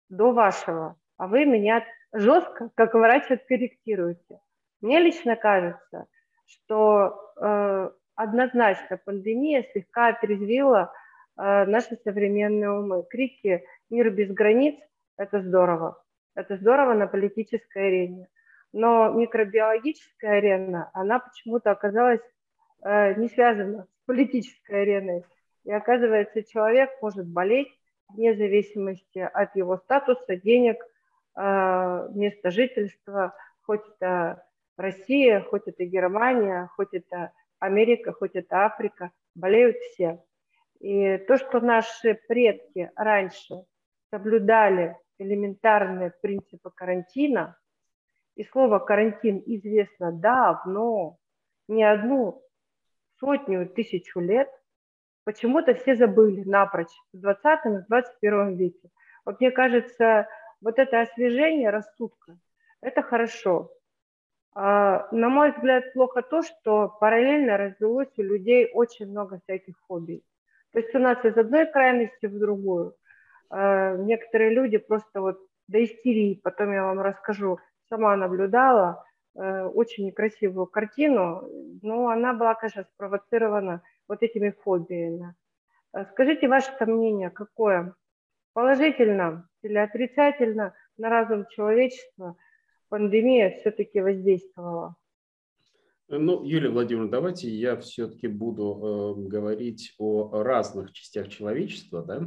до 0.09 0.31
вашего, 0.31 0.95
а 1.17 1.27
вы 1.27 1.45
меня 1.45 1.83
жестко, 2.13 2.69
как 2.75 2.93
врач, 2.93 3.29
откорректируете. 3.29 4.39
Мне 4.81 4.99
лично 4.99 5.35
кажется, 5.35 6.07
что 6.45 7.33
э, 7.41 7.89
однозначно 8.15 8.97
пандемия 9.03 9.65
слегка 9.73 10.07
отрезвила 10.07 10.93
э, 11.37 11.65
наши 11.65 11.97
современные 12.03 12.71
умы. 12.71 13.03
Крики 13.09 13.65
«Мир 13.89 14.09
без 14.11 14.31
границ»– 14.31 14.75
это 15.17 15.41
здорово. 15.41 16.01
Это 16.35 16.57
здорово 16.57 16.93
на 16.93 17.07
политической 17.07 17.87
арене. 17.87 18.27
Но 18.71 19.11
микробиологическая 19.11 20.37
арена, 20.37 20.89
она 20.93 21.19
почему-то 21.19 21.71
оказалась 21.71 22.21
э, 22.83 23.13
не 23.15 23.29
связана 23.29 23.83
с 23.83 24.05
политической 24.05 24.81
ареной. 24.81 25.23
И 25.63 25.71
оказывается, 25.71 26.43
человек 26.43 26.89
может 27.01 27.27
болеть 27.27 27.69
вне 28.09 28.33
зависимости 28.35 29.19
от 29.19 29.55
его 29.55 29.77
статуса, 29.77 30.35
денег, 30.37 30.77
э, 31.35 32.09
места 32.13 32.49
жительства, 32.49 33.35
хоть 33.61 33.81
это 33.87 34.43
Россия, 34.75 35.41
хоть 35.41 35.67
это 35.67 35.85
Германия, 35.85 36.69
хоть 36.75 36.93
это 36.93 37.31
Америка, 37.59 38.11
хоть 38.11 38.35
это 38.35 38.65
Африка, 38.65 39.11
болеют 39.35 39.77
все. 39.77 40.23
И 40.79 41.17
то, 41.19 41.37
что 41.37 41.59
наши 41.59 42.15
предки 42.27 42.91
раньше 42.95 43.63
соблюдали 44.09 44.97
элементарные 45.17 46.13
принципы 46.21 46.71
карантина, 46.73 47.57
и 48.35 48.43
слово 48.43 48.79
карантин 48.79 49.43
известно 49.45 50.11
давно, 50.11 51.17
не 51.67 51.83
одну 51.83 52.43
сотню, 53.19 53.69
тысячу 53.69 54.19
лет, 54.19 54.49
почему-то 55.23 55.75
все 55.75 55.95
забыли 55.95 56.43
напрочь 56.43 56.93
в 57.13 57.19
20 57.19 57.65
и 57.65 57.85
21 57.87 58.55
веке. 58.55 58.89
Вот 59.25 59.39
мне 59.39 59.51
кажется, 59.51 60.27
вот 60.61 60.79
это 60.79 61.01
освежение 61.01 61.69
рассудка, 61.69 62.37
это 62.81 63.01
хорошо. 63.01 63.71
А, 64.55 65.07
на 65.11 65.29
мой 65.29 65.51
взгляд, 65.51 65.93
плохо 65.93 66.21
то, 66.21 66.41
что 66.43 66.89
параллельно 66.99 67.57
развелось 67.57 68.11
у 68.17 68.21
людей 68.21 68.69
очень 68.73 69.09
много 69.09 69.39
всяких 69.39 69.75
хобби. 69.87 70.23
То 70.71 70.79
есть 70.79 70.93
у 70.93 70.99
нас 70.99 71.23
из 71.23 71.37
одной 71.37 71.65
крайности 71.65 72.25
в 72.25 72.37
другую. 72.37 72.95
А, 73.53 73.95
некоторые 73.97 74.49
люди 74.49 74.77
просто 74.77 75.21
вот 75.21 75.37
до 75.67 75.83
истерии, 75.83 76.39
потом 76.43 76.73
я 76.73 76.83
вам 76.83 76.99
расскажу, 76.99 77.59
сама 77.87 78.15
наблюдала 78.17 79.05
э, 79.35 79.63
очень 79.63 80.07
некрасивую 80.07 80.65
картину, 80.65 81.47
но 81.81 82.09
она 82.09 82.33
была, 82.33 82.55
конечно, 82.55 82.83
спровоцирована 82.95 83.81
вот 84.07 84.23
этими 84.23 84.49
фобиями. 84.49 85.35
А 85.91 86.05
скажите 86.05 86.47
ваше 86.47 86.73
мнение, 86.85 87.29
какое? 87.29 87.93
Положительно 88.53 89.47
или 89.61 89.77
отрицательно 89.77 90.73
на 90.97 91.09
разум 91.09 91.45
человечества– 91.49 92.35
пандемия 92.93 93.57
все-таки 93.57 93.99
воздействовала? 94.01 94.95
Ну, 96.09 96.43
Юлия 96.43 96.69
Владимировна, 96.69 97.09
давайте 97.09 97.49
я 97.49 97.75
все-таки 97.77 98.27
буду 98.27 99.17
э, 99.17 99.29
говорить 99.29 99.95
о 99.97 100.43
разных 100.43 100.93
частях 100.93 101.29
человечества, 101.29 102.03
да, 102.03 102.21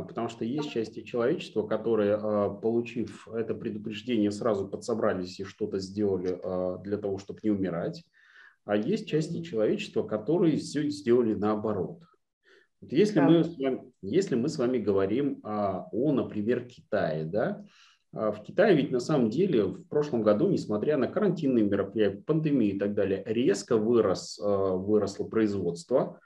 потому 0.00 0.28
что 0.28 0.44
есть 0.46 0.70
части 0.70 1.02
человечества, 1.02 1.66
которые, 1.66 2.16
э, 2.16 2.60
получив 2.62 3.28
это 3.28 3.54
предупреждение, 3.54 4.30
сразу 4.30 4.66
подсобрались 4.66 5.38
и 5.38 5.44
что-то 5.44 5.78
сделали 5.80 6.38
э, 6.42 6.82
для 6.82 6.96
того, 6.96 7.18
чтобы 7.18 7.40
не 7.42 7.50
умирать, 7.50 8.02
а 8.64 8.74
есть 8.74 9.06
части 9.06 9.42
человечества, 9.42 10.02
которые 10.02 10.56
все 10.56 10.88
сделали 10.88 11.34
наоборот. 11.34 12.00
Вот 12.80 12.90
если, 12.90 13.16
да. 13.16 13.28
мы, 13.28 13.44
с 13.44 13.58
вами, 13.58 13.92
если 14.00 14.34
мы 14.34 14.48
с 14.48 14.56
вами 14.56 14.78
говорим 14.78 15.40
о, 15.42 15.88
о, 15.92 16.12
например, 16.12 16.64
Китае, 16.64 17.24
да, 17.24 17.62
В 18.12 18.42
Китае 18.46 18.74
ведь 18.74 18.92
на 18.92 19.00
самом 19.00 19.28
деле 19.28 19.64
в 19.64 19.84
прошлом 19.88 20.22
году, 20.22 20.48
несмотря 20.48 20.96
на 20.96 21.06
карантинные 21.06 21.64
мероприятия, 21.64 22.22
пандемию 22.22 22.76
и 22.76 22.78
так 22.78 22.94
далее, 22.94 23.22
резко 23.26 23.76
вырос, 23.76 24.38
выросло 24.42 25.24
производство. 25.28 26.18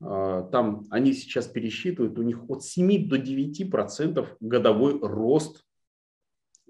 Там 0.00 0.86
они 0.90 1.12
сейчас 1.12 1.46
пересчитывают, 1.46 2.18
у 2.18 2.22
них 2.22 2.48
от 2.48 2.64
7 2.64 3.08
до 3.08 3.18
9 3.18 3.70
процентов 3.70 4.34
годовой 4.40 4.98
рост 5.00 5.64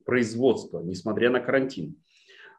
производства, 0.05 0.83
несмотря 0.83 1.31
на 1.31 1.41
карантин. 1.41 1.97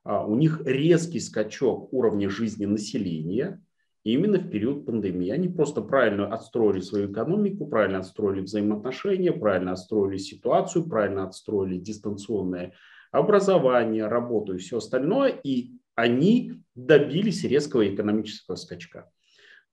У 0.05 0.35
них 0.35 0.61
резкий 0.65 1.19
скачок 1.19 1.91
уровня 1.93 2.29
жизни 2.29 2.65
населения– 2.65 3.61
именно 4.03 4.39
в 4.39 4.49
период 4.49 4.85
пандемии. 4.85 5.29
Они 5.29 5.47
просто 5.47 5.81
правильно 5.81 6.33
отстроили 6.33 6.81
свою 6.81 7.11
экономику, 7.11 7.67
правильно 7.67 7.99
отстроили 7.99 8.41
взаимоотношения, 8.41 9.31
правильно 9.31 9.73
отстроили 9.73 10.17
ситуацию, 10.17 10.87
правильно 10.87 11.25
отстроили 11.25 11.77
дистанционное 11.77 12.73
образование, 13.11 14.07
работу 14.07 14.55
и 14.55 14.57
все 14.57 14.77
остальное, 14.77 15.29
и 15.29 15.73
они 15.95 16.53
добились 16.75 17.43
резкого 17.43 17.93
экономического 17.93 18.55
скачка. 18.55 19.11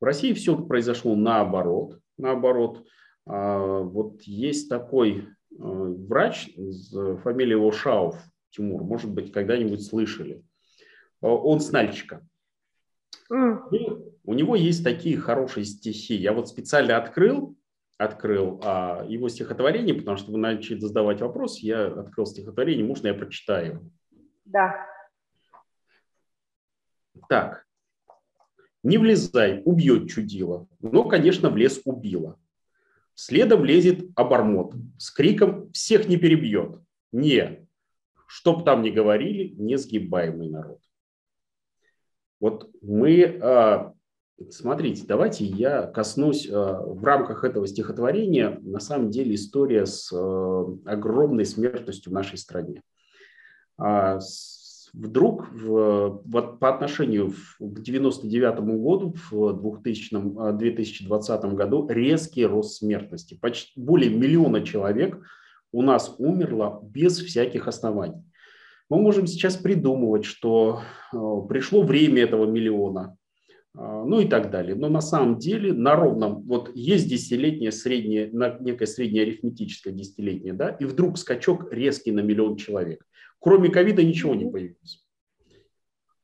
В 0.01 0.05
России 0.05 0.33
все 0.33 0.57
произошло 0.57 1.17
наоборот. 1.17 1.99
Наоборот, 2.17 2.87
а, 3.27 3.81
вот 3.81 4.23
есть 4.23 4.69
такой 4.69 5.29
а, 5.59 5.63
врач, 5.63 6.51
фамилия 7.23 7.53
его 7.53 7.73
Шауф, 7.73 8.17
Тимур, 8.51 8.83
может 8.83 9.11
быть, 9.11 9.33
когда-нибудь 9.33 9.85
слышали. 9.85 10.43
А, 11.21 11.29
он 11.29 11.61
с 11.61 11.71
Нальчика. 11.73 12.27
Mm. 13.31 14.15
У 14.25 14.35
него 14.35 14.57
есть 14.57 14.85
такие 14.85 15.19
хорошие 15.19 15.65
стихи. 15.65 16.15
Я 16.15 16.33
вот 16.33 16.49
специально 16.49 16.97
открыл, 16.97 17.57
открыл 17.99 18.61
а, 18.65 19.05
его 19.07 19.29
стихотворение, 19.29 19.95
потому 19.95 20.17
что 20.17 20.33
вы 20.33 20.39
начали 20.39 20.79
задавать 20.79 21.21
вопрос. 21.21 21.59
Я 21.59 21.87
открыл 21.87 22.27
стихотворение, 22.27 22.87
можно 22.87 23.09
я 23.09 23.15
прочитаю? 23.15 23.91
Да. 24.45 24.87
Так. 27.29 27.68
Не 28.83 28.99
влезай, 28.99 29.63
убьет 29.65 30.09
чудило. 30.09 30.69
Но, 30.81 31.05
конечно, 31.05 31.51
в 31.51 31.57
лес 31.57 31.81
убило. 31.85 32.39
Следом 33.15 33.65
лезет 33.65 34.07
обормот. 34.15 34.75
С 34.99 35.11
криком 35.11 35.73
всех 35.73 36.09
не 36.09 36.17
перебьет. 36.17 36.81
Не, 37.11 37.67
чтоб 38.27 38.65
там 38.65 38.83
ни 38.83 38.91
говорили, 38.91 39.55
несгибаемый 39.57 40.49
народ. 40.49 40.81
Вот 42.41 42.71
мы 42.81 43.39
а, 43.43 43.95
Смотрите, 44.51 45.05
давайте 45.05 45.45
я 45.45 45.83
коснусь 45.83 46.47
э, 46.47 46.53
в 46.53 47.03
рамках 47.03 47.43
этого 47.43 47.67
стихотворения, 47.67 48.61
на 48.63 48.79
самом 48.79 49.11
деле 49.11 49.35
история 49.35 49.85
с 49.85 50.13
э, 50.13 50.65
огромной 50.85 51.45
смертностью 51.45 52.13
в 52.13 52.15
нашей 52.15 52.39
стране. 52.39 52.83
А, 53.77 54.21
вдруг 54.99 55.49
в, 55.53 56.23
вот 56.25 56.59
по 56.59 56.69
отношению 56.69 57.33
к 57.61 57.81
99 57.81 58.61
году, 58.61 59.15
в 59.31 59.53
2000, 59.53 60.57
2020 60.59 61.45
э, 61.45 61.49
году 61.55 61.87
резкий 61.89 62.45
рост 62.45 62.79
смертности. 62.79 63.39
Почти 63.41 63.81
более 63.81 64.11
миллиона 64.11 64.63
человек 64.63 65.21
у 65.71 65.83
нас 65.83 66.15
умерло 66.19 66.81
без 66.83 67.19
всяких 67.19 67.69
оснований. 67.69 68.25
Мы 68.91 69.01
можем 69.01 69.27
сейчас 69.27 69.57
придумывать, 69.57 70.25
что 70.25 70.81
пришло 71.49 71.83
время 71.83 72.23
этого 72.23 72.47
миллиона, 72.47 73.17
а, 73.77 74.05
ну 74.05 74.19
и 74.19 74.27
так 74.27 74.51
далее. 74.51 74.75
Но 74.75 74.89
на 74.89 75.03
самом 75.03 75.39
деле 75.39 75.73
на 75.75 75.95
ровном, 75.95 76.43
вот 76.43 76.75
есть 76.75 77.09
десятилетнее 77.09 77.71
среднее, 77.71 78.31
некое 78.61 78.87
среднее 78.87 79.25
арифметическое 79.25 79.93
десятилетнее, 79.93 80.55
да, 80.55 80.71
и 80.71 80.87
вдруг 80.87 81.19
скачок 81.19 81.71
резкий 81.71 82.11
на 82.11 82.21
миллион 82.21 82.57
человек. 82.57 83.05
Кроме 83.41 83.71
ковида 83.71 84.03
ничего 84.03 84.35
не 84.35 84.51
появилось. 84.51 85.05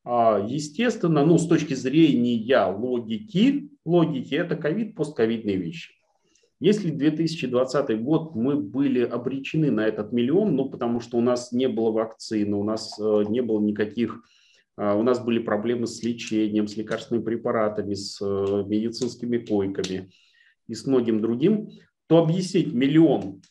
А, 0.05 0.44
естественно, 0.46 1.24
ну, 1.24 1.38
с 1.38 1.46
точки 1.46 1.74
зрения 1.74 2.66
логики, 2.66 3.70
логики 3.85 4.35
это 4.35 4.57
ковид, 4.57 4.94
постковидные 4.94 5.57
вещи. 5.57 5.92
Если 6.61 6.90
2020 6.90 8.03
год 8.03 8.35
мы 8.35 8.57
были 8.57 9.00
обречены 9.00 9.70
на 9.70 9.87
этот 9.87 10.12
миллион, 10.12 10.57
ну, 10.57 10.68
потому 10.68 11.00
что 11.00 11.18
у 11.18 11.20
нас 11.20 11.53
не 11.53 11.68
было 11.68 11.90
вакцины, 11.90 12.57
у 12.57 12.64
нас 12.64 12.98
э, 12.98 13.24
не 13.29 13.42
было 13.42 13.61
никаких 13.61 14.22
а, 14.77 14.94
у 14.96 15.03
нас 15.03 15.20
были 15.20 15.38
проблемы 15.38 15.87
с 15.87 16.03
лечением, 16.03 16.66
с 16.66 16.77
лекарственными 16.77 17.24
препаратами, 17.24 17.94
с 17.94 18.20
э, 18.20 18.64
медицинскими 18.66 19.38
койками 19.38 20.11
и 20.66 20.74
с 20.74 20.87
многим 20.87 21.20
другим, 21.20 21.70
то 22.07 22.18
объяснить 22.18 22.72
миллион 22.72 23.42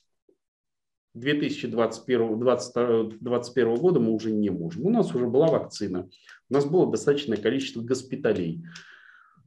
2021, 1.13 2.39
2021 2.39 3.75
года 3.75 3.99
мы 3.99 4.11
уже 4.11 4.31
не 4.31 4.49
можем. 4.49 4.85
У 4.85 4.89
нас 4.89 5.13
уже 5.13 5.27
была 5.27 5.47
вакцина, 5.47 6.09
у 6.49 6.53
нас 6.53 6.65
было 6.65 6.89
достаточное 6.89 7.37
количество 7.37 7.81
госпиталей 7.81 8.63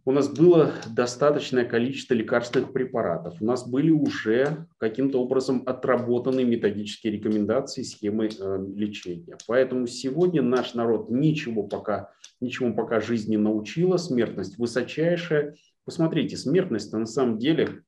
у 0.09 0.13
нас 0.13 0.29
было 0.29 0.73
достаточное 0.89 1.65
количество 1.65 2.15
лекарственных 2.15 2.73
препаратов. 2.73 3.43
У 3.43 3.45
нас 3.45 3.69
были 3.69 3.91
уже 3.91 4.69
каким-то 4.79 5.21
образом 5.21 5.65
отработаны 5.67 6.45
методические 6.45 7.15
рекомендации, 7.15 7.83
схемы 7.83 8.29
э, 8.29 8.67
лечения. 8.77 9.37
Поэтому 9.49 9.89
сегодня 9.89 10.43
наш 10.43 10.75
народ 10.75 11.11
ничего 11.11 11.65
пока, 11.65 12.13
ничего 12.41 12.73
пока 12.73 13.01
жизнь 13.01 13.31
не 13.31 13.37
научила. 13.37 13.97
Смертность 13.97 14.59
высочайшая. 14.59 15.57
Посмотрите, 15.85 16.37
смертность 16.37 16.93
на 16.93 17.07
самом 17.07 17.39
деле, 17.39 17.83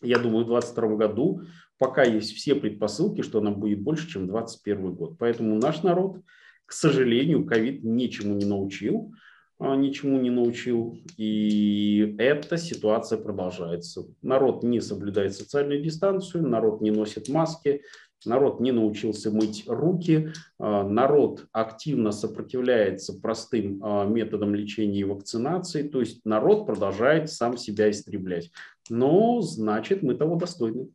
я 0.00 0.18
думаю, 0.18 0.46
в 0.46 0.48
2022 0.48 0.96
году 0.96 1.42
пока 1.80 2.02
есть 2.04 2.36
все 2.36 2.54
предпосылки, 2.54 3.22
что 3.22 3.38
она 3.38 3.50
будет 3.52 3.80
больше, 3.80 4.06
чем 4.06 4.26
2021 4.26 4.94
год. 4.94 5.16
Поэтому 5.18 5.56
наш 5.56 5.82
народ, 5.82 6.18
к 6.66 6.72
сожалению, 6.72 7.46
ковид 7.46 7.82
ничему 7.82 8.34
не 8.34 8.44
научил. 8.44 9.14
А, 9.58 9.74
ничему 9.76 10.20
не 10.20 10.28
научил. 10.28 10.98
И 11.16 12.14
эта 12.18 12.58
ситуация 12.58 13.18
продолжается. 13.18 14.02
Народ 14.20 14.62
не 14.62 14.80
соблюдает 14.80 15.34
социальную 15.34 15.82
дистанцию, 15.82 16.46
народ 16.46 16.82
не 16.82 16.90
носит 16.90 17.30
маски, 17.30 17.80
народ 18.26 18.60
не 18.60 18.72
научился 18.72 19.30
мыть 19.30 19.64
руки, 19.66 20.32
а, 20.58 20.86
народ 20.86 21.46
активно 21.50 22.12
сопротивляется 22.12 23.18
простым 23.18 23.80
а, 23.82 24.04
методам 24.04 24.54
лечения 24.54 25.00
и 25.00 25.04
вакцинации, 25.04 25.88
то 25.88 26.00
есть 26.00 26.26
народ 26.26 26.66
продолжает 26.66 27.30
сам 27.30 27.56
себя 27.56 27.90
истреблять. 27.90 28.50
Но 28.90 29.40
значит 29.40 30.02
мы 30.02 30.14
того 30.14 30.36
достойны. 30.36 30.88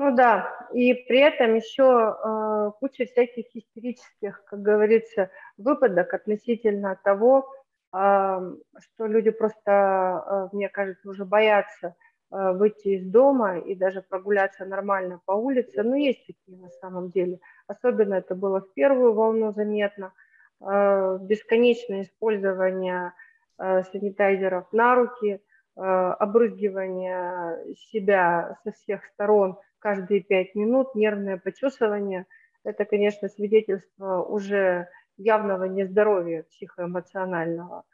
Ну 0.00 0.14
да, 0.14 0.48
и 0.72 0.94
при 0.94 1.18
этом 1.18 1.56
еще 1.56 1.82
э, 1.82 2.70
куча 2.78 3.04
всяких 3.06 3.46
истерических, 3.52 4.44
как 4.44 4.62
говорится, 4.62 5.28
выпадок 5.56 6.14
относительно 6.14 6.96
того, 7.02 7.52
э, 7.92 7.96
что 7.98 9.06
люди 9.06 9.30
просто, 9.30 10.48
э, 10.52 10.56
мне 10.56 10.68
кажется, 10.68 11.10
уже 11.10 11.24
боятся 11.24 11.96
э, 12.30 12.52
выйти 12.52 12.90
из 12.90 13.10
дома 13.10 13.58
и 13.58 13.74
даже 13.74 14.00
прогуляться 14.00 14.64
нормально 14.66 15.20
по 15.24 15.32
улице. 15.32 15.82
Но 15.82 15.96
есть 15.96 16.24
такие 16.28 16.58
на 16.58 16.70
самом 16.80 17.10
деле. 17.10 17.40
Особенно 17.66 18.14
это 18.14 18.36
было 18.36 18.60
в 18.60 18.72
первую 18.74 19.14
волну 19.14 19.52
заметно. 19.52 20.12
Э, 20.60 21.18
бесконечное 21.20 22.02
использование 22.02 23.14
э, 23.58 23.82
санитайзеров 23.82 24.72
на 24.72 24.94
руки, 24.94 25.40
э, 25.76 25.80
обрызгивание 25.80 27.74
себя 27.90 28.60
со 28.62 28.70
всех 28.70 29.04
сторон– 29.06 29.58
каждые 29.78 30.22
пять 30.22 30.54
минут, 30.54 30.94
нервное 30.94 31.38
почесывание. 31.38 32.26
Это, 32.64 32.84
конечно, 32.84 33.28
свидетельство 33.28 34.22
уже 34.22 34.88
явного 35.16 35.64
нездоровья 35.64 36.44
психоэмоционального. 36.50 37.84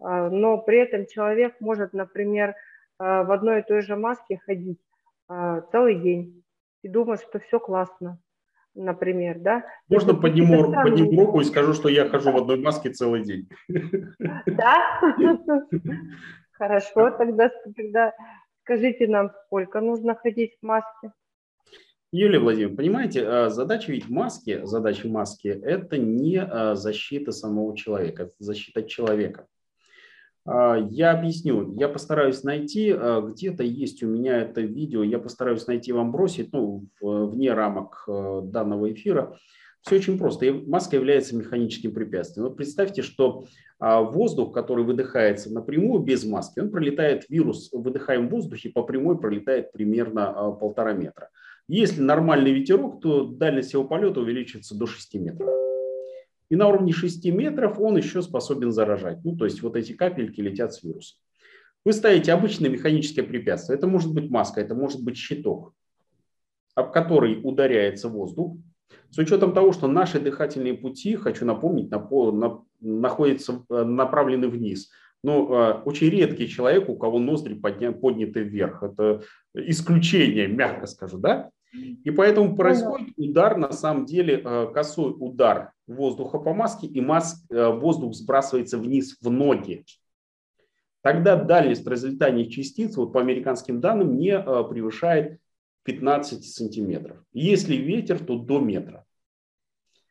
А, 0.00 0.30
но 0.30 0.58
при 0.58 0.78
этом 0.78 1.06
человек 1.06 1.56
может, 1.60 1.92
например, 1.92 2.54
а, 2.98 3.24
в 3.24 3.32
одной 3.32 3.60
и 3.60 3.64
той 3.64 3.82
же 3.82 3.96
маске 3.96 4.40
ходить 4.44 4.80
а, 5.28 5.62
целый 5.72 5.96
день 5.96 6.44
и 6.82 6.88
думать, 6.88 7.22
что 7.22 7.38
все 7.40 7.58
классно, 7.58 8.18
например, 8.74 9.38
да? 9.38 9.64
Можно 9.88 10.14
подниму, 10.14 10.72
подниму 10.72 11.24
руку 11.24 11.40
и 11.40 11.44
скажу, 11.44 11.72
что 11.72 11.88
я 11.88 12.08
хожу 12.08 12.30
в 12.30 12.36
одной 12.36 12.60
маске 12.60 12.90
целый 12.90 13.22
день. 13.22 13.48
Да? 14.46 15.00
Хорошо, 16.52 17.10
тогда, 17.10 17.50
тогда 17.76 18.12
скажите 18.62 19.06
нам, 19.06 19.30
сколько 19.46 19.80
нужно 19.80 20.14
ходить 20.14 20.56
в 20.60 20.66
маске? 20.66 21.12
Юлия 22.16 22.38
Владимировна, 22.38 22.76
понимаете, 22.76 23.26
а, 23.26 23.50
задача 23.50 23.90
ведь 23.90 24.08
маски, 24.08 24.60
задача 24.62 25.08
маски– 25.08 25.48
это 25.64 25.98
не 25.98 26.40
а, 26.40 26.76
защита 26.76 27.32
самого 27.32 27.76
человека, 27.76 28.24
это 28.24 28.34
защита 28.38 28.84
человека. 28.84 29.48
А, 30.46 30.76
я 30.76 31.10
объясню, 31.10 31.74
я 31.76 31.88
постараюсь 31.88 32.44
найти, 32.44 32.92
где-то 32.92 33.64
есть 33.64 34.04
у 34.04 34.06
меня 34.06 34.38
это 34.38 34.60
видео, 34.60 35.02
я 35.02 35.18
постараюсь 35.18 35.66
найти 35.66 35.90
вам 35.90 36.12
бросить, 36.12 36.52
ну, 36.52 36.86
вне 37.00 37.52
рамок 37.52 38.04
данного 38.06 38.92
эфира. 38.92 39.36
Все 39.80 39.96
очень 39.96 40.16
просто. 40.16 40.52
Маска 40.52 40.94
является 40.94 41.36
механическим 41.36 41.92
препятствием. 41.92 42.46
Вот 42.46 42.56
представьте, 42.56 43.02
что 43.02 43.44
воздух, 43.80 44.54
который 44.54 44.84
выдыхается 44.84 45.52
напрямую 45.52 46.00
без 46.00 46.24
маски, 46.24 46.60
он 46.60 46.70
пролетает, 46.70 47.28
вирус, 47.28 47.70
в 47.72 47.82
воздухе, 48.28 48.70
по 48.70 48.84
прямой 48.84 49.18
пролетает 49.18 49.72
примерно 49.72 50.52
полтора 50.52 50.92
метра. 50.92 51.30
Если 51.68 52.02
нормальный 52.02 52.52
ветерок, 52.52 53.00
то 53.00 53.24
дальность 53.24 53.72
его 53.72 53.84
полета 53.84 54.20
увеличится 54.20 54.76
до 54.76 54.86
6 54.86 55.14
метров. 55.14 55.48
И 56.50 56.56
на 56.56 56.68
уровне 56.68 56.92
6 56.92 57.24
метров 57.26 57.80
он 57.80 57.96
еще 57.96 58.20
способен 58.20 58.70
заражать. 58.70 59.24
Ну, 59.24 59.36
то 59.36 59.46
есть 59.46 59.62
вот 59.62 59.76
эти 59.76 59.92
капельки 59.92 60.40
летят 60.40 60.74
с 60.74 60.82
вирусом. 60.82 61.18
Вы 61.84 61.92
ставите 61.92 62.32
обычное 62.32 62.70
механическое 62.70 63.22
препятствие. 63.22 63.78
Это 63.78 63.86
может 63.86 64.12
быть 64.12 64.30
маска, 64.30 64.60
это 64.60 64.74
может 64.74 65.02
быть 65.02 65.16
щиток, 65.16 65.74
об 66.74 66.92
который 66.92 67.40
ударяется 67.42 68.08
воздух. 68.08 68.56
С 69.10 69.18
учетом 69.18 69.52
того, 69.52 69.72
что 69.72 69.86
наши 69.86 70.20
дыхательные 70.20 70.74
пути, 70.74 71.16
хочу 71.16 71.44
напомнить, 71.44 71.90
на, 71.90 71.98
на, 72.32 72.64
находятся 72.80 73.64
э, 73.70 73.84
направлены 73.84 74.48
вниз. 74.48 74.90
Но 75.24 75.48
э, 75.48 75.72
очень 75.86 76.10
редкий 76.10 76.46
человек, 76.46 76.90
у 76.90 76.96
кого 76.96 77.18
ноздри 77.18 77.54
подня, 77.54 77.92
подняты 77.92 78.40
вверх. 78.42 78.82
Это 78.82 79.22
исключение, 79.54 80.48
мягко 80.48 80.86
скажу, 80.86 81.16
да? 81.16 81.48
И 81.72 82.10
поэтому 82.10 82.50
ну 82.50 82.56
происходит 82.56 83.14
удар, 83.16 83.56
на 83.56 83.72
самом 83.72 84.04
деле, 84.04 84.42
э, 84.44 84.66
косой 84.74 85.14
удар 85.18 85.72
воздуха 85.86 86.38
по 86.38 86.52
маске, 86.52 86.88
и 86.88 87.00
маск, 87.00 87.42
э, 87.50 87.68
воздух 87.68 88.12
сбрасывается 88.14 88.76
вниз 88.76 89.16
в 89.18 89.30
ноги. 89.30 89.86
Тогда 91.00 91.36
дальность 91.42 91.86
разлетания 91.86 92.50
частиц, 92.50 92.94
вот 92.98 93.14
по 93.14 93.20
американским 93.20 93.80
данным, 93.80 94.18
не 94.18 94.38
превышает 94.38 95.38
15 95.84 96.44
сантиметров. 96.44 97.16
Если 97.32 97.76
ветер, 97.76 98.18
то 98.18 98.38
до 98.38 98.60
метра. 98.60 99.06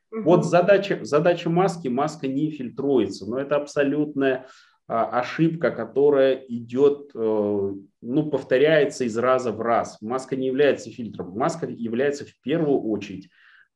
Вот 0.09 0.45
задача, 0.45 0.99
задача 1.03 1.51
маски, 1.51 1.87
маска 1.87 2.27
не 2.27 2.49
фильтруется, 2.49 3.27
но 3.27 3.39
это 3.39 3.55
абсолютная 3.55 4.37
а, 4.37 4.47
ошибка, 4.87 5.71
которая 5.71 6.35
идет, 6.35 7.11
э, 7.15 7.73
ну, 8.01 8.29
повторяется 8.29 9.05
из 9.05 9.17
раза 9.17 9.51
в 9.51 9.61
раз. 9.61 10.01
Маска 10.01 10.35
не 10.35 10.47
является 10.47 10.89
фильтром, 10.89 11.37
маска 11.37 11.67
является 11.67 12.25
в 12.25 12.39
первую 12.41 12.81
очередь 12.81 13.29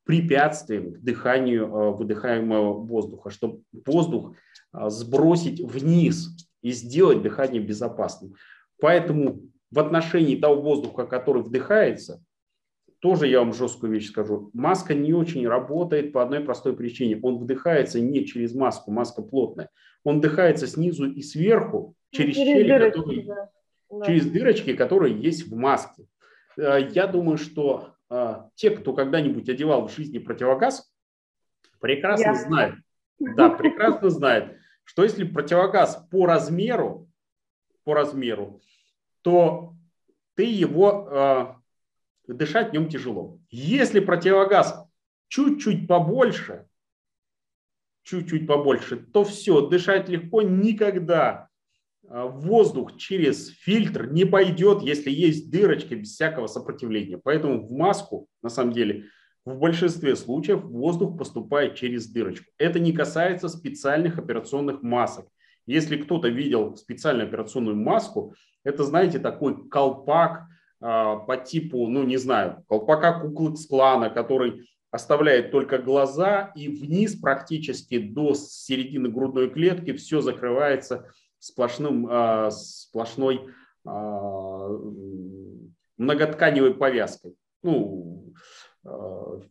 препятствием 0.04 0.94
к 0.94 0.98
дыханию 1.00 1.66
э, 1.66 1.90
выдыхаемого 1.92 2.74
воздуха, 2.74 3.30
чтобы 3.30 3.62
воздух 3.86 4.34
э, 4.72 4.88
сбросить 4.90 5.60
вниз 5.60 6.30
и 6.62 6.70
сделать 6.72 7.22
дыхание 7.22 7.62
безопасным. 7.62 8.34
Поэтому 8.80 9.42
в 9.70 9.78
отношении 9.78 10.36
того 10.36 10.62
воздуха, 10.62 11.06
который 11.06 11.42
вдыхается, 11.42 12.22
тоже 13.00 13.28
я 13.28 13.38
вам 13.38 13.52
жесткую 13.52 13.92
вещь 13.92 14.08
скажу. 14.08 14.50
Маска 14.52 14.94
не 14.94 15.12
очень 15.12 15.46
работает 15.46 16.12
по 16.12 16.22
одной 16.22 16.40
простой 16.40 16.76
причине. 16.76 17.18
Он 17.22 17.38
вдыхается 17.38 18.00
не 18.00 18.24
через 18.24 18.54
маску, 18.54 18.90
маска 18.90 19.22
плотная. 19.22 19.70
Он 20.04 20.18
вдыхается 20.18 20.66
снизу 20.66 21.10
и 21.10 21.22
сверху 21.22 21.94
через, 22.10 22.34
через 22.34 22.48
щели, 22.48 22.68
дырочки, 22.68 22.96
которые, 22.98 23.26
да. 23.90 24.06
через 24.06 24.26
дырочки, 24.26 24.74
которые 24.74 25.20
есть 25.20 25.46
в 25.46 25.54
маске. 25.54 26.06
Э, 26.56 26.88
я 26.90 27.06
думаю, 27.06 27.38
что 27.38 27.94
э, 28.10 28.34
те, 28.54 28.70
кто 28.70 28.92
когда-нибудь 28.92 29.48
одевал 29.48 29.86
в 29.86 29.92
жизни 29.94 30.18
противогаз, 30.18 30.92
прекрасно 31.80 32.28
я. 32.30 32.34
знают, 32.34 32.76
да, 33.20 33.50
прекрасно 33.50 34.10
знают, 34.10 34.56
что 34.82 35.04
если 35.04 35.22
противогаз 35.24 36.04
по 36.10 36.26
размеру, 36.26 37.08
по 37.84 37.94
размеру, 37.94 38.60
то 39.22 39.74
ты 40.34 40.44
его 40.44 41.08
э, 41.10 41.57
дышать 42.34 42.70
в 42.70 42.72
нем 42.72 42.88
тяжело. 42.88 43.38
Если 43.50 44.00
противогаз 44.00 44.86
чуть-чуть 45.28 45.86
побольше, 45.88 46.66
чуть-чуть 48.02 48.46
побольше, 48.46 48.96
то 48.96 49.24
все, 49.24 49.68
дышать 49.68 50.08
легко 50.08 50.42
никогда. 50.42 51.48
А, 52.08 52.26
воздух 52.26 52.96
через 52.96 53.48
фильтр 53.48 54.10
не 54.10 54.24
пойдет, 54.24 54.82
если 54.82 55.10
есть 55.10 55.50
дырочка 55.50 55.96
без 55.96 56.14
всякого 56.14 56.46
сопротивления. 56.46 57.18
Поэтому 57.18 57.66
в 57.66 57.72
маску, 57.72 58.28
на 58.42 58.48
самом 58.48 58.72
деле, 58.72 59.06
в 59.44 59.58
большинстве 59.58 60.16
случаев 60.16 60.62
воздух 60.62 61.18
поступает 61.18 61.74
через 61.74 62.08
дырочку. 62.08 62.50
Это 62.58 62.78
не 62.78 62.92
касается 62.92 63.48
специальных 63.48 64.18
операционных 64.18 64.82
масок. 64.82 65.26
Если 65.66 65.96
кто-то 65.96 66.28
видел 66.28 66.76
специальную 66.76 67.28
операционную 67.28 67.76
маску, 67.76 68.34
это, 68.64 68.84
знаете, 68.84 69.18
такой 69.18 69.68
колпак, 69.68 70.44
по 70.80 71.42
типу, 71.44 71.88
ну 71.88 72.04
не 72.04 72.16
знаю, 72.16 72.64
колпака 72.68 73.20
куклы 73.20 73.54
клана, 73.68 74.10
который 74.10 74.68
оставляет 74.90 75.50
только 75.50 75.78
глаза 75.78 76.52
и 76.54 76.68
вниз 76.68 77.16
практически 77.16 77.98
до 77.98 78.34
середины 78.34 79.08
грудной 79.08 79.50
клетки 79.50 79.92
все 79.92 80.20
закрывается 80.20 81.10
сплошным, 81.38 82.06
а, 82.08 82.50
сплошной 82.50 83.48
а, 83.86 84.68
многотканевой 85.96 86.74
повязкой, 86.74 87.34
ну, 87.62 88.32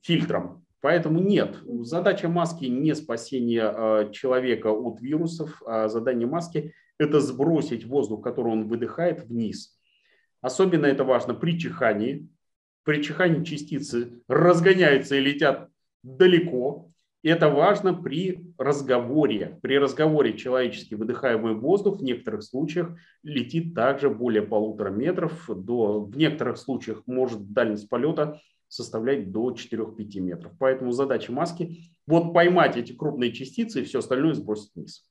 фильтром. 0.02 0.66
Поэтому 0.80 1.20
нет, 1.20 1.58
задача 1.82 2.30
маски 2.30 2.66
не 2.66 2.96
спасение 2.96 4.10
человека 4.14 4.68
от 4.68 5.02
вирусов, 5.02 5.62
а 5.66 5.90
задание 5.90 6.28
маски– 6.28 6.74
это 6.98 7.20
сбросить 7.20 7.86
воздух, 7.86 8.24
который 8.24 8.54
он 8.54 8.68
выдыхает, 8.68 9.24
вниз– 9.24 9.77
Особенно 10.42 10.86
это 10.86 11.04
важно 11.04 11.34
при 11.34 11.60
чихании. 11.60 12.28
При 12.84 13.04
чихании 13.04 13.44
частицы 13.44 14.22
разгоняются 14.28 15.16
и 15.16 15.22
летят 15.22 15.70
далеко. 16.04 16.92
Это 17.24 17.50
важно 17.50 17.94
при 17.94 18.54
разговоре. 18.58 19.60
При 19.62 19.78
разговоре 19.78 20.38
человеческий 20.38 20.96
выдыхаемый 20.96 21.56
воздух 21.56 22.00
в 22.00 22.04
некоторых 22.04 22.44
случаях 22.44 22.96
летит 23.24 23.74
также 23.74 24.10
более 24.10 24.44
полутора 24.44 24.90
метров. 24.90 25.50
До, 25.50 26.02
в 26.02 26.16
некоторых 26.16 26.58
случаях 26.58 27.04
может 27.06 27.52
дальность 27.52 27.90
полета 27.90 28.40
составлять 28.70 29.32
до 29.32 29.52
4-5 29.52 30.20
метров. 30.20 30.54
Поэтому 30.60 30.92
задача 30.92 31.32
маски– 31.32 31.92
вот 32.08 32.34
поймать 32.34 32.78
эти 32.78 32.94
крупные 32.94 33.32
частицы 33.32 33.82
и 33.82 33.84
все 33.84 34.00
остальное 34.00 34.34
сбросить 34.34 34.72
вниз. 34.76 35.06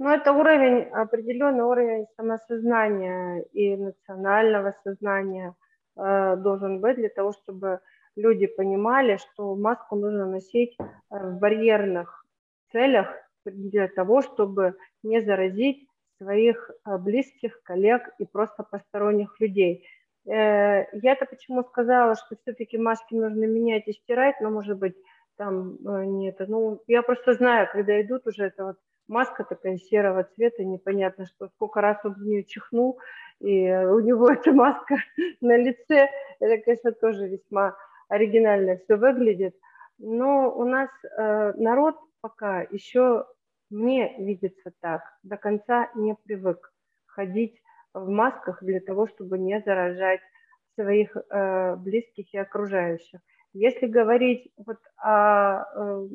Ну, 0.00 0.08
это 0.08 0.32
уровень, 0.32 0.88
определенный 0.94 1.62
уровень 1.62 2.06
самосознания 2.16 3.42
и 3.52 3.76
национального 3.76 4.74
сознания 4.82 5.54
э, 5.94 6.36
должен 6.38 6.80
быть 6.80 6.96
для 6.96 7.10
того, 7.10 7.34
чтобы 7.34 7.80
люди 8.16 8.46
понимали, 8.46 9.18
что 9.18 9.54
маску 9.56 9.96
нужно 9.96 10.24
носить 10.24 10.74
э, 10.80 10.84
в 11.10 11.38
барьерных 11.38 12.24
целях 12.72 13.08
для 13.44 13.88
того, 13.88 14.22
чтобы 14.22 14.74
не 15.02 15.20
заразить 15.20 15.86
своих 16.16 16.70
э, 16.70 16.96
близких, 16.96 17.62
коллег 17.62 18.08
и 18.18 18.24
просто 18.24 18.62
посторонних 18.62 19.38
людей. 19.38 19.86
Э, 20.24 20.86
я 20.94 21.12
это 21.12 21.26
почему 21.26 21.62
сказала, 21.62 22.14
что 22.14 22.36
все-таки 22.36 22.78
маски 22.78 23.12
нужно 23.14 23.44
менять 23.44 23.86
и 23.86 23.92
стирать, 23.92 24.40
но, 24.40 24.48
может 24.48 24.78
быть, 24.78 24.96
там 25.36 25.76
э, 25.86 26.06
нет. 26.06 26.36
Ну, 26.48 26.80
я 26.86 27.02
просто 27.02 27.34
знаю, 27.34 27.68
когда 27.70 28.00
идут 28.00 28.26
уже 28.26 28.44
это 28.44 28.64
вот 28.64 28.76
маска 29.10 29.44
такая 29.44 29.76
серого 29.76 30.24
цвета, 30.34 30.64
непонятно, 30.64 31.26
что 31.26 31.48
сколько 31.48 31.80
раз 31.80 31.98
он 32.04 32.14
в 32.14 32.22
нее 32.22 32.44
чихнул, 32.44 32.98
и 33.40 33.70
у 33.70 34.00
него 34.00 34.28
эта 34.32 34.52
маска 34.52 34.96
на 35.40 35.56
лице, 35.56 36.08
это, 36.38 36.62
конечно, 36.62 36.92
тоже 36.92 37.28
весьма 37.28 37.76
оригинально 38.08 38.78
все 38.78 38.96
выглядит. 38.96 39.54
Но 39.98 40.50
у 40.50 40.64
нас 40.64 40.88
э, 41.04 41.52
народ 41.56 41.96
пока 42.20 42.62
еще 42.62 43.26
не 43.70 44.16
видится 44.18 44.72
так, 44.80 45.02
до 45.22 45.36
конца 45.36 45.90
не 45.94 46.14
привык 46.24 46.72
ходить 47.06 47.60
в 47.92 48.08
масках 48.08 48.62
для 48.62 48.80
того, 48.80 49.06
чтобы 49.08 49.38
не 49.38 49.60
заражать 49.60 50.20
своих 50.74 51.16
э, 51.16 51.76
близких 51.76 52.32
и 52.32 52.38
окружающих. 52.38 53.20
Если 53.52 53.86
говорить 53.86 54.52
вот 54.56 54.78
о 54.96 55.64
э, 55.74 56.08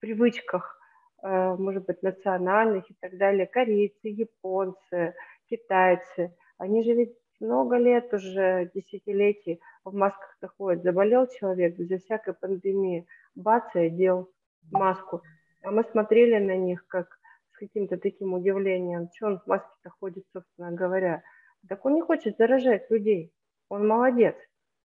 привычках 0.00 0.78
может 1.24 1.86
быть, 1.86 2.02
национальных 2.02 2.90
и 2.90 2.94
так 3.00 3.16
далее, 3.16 3.46
корейцы, 3.46 4.08
японцы, 4.08 5.14
китайцы, 5.48 6.34
они 6.58 6.84
же 6.84 6.92
ведь 6.92 7.16
много 7.40 7.76
лет 7.76 8.12
уже, 8.12 8.70
десятилетий 8.74 9.60
в 9.84 9.94
масках 9.94 10.54
ходят. 10.56 10.82
Заболел 10.82 11.26
человек 11.26 11.76
без 11.76 12.02
всякой 12.02 12.34
пандемии, 12.34 13.06
бац, 13.34 13.64
и 13.74 13.80
одел 13.80 14.30
маску. 14.70 15.22
А 15.62 15.70
мы 15.70 15.84
смотрели 15.84 16.38
на 16.38 16.56
них 16.56 16.86
как 16.86 17.18
с 17.52 17.58
каким-то 17.58 17.96
таким 17.98 18.34
удивлением, 18.34 19.08
что 19.14 19.26
он 19.26 19.38
в 19.40 19.46
маске-то 19.46 19.90
ходит, 20.00 20.24
собственно 20.32 20.72
говоря. 20.72 21.22
Так 21.68 21.84
он 21.84 21.94
не 21.94 22.02
хочет 22.02 22.36
заражать 22.36 22.90
людей, 22.90 23.32
он 23.68 23.86
молодец. 23.86 24.36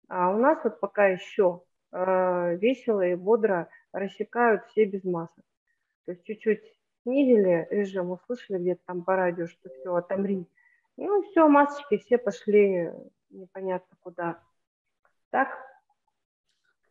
А 0.09 0.31
у 0.35 0.39
нас 0.39 0.59
вот 0.65 0.81
пока 0.81 1.07
еще 1.07 1.63
э, 1.93 2.57
весело 2.57 3.07
и 3.07 3.15
бодро 3.15 3.69
рассекают 3.93 4.65
все 4.67 4.85
без 4.85 5.05
масок. 5.05 5.45
То 6.05 6.13
есть 6.13 6.25
чуть-чуть 6.25 6.63
снизили 7.03 7.67
режим, 7.71 8.11
услышали 8.11 8.59
где-то 8.59 8.81
там 8.87 9.05
по 9.05 9.17
радио, 9.17 9.47
что 9.47 9.69
все, 9.69 9.95
отомри. 9.95 10.47
Ну, 10.97 11.23
все, 11.23 11.49
масочки 11.49 11.99
все 11.99 12.19
пошли 12.19 12.91
непонятно 13.31 13.97
куда. 14.01 14.41
Так? 15.31 15.49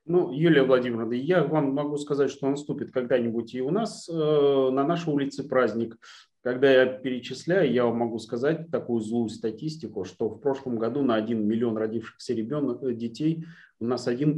Ну, 0.05 0.31
Юлия 0.31 0.63
Владимировна, 0.63 1.13
я 1.13 1.43
вам 1.43 1.73
могу 1.73 1.97
сказать, 1.97 2.31
что 2.31 2.49
наступит 2.49 2.91
когда-нибудь 2.91 3.53
и 3.53 3.61
у 3.61 3.69
нас 3.69 4.09
э, 4.09 4.13
на 4.13 4.83
нашей 4.83 5.13
улице 5.13 5.47
праздник. 5.47 5.99
Когда 6.41 6.71
я 6.71 6.87
перечисляю, 6.87 7.71
я 7.71 7.85
вам 7.85 7.97
могу 7.97 8.17
сказать 8.17 8.71
такую 8.71 9.01
злую 9.01 9.29
статистику, 9.29 10.03
что 10.05 10.27
в 10.27 10.39
прошлом 10.39 10.79
году 10.79 11.03
на 11.03 11.15
1 11.15 11.47
миллион 11.47 11.77
родившихся 11.77 12.33
ребенок, 12.33 12.81
э, 12.81 12.93
детей 12.93 13.45
у 13.79 13.85
нас 13.85 14.07
1,7 14.07 14.37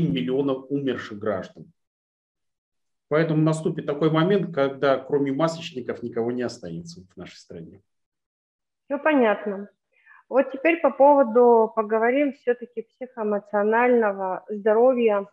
миллионов 0.00 0.66
умерших 0.70 1.18
граждан. 1.18 1.72
Поэтому 3.12 3.42
наступит 3.42 3.84
такой 3.84 4.10
момент, 4.10 4.54
когда 4.54 4.96
кроме 4.96 5.32
масочников 5.32 6.02
никого 6.02 6.32
не 6.32 6.40
останется 6.40 7.02
в 7.02 7.16
нашей 7.18 7.36
стране. 7.36 7.82
Все 8.86 8.98
понятно. 8.98 9.68
Вот 10.30 10.50
теперь 10.50 10.80
по 10.80 10.90
поводу, 10.90 11.70
поговорим 11.76 12.32
все-таки 12.32 12.80
психоэмоционального 12.80 14.46
здоровья 14.48 15.26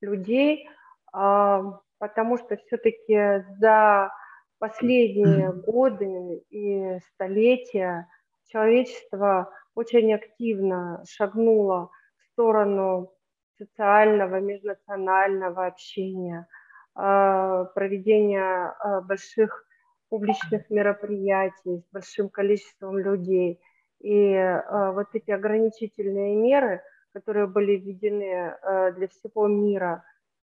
людей, 0.00 0.68
а, 1.12 1.78
потому 1.98 2.36
что 2.36 2.56
все-таки 2.56 3.44
за 3.60 4.10
последние 4.58 5.52
годы 5.52 6.42
и 6.50 6.98
столетия 7.12 8.08
человечество 8.48 9.52
очень 9.76 10.12
активно 10.14 11.04
шагнуло 11.08 11.90
в 12.16 12.32
сторону 12.32 13.12
социального, 13.56 14.40
межнационального 14.40 15.66
общения, 15.66 16.48
проведения 16.94 18.74
а, 18.78 19.00
больших 19.00 19.66
публичных 20.08 20.70
мероприятий 20.70 21.80
с 21.80 21.92
большим 21.92 22.28
количеством 22.28 22.98
людей. 22.98 23.60
И 24.00 24.34
а, 24.34 24.92
вот 24.92 25.08
эти 25.12 25.30
ограничительные 25.30 26.36
меры, 26.36 26.82
которые 27.12 27.46
были 27.46 27.76
введены 27.76 28.56
для 28.96 29.06
всего 29.08 29.46
мира 29.46 30.04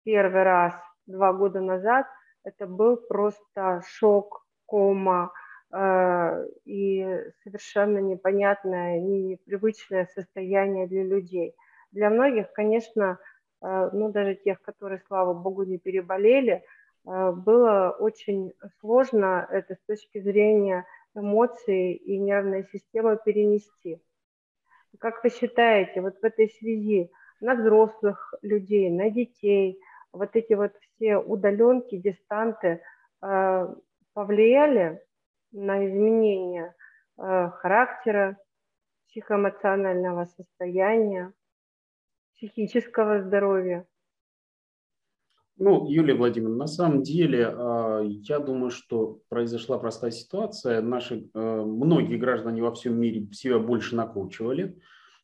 первый 0.04 0.42
раз 0.42 0.74
два 1.06 1.32
года 1.32 1.60
назад– 1.60 2.06
это 2.46 2.66
был 2.68 2.96
просто 2.96 3.82
шок, 3.84 4.46
кома 4.66 5.32
и 6.64 7.04
совершенно 7.42 7.98
непонятное, 7.98 9.00
непривычное 9.00 10.08
состояние 10.14 10.86
для 10.86 11.02
людей. 11.02 11.56
Для 11.90 12.08
многих, 12.08 12.52
конечно, 12.52 13.18
ну 13.62 14.10
даже 14.10 14.34
тех, 14.34 14.60
которые, 14.62 15.02
слава 15.06 15.34
богу, 15.34 15.64
не 15.64 15.78
переболели, 15.78 16.62
э, 17.06 17.32
было 17.32 17.96
очень 17.98 18.52
сложно 18.80 19.46
это 19.50 19.74
с 19.74 19.86
точки 19.86 20.20
зрения 20.20 20.86
эмоций 21.14 21.92
и 21.92 22.18
нервной 22.18 22.64
системы 22.72 23.18
перенести. 23.24 24.02
Как 24.98 25.22
вы 25.22 25.30
считаете, 25.30 26.00
вот 26.00 26.18
в 26.20 26.24
этой 26.24 26.48
связи 26.48 27.10
на 27.40 27.54
взрослых 27.54 28.34
людей, 28.42 28.90
на 28.90 29.10
детей– 29.10 29.80
вот 30.16 30.34
эти 30.34 30.54
вот 30.54 30.72
все 30.80 31.18
удаленки, 31.18 31.96
дистанты 31.96 32.80
э, 33.22 33.74
повлияли 34.14 35.02
на 35.52 35.86
изменение 35.86 36.74
э, 37.18 37.50
характера, 37.50 38.38
психоэмоционального 39.08 40.24
состояния, 40.24 41.32
психического 42.36 43.22
здоровья? 43.22 43.86
Ну, 45.58 45.88
Юлия 45.88 46.14
Владимировна, 46.14 46.58
на 46.58 46.66
самом 46.66 47.02
деле, 47.02 47.50
э, 47.50 48.02
я 48.04 48.38
думаю, 48.40 48.70
что 48.70 49.20
произошла 49.28 49.78
простая 49.78 50.10
ситуация. 50.10 50.82
Наши 50.82 51.30
многие 51.32 52.18
граждане 52.18 52.62
во 52.62 52.74
всем 52.74 53.00
мире 53.00 53.26
себя 53.32 53.58
больше 53.58 53.96
накручивали. 53.96 54.78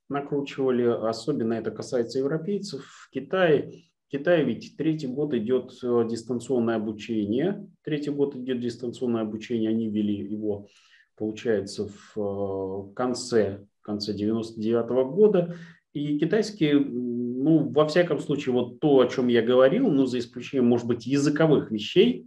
Накручивали, 0.08 0.84
особенно 0.84 1.54
это 1.54 1.70
касается 1.70 2.18
европейцев. 2.18 2.82
В 2.82 3.10
Китае 3.10 3.90
Китае 4.12 4.44
ведь 4.44 4.76
третий 4.76 5.06
год 5.06 5.32
идет 5.32 5.72
э, 5.82 6.06
дистанционное 6.06 6.76
обучение. 6.76 7.66
Третий 7.82 8.10
год 8.10 8.36
идет 8.36 8.60
дистанционное 8.60 9.22
обучение. 9.22 9.70
Они 9.70 9.88
ввели 9.88 10.14
его, 10.14 10.68
получается, 11.16 11.88
в 11.88 12.90
э, 12.90 12.94
конце, 12.94 13.64
конце 13.80 14.12
99 14.12 14.84
-го 14.84 15.10
года. 15.10 15.56
И 15.92 16.18
китайские, 16.18 16.80
ну, 16.80 17.68
во 17.70 17.86
всяком 17.86 18.18
случае, 18.18 18.54
вот 18.54 18.80
то, 18.80 19.00
о 19.00 19.06
чем 19.06 19.28
я 19.28 19.42
говорил, 19.42 19.88
ну, 19.90 20.06
за 20.06 20.18
исключением, 20.18 20.68
может 20.68 20.86
быть, 20.86 21.06
языковых 21.06 21.70
вещей, 21.70 22.26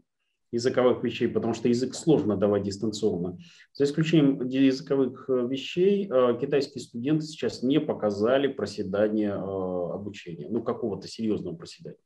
языковых 0.52 1.04
вещей, 1.04 1.28
потому 1.28 1.54
что 1.54 1.68
язык 1.68 1.96
сложно 1.96 2.38
давать 2.38 2.64
дистанционно. 2.64 3.38
За 3.74 3.84
исключением 3.84 4.48
языковых 4.48 5.30
э, 5.30 5.48
вещей, 5.50 6.10
э, 6.10 6.38
китайские 6.40 6.82
студенты 6.82 7.26
сейчас 7.26 7.64
не 7.64 7.80
показали 7.80 8.48
проседание 8.48 9.32
э, 9.32 9.34
обучения, 9.34 10.48
ну 10.50 10.64
какого-то 10.64 11.08
серьезного 11.08 11.56
проседания. 11.56 11.98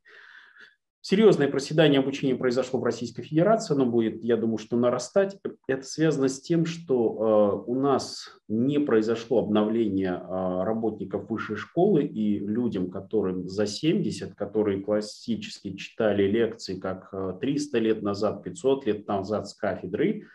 Серьезное 1.02 1.48
проседание 1.48 2.02
обучения 2.02 2.36
произошло 2.36 2.78
в 2.78 2.84
Российской 2.84 3.24
Федерации, 3.24 3.74
оно 3.74 3.86
будет, 3.86 4.22
я 4.22 4.36
думаю, 4.36 4.58
что 4.58 4.76
нарастать. 4.76 5.38
Это 5.66 5.84
связано 5.84 6.28
с 6.28 6.42
тем, 6.42 6.66
что 6.66 7.64
э, 7.66 7.72
у 7.72 7.76
нас 7.76 8.42
не 8.50 8.80
произошло 8.80 9.40
обновление 9.40 10.12
э, 10.12 10.64
работников 10.64 11.30
высшей 11.30 11.56
школы 11.56 12.04
и 12.04 12.40
людям, 12.40 12.92
которым 12.92 13.48
за 13.48 13.66
70, 13.66 14.36
которые 14.36 14.82
классически 14.82 15.74
читали 15.78 16.24
лекции 16.24 16.78
как 16.78 17.14
300 17.40 17.78
э, 17.78 17.82
лет 17.82 18.02
назад, 18.02 18.44
500 18.44 18.86
лет 18.86 19.08
назад 19.08 19.48
с 19.48 19.54
кафедры, 19.54 20.26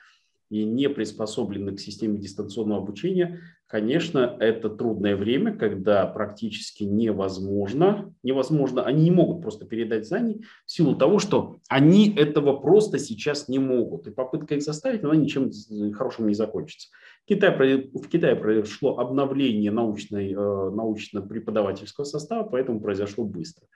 и 0.49 0.65
не 0.65 0.89
приспособлены 0.89 1.77
к 1.77 1.81
системе 1.81 2.19
дистанционного 2.19 2.81
обучения, 2.81 3.41
конечно, 3.67 4.37
это 4.41 4.69
трудное 4.71 5.17
время, 5.17 5.57
когда 5.57 6.07
практически 6.07 6.85
невозможно, 6.85 8.15
невозможно, 8.23 8.83
они 8.85 9.05
не 9.05 9.11
могут 9.11 9.43
просто 9.43 9.67
передать 9.67 10.07
знания 10.07 10.41
в 10.67 10.71
силу 10.71 10.95
того, 10.95 11.19
что 11.19 11.59
они 11.69 12.15
этого 12.15 12.57
просто 12.57 12.99
сейчас 12.99 13.49
не 13.49 13.59
могут. 13.59 14.07
И 14.07 14.11
попытка 14.11 14.55
их 14.55 14.63
заставить, 14.63 15.03
она 15.03 15.17
ничем 15.17 15.51
хорошим 15.93 16.29
не 16.29 16.35
закончится. 16.35 16.89
Китай, 17.27 17.57
в 17.93 18.09
Китае 18.09 18.37
произошло 18.37 18.99
обновление 18.99 19.71
научной, 19.71 20.33
э, 20.33 20.37
научно-преподавательского 20.37 22.05
состава, 22.05 22.45
поэтому 22.45 22.81
произошло 22.81 23.25
быстро. 23.25 23.67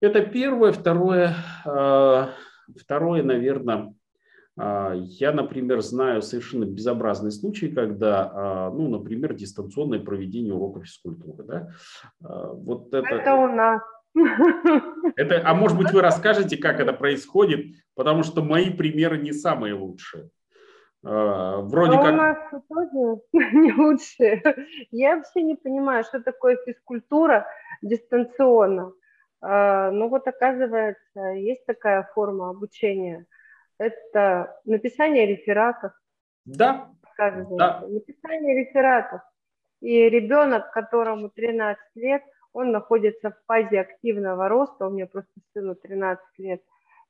Это 0.00 0.20
первое. 0.20 0.72
Второе, 0.72 1.34
э, 1.64 2.26
второе 2.78 3.22
наверное, 3.22 3.94
я, 4.56 5.32
например, 5.32 5.80
знаю 5.80 6.22
совершенно 6.22 6.64
безобразный 6.64 7.32
случай, 7.32 7.68
когда, 7.68 8.30
а, 8.32 8.70
ну, 8.70 8.88
например, 8.88 9.34
дистанционное 9.34 9.98
проведение 9.98 10.54
урока 10.54 10.84
физкультуры. 10.84 11.44
Да? 11.44 11.68
А, 12.22 12.52
вот 12.52 12.94
это... 12.94 13.06
это 13.08 13.34
у 13.34 13.48
нас. 13.48 13.82
Это, 15.16 15.42
а 15.44 15.54
может 15.54 15.76
быть, 15.76 15.92
вы 15.92 16.00
расскажете, 16.02 16.56
как 16.56 16.78
это 16.78 16.92
происходит, 16.92 17.74
потому 17.96 18.22
что 18.22 18.44
мои 18.44 18.70
примеры 18.70 19.18
не 19.18 19.32
самые 19.32 19.74
лучшие. 19.74 20.30
Вроде 21.02 21.96
а 21.96 22.02
как... 22.02 22.12
у 22.14 22.16
нас 22.16 22.38
тоже 22.50 23.20
не 23.32 23.72
лучшие. 23.72 24.40
Я 24.92 25.16
вообще 25.16 25.42
не 25.42 25.56
понимаю, 25.56 26.04
что 26.04 26.20
такое 26.20 26.58
физкультура 26.64 27.46
дистанционно. 27.82 28.92
Ну 29.42 30.08
вот 30.08 30.26
оказывается, 30.26 31.20
есть 31.34 31.66
такая 31.66 32.08
форма 32.14 32.50
обучения– 32.50 33.26
это 33.78 34.60
написание 34.64 35.26
рефератов. 35.26 35.92
Да. 36.44 36.90
да. 37.18 37.84
Написание 37.88 38.64
рефератов. 38.64 39.20
И 39.80 40.08
ребенок, 40.08 40.72
которому 40.72 41.28
13 41.30 41.78
лет, 41.96 42.22
он 42.52 42.70
находится 42.70 43.30
в 43.30 43.36
фазе 43.46 43.80
активного 43.80 44.48
роста, 44.48 44.86
у 44.86 44.90
меня 44.90 45.06
просто 45.06 45.32
сыну 45.52 45.74
13 45.74 46.24
лет, 46.38 46.62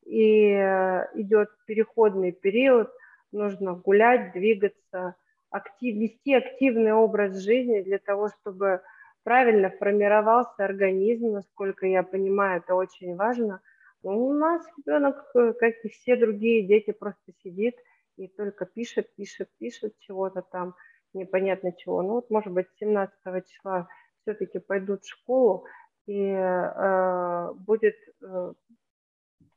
и 0.07 0.51
э, 0.51 1.07
идет 1.15 1.51
переходный 1.67 2.33
период, 2.33 2.91
нужно 3.31 3.75
гулять, 3.75 4.33
двигаться, 4.33 5.15
актив, 5.51 5.97
вести 5.97 6.35
активный 6.35 6.93
образ 6.93 7.37
жизни 7.37 7.83
для 7.83 7.99
того, 7.99 8.31
чтобы 8.31 8.81
правильно 9.23 9.71
формировался 9.71 10.65
организм, 10.65 11.33
насколько 11.33 11.87
я 11.87 12.03
понимаю, 12.03 12.59
это 12.61 12.75
очень 12.75 13.15
важно– 13.15 13.61
у 14.11 14.33
нас 14.33 14.65
ребенок, 14.77 15.17
э, 15.35 15.53
как 15.55 15.75
и 15.85 15.89
все 15.89 16.17
другие 16.17 16.67
дети, 16.67 16.93
просто 16.93 17.33
сидит 17.43 17.77
и 18.17 18.29
только 18.29 18.67
пишет, 18.67 19.15
пишет, 19.15 19.51
пишет 19.59 19.99
чего-то 20.01 20.43
там, 20.43 20.75
непонятно 21.13 21.73
чего. 21.73 22.03
Ну 22.03 22.15
вот, 22.15 22.31
может 22.31 22.53
быть, 22.53 22.67
17 22.79 23.15
числа 23.47 23.89
все-таки 24.23 24.59
пойдут 24.59 25.03
в 25.05 25.11
школу, 25.11 25.67
и 26.07 26.21
э, 26.21 27.53
будет 27.55 27.97
э, 28.23 28.53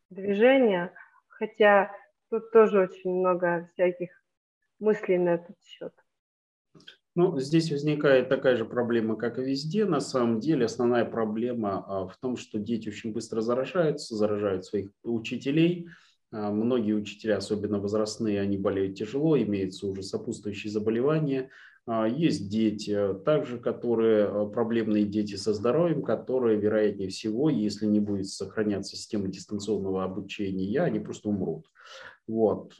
движение, 0.09 0.93
хотя 1.27 1.91
тут 2.29 2.51
тоже 2.51 2.81
очень 2.81 3.11
много 3.11 3.69
всяких 3.73 4.09
мыслей 4.79 5.17
на 5.17 5.35
этот 5.35 5.57
счет. 5.63 5.93
Ну, 7.17 7.39
здесь 7.39 7.71
возникает 7.71 8.29
такая 8.29 8.57
же 8.57 8.63
проблема, 8.63 9.15
как 9.15 9.39
и 9.39 9.41
везде. 9.41 9.85
На 9.85 10.01
самом 10.01 10.39
деле 10.39 10.65
основная 10.65 11.03
проблема 11.03 11.83
а, 11.87 12.07
в 12.07 12.15
том, 12.17 12.37
что 12.37 12.59
дети 12.59 12.89
очень 12.89 13.11
быстро 13.11 13.41
заражаются, 13.41 14.15
заражают 14.15 14.65
своих 14.65 14.91
учителей. 15.01 15.87
А, 16.31 16.51
многие 16.51 16.93
учителя, 16.93 17.37
особенно 17.37 17.79
возрастные, 17.79 18.39
они 18.39 18.59
болеют 18.59 18.99
тяжело, 18.99 19.35
имеются 19.35 19.87
уже 19.87 20.03
сопутствующие 20.03 20.71
заболевания. 20.71 21.49
А, 21.87 22.07
есть 22.07 22.51
дети, 22.51 22.95
также 23.25 23.57
которые 23.57 24.47
проблемные 24.51 25.05
дети 25.05 25.37
со 25.37 25.55
здоровьем, 25.55 26.03
которые, 26.03 26.59
вероятнее 26.59 27.09
всего, 27.09 27.49
если 27.49 27.87
не 27.87 27.99
будет 27.99 28.27
сохраняться 28.27 28.95
система 28.95 29.27
дистанционного 29.27 30.03
обучения, 30.03 30.81
они 30.81 30.99
просто 30.99 31.29
умрут. 31.29 31.65
Вот. 32.27 32.73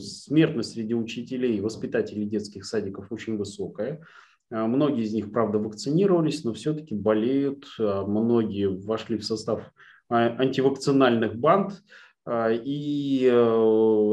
Смертность 0.00 0.72
среди 0.72 0.94
учителей 0.94 1.56
и 1.56 1.60
воспитателей 1.60 2.26
детских 2.26 2.64
садиков 2.64 3.10
очень 3.10 3.36
высокая. 3.36 4.02
Многие 4.50 5.02
из 5.02 5.12
них, 5.12 5.32
правда, 5.32 5.58
вакцинировались, 5.58 6.44
но 6.44 6.52
все-таки 6.52 6.94
болеют. 6.94 7.66
Многие 7.78 8.68
вошли 8.68 9.18
в 9.18 9.24
состав 9.24 9.72
антивакцинальных 10.08 11.34
банд, 11.36 11.82
и 12.30 13.26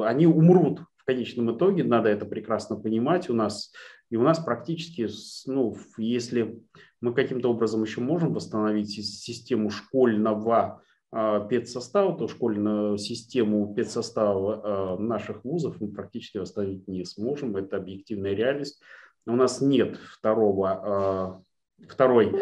они 0.06 0.26
умрут 0.26 0.80
в 0.98 1.06
конечном 1.06 1.56
итоге, 1.56 1.84
надо 1.84 2.10
это 2.10 2.26
прекрасно 2.26 2.76
понимать. 2.76 3.30
У 3.30 3.34
нас 3.34 3.72
и 4.12 4.18
у 4.18 4.24
нас 4.24 4.40
практически, 4.40 5.08
ну, 5.48 5.76
если 5.98 6.62
мы 7.00 7.14
каким-то 7.14 7.50
образом 7.50 7.82
еще 7.82 8.02
можем 8.02 8.34
восстановить 8.34 8.92
систему 8.92 9.70
школьного 9.70 10.84
э, 10.84 10.91
педсостава, 11.12 12.18
то 12.18 12.28
школьную 12.28 12.98
систему 12.98 13.74
педсостава 13.74 14.98
э, 14.98 15.02
наших 15.02 15.44
вузов 15.44 15.82
мы 15.82 15.90
практически 15.90 16.38
восстановить 16.38 16.88
не 16.88 17.04
сможем. 17.04 17.58
Это 17.58 17.78
объективная 17.78 18.34
реальность. 18.34 18.82
У 19.26 19.36
нас 19.36 19.62
нет 19.62 19.98
второго, 19.98 21.44
э, 21.80 21.88
второй 21.88 22.34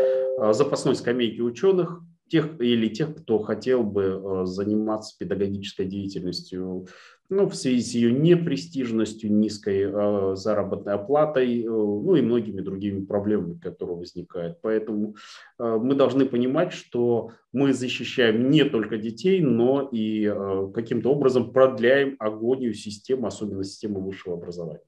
запасной 0.54 0.96
скамейки 0.96 1.42
ученых, 1.42 2.02
тех 2.30 2.62
или 2.62 2.88
тех, 2.90 3.16
кто 3.16 3.40
хотел 3.40 3.84
бы 3.84 4.44
заниматься 4.46 5.18
педагогической 5.18 5.88
деятельностью 5.88 6.88
ну, 7.30 7.46
в 7.48 7.56
связи 7.56 7.82
с 7.82 7.94
ее 7.94 8.12
непрестижностью, 8.12 9.32
низкой 9.32 9.84
э, 9.84 10.36
заработной 10.36 10.94
оплатой, 10.94 11.62
э, 11.62 11.68
ну 11.68 12.16
и 12.16 12.22
многими 12.22 12.62
другими 12.62 13.06
проблемами, 13.06 13.60
которые 13.60 13.98
возникают. 13.98 14.60
Поэтому 14.62 15.16
э, 15.60 15.78
мы 15.80 15.94
должны 15.94 16.26
понимать, 16.26 16.74
что 16.74 17.32
мы 17.54 17.74
защищаем 17.74 18.50
не 18.50 18.64
только 18.64 18.98
детей, 18.98 19.42
но 19.42 19.88
и 19.92 20.26
э, 20.26 20.72
каким-то 20.74 21.12
образом 21.12 21.52
продляем 21.52 22.16
агонию 22.18 22.74
системы, 22.74 23.28
особенно 23.28 23.64
системы 23.64 24.02
высшего 24.02 24.36
образования. 24.36 24.82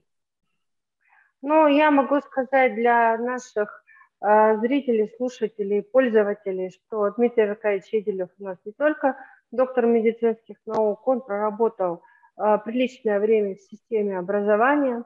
Ну, 1.44 1.68
я 1.68 1.92
могу 1.92 2.20
сказать 2.22 2.74
для 2.74 3.18
наших 3.20 3.84
э, 4.20 4.58
зрителей, 4.62 5.14
слушателей, 5.18 5.84
пользователей, 5.84 6.72
что 6.72 7.12
Дмитрий 7.12 7.44
Аркадьевич 7.44 7.94
Еделев 7.94 8.30
у 8.40 8.46
нас 8.46 8.58
не 8.66 8.72
только 8.72 9.16
доктор 9.52 9.86
медицинских 9.86 10.58
наук, 10.66 11.08
он 11.08 11.22
проработал 11.22 12.02
приличное 12.36 13.20
время 13.20 13.56
в 13.56 13.62
системе 13.62 14.18
образования. 14.18 15.04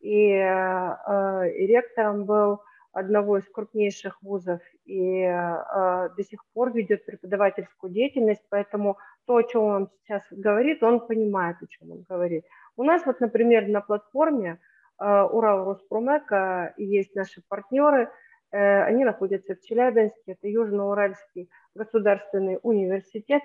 И, 0.00 0.30
э, 0.32 1.52
и 1.52 1.66
ректором 1.66 2.24
был 2.24 2.60
одного 2.92 3.38
из 3.38 3.48
крупнейших 3.48 4.20
вузов. 4.22 4.60
И 4.86 5.20
э, 5.20 6.08
до 6.16 6.24
сих 6.24 6.44
пор 6.52 6.72
ведет 6.72 7.04
преподавательскую 7.04 7.92
деятельность, 7.92 8.42
поэтому 8.48 8.98
то, 9.26 9.36
о 9.36 9.42
чем 9.42 9.62
он 9.62 9.90
сейчас 10.02 10.22
говорит, 10.30 10.82
он 10.82 11.06
понимает, 11.06 11.56
о 11.60 11.66
чем 11.66 11.92
он 11.92 12.04
говорит. 12.08 12.44
У 12.76 12.82
нас 12.82 13.04
вот, 13.04 13.20
например, 13.20 13.68
на 13.68 13.80
платформе 13.80 14.58
Урал 14.98 15.64
Роспромека 15.64 16.74
есть 16.76 17.14
наши 17.14 17.42
партнеры, 17.48 18.10
они 18.50 19.04
находятся 19.04 19.54
в 19.54 19.60
Челябинске, 19.62 20.32
это 20.32 20.46
Южноуральский 20.46 21.48
государственный 21.74 22.58
университет, 22.62 23.42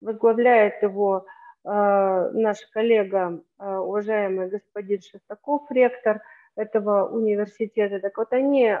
возглавляет 0.00 0.82
его 0.82 1.26
Э, 1.26 1.43
наш 1.64 2.58
коллега, 2.72 3.42
э, 3.58 3.76
уважаемый 3.76 4.48
господин 4.48 5.00
Шестаков, 5.00 5.70
ректор 5.70 6.20
этого 6.56 7.08
университета, 7.08 8.00
так 8.00 8.16
вот 8.18 8.32
они 8.32 8.76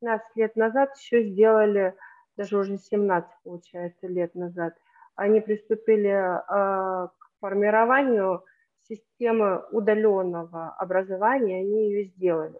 э, 0.00 0.40
лет 0.40 0.56
назад 0.56 0.96
еще 0.96 1.24
сделали, 1.24 1.94
даже 2.36 2.58
уже 2.58 2.78
17, 2.78 3.30
получается, 3.44 4.06
лет 4.06 4.34
назад, 4.34 4.74
они 5.14 5.40
приступили 5.40 6.40
к 6.46 7.12
формированию 7.40 8.44
системы 8.88 9.62
удаленного 9.70 10.74
образования, 10.78 11.60
они 11.60 11.90
ее 11.90 12.04
сделали. 12.04 12.58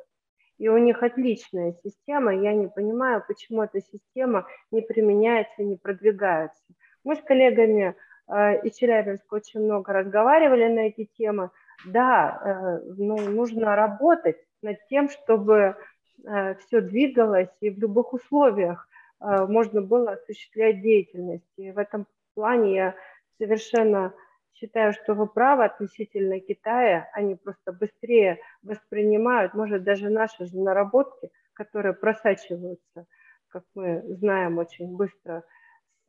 И 0.58 0.68
у 0.68 0.78
них 0.78 1.02
отличная 1.02 1.74
система, 1.84 2.34
я 2.34 2.54
не 2.54 2.68
понимаю, 2.68 3.22
почему 3.26 3.62
эта 3.62 3.80
система 3.80 4.46
не 4.70 4.80
применяется, 4.80 5.62
не 5.62 5.76
продвигается. 5.76 6.62
Мы 7.04 7.16
с 7.16 7.22
коллегами 7.22 7.94
Э, 8.28 8.60
и 8.60 8.70
Челябинск 8.70 9.32
очень 9.32 9.60
много 9.60 9.92
разговаривали 9.92 10.66
на 10.68 10.80
эти 10.80 11.04
темы. 11.04 11.50
Да, 11.84 12.40
э, 12.42 12.92
ну, 12.96 13.18
нужно 13.18 13.76
работать 13.76 14.38
над 14.62 14.78
тем, 14.88 15.08
чтобы 15.08 15.76
э, 16.24 16.54
все 16.56 16.80
двигалось 16.80 17.54
и 17.60 17.70
в 17.70 17.78
любых 17.78 18.12
условиях 18.12 18.88
можно 19.18 19.80
было 19.80 20.12
осуществлять 20.12 20.82
деятельность. 20.82 21.50
И 21.56 21.70
в 21.70 21.78
этом 21.78 22.06
плане 22.34 22.74
я 22.74 22.94
совершенно 23.38 24.12
считаю, 24.52 24.92
что 24.92 25.14
вы 25.14 25.26
правы 25.26 25.64
относительно 25.64 26.38
Китая. 26.38 27.08
Они 27.14 27.34
просто 27.34 27.72
быстрее 27.72 28.40
воспринимают, 28.62 29.54
может, 29.54 29.84
даже 29.84 30.10
наши 30.10 30.44
же 30.44 30.58
наработки, 30.58 31.30
которые 31.54 31.94
просачиваются, 31.94 33.06
как 33.48 33.64
мы 33.74 34.02
знаем, 34.06 34.58
очень 34.58 34.94
быстро– 34.94 35.44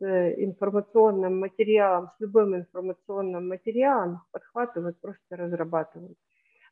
информационным 0.06 1.39
материалом, 1.39 2.10
с 2.18 2.20
любым 2.20 2.56
информационным 2.56 3.48
материалом, 3.48 4.22
подхватывают, 4.32 5.00
просто 5.00 5.36
разрабатывают. 5.36 6.18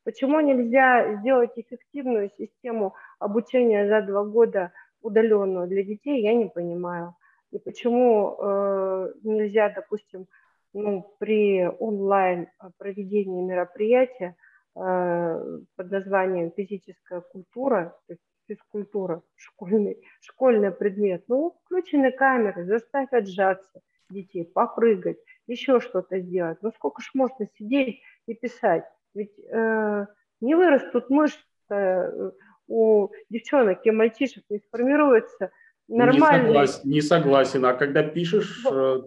Почему 0.03 0.39
нельзя 0.39 1.15
сделать 1.15 1.51
эффективную 1.55 2.29
систему 2.37 2.93
обучения 3.19 3.87
за 3.87 4.01
два 4.05 4.23
года 4.23 4.71
удаленную 5.01 5.67
для 5.67 5.83
детей, 5.83 6.21
я 6.21 6.33
не 6.33 6.45
понимаю. 6.45 7.15
И 7.51 7.57
почему 7.57 8.35
э, 8.37 9.13
нельзя, 9.23 9.69
допустим, 9.69 10.27
ну, 10.73 11.15
при 11.19 11.65
онлайн 11.79 12.49
проведении 12.77 13.41
мероприятия 13.41 14.35
э, 14.75 15.59
под 15.75 15.91
названием 15.91 16.51
физическая 16.51 17.21
культура, 17.21 17.97
то 18.07 18.13
есть 18.13 18.21
физкультура, 18.47 19.21
школьный, 19.35 20.01
школьный 20.21 20.71
предмет. 20.71 21.23
Ну, 21.27 21.57
включены 21.65 22.11
камеры, 22.11 22.65
заставь 22.65 23.11
отжаться 23.11 23.81
детей, 24.09 24.45
попрыгать, 24.45 25.17
еще 25.47 25.79
что-то 25.79 26.19
сделать. 26.19 26.59
Ну, 26.61 26.71
сколько 26.75 27.01
ж 27.01 27.11
можно 27.13 27.47
сидеть 27.57 28.01
и 28.27 28.33
писать? 28.33 28.85
Ведь 29.13 29.33
э, 29.49 30.05
не 30.41 30.55
вырастут 30.55 31.09
мышцы 31.09 31.39
э, 31.69 32.31
у 32.67 33.09
девчонок 33.29 33.85
и 33.85 33.91
мальчишек, 33.91 34.43
не 34.49 34.59
сформируется 34.59 35.51
нормально. 35.87 36.47
Не 36.47 36.47
согласен, 36.47 36.89
не 36.89 37.01
согласен. 37.01 37.65
А 37.65 37.73
когда 37.73 38.03
пишешь, 38.03 38.65
э, 38.65 39.01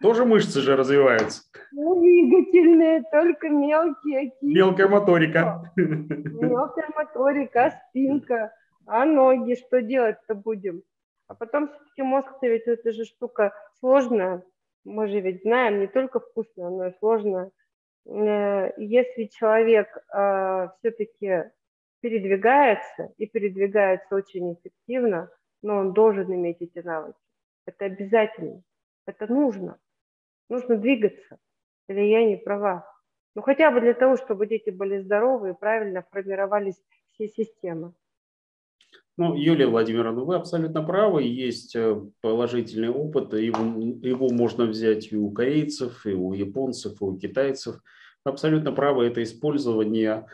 тоже 0.00 0.24
мышцы 0.24 0.60
же 0.60 0.76
развиваются. 0.76 1.42
Ну, 1.72 2.00
двигательные, 2.00 3.02
только 3.10 3.48
мелкие. 3.48 4.30
Кисти. 4.30 4.44
Мелкая 4.44 4.88
моторика. 4.88 5.72
Мелкая 5.76 6.90
моторика, 6.94 7.80
спинка. 7.88 8.52
А 8.86 9.04
ноги, 9.04 9.54
что 9.54 9.80
делать-то 9.82 10.34
будем? 10.34 10.82
А 11.26 11.34
потом 11.34 11.68
все-таки 11.68 12.02
мозг-то 12.02 12.46
ведь 12.46 12.66
это 12.66 12.92
же 12.92 13.04
штука 13.04 13.54
сложная. 13.80 14.42
Мы 14.84 15.08
же 15.08 15.20
ведь 15.20 15.42
знаем, 15.42 15.80
не 15.80 15.86
только 15.86 16.20
вкусная, 16.20 16.68
но 16.68 16.88
и 16.88 16.98
сложная. 16.98 17.50
Э, 18.06 18.72
если 18.76 19.24
человек 19.24 19.88
э, 20.12 20.68
все-таки 20.78 21.50
передвигается 22.00 23.12
и 23.16 23.26
передвигается 23.26 24.14
очень 24.14 24.52
эффективно, 24.52 25.30
но 25.62 25.78
он 25.78 25.94
должен 25.94 26.32
иметь 26.34 26.60
эти 26.60 26.80
навыки. 26.80 27.18
Это 27.66 27.86
обязательно. 27.86 28.62
Это 29.06 29.32
нужно. 29.32 29.78
Нужно 30.48 30.76
двигаться. 30.76 31.38
Или 31.88 32.00
я 32.00 32.24
не 32.24 32.36
права? 32.36 32.86
Ну, 33.34 33.42
хотя 33.42 33.70
бы 33.70 33.80
для 33.80 33.94
того, 33.94 34.16
чтобы 34.16 34.46
дети 34.46 34.70
были 34.70 35.00
здоровы 35.00 35.50
и 35.50 35.58
правильно 35.58 36.04
формировались 36.10 36.80
все 37.12 37.28
системы. 37.28 37.92
Ну, 39.16 39.34
Юлия 39.36 39.66
Владимировна, 39.66 40.22
вы 40.22 40.34
абсолютно 40.34 40.82
правы. 40.82 41.22
Есть 41.22 41.76
э, 41.76 42.00
положительный 42.20 42.88
опыт. 42.88 43.32
Его, 43.34 43.80
его 44.06 44.28
можно 44.28 44.66
взять 44.66 45.12
и 45.12 45.16
у 45.16 45.30
корейцев, 45.30 46.04
и 46.04 46.12
у 46.12 46.32
японцев, 46.32 47.00
и 47.00 47.04
у 47.04 47.16
китайцев. 47.16 47.76
Абсолютно 48.24 48.72
правы. 48.72 49.06
Это 49.06 49.22
использование 49.22 50.26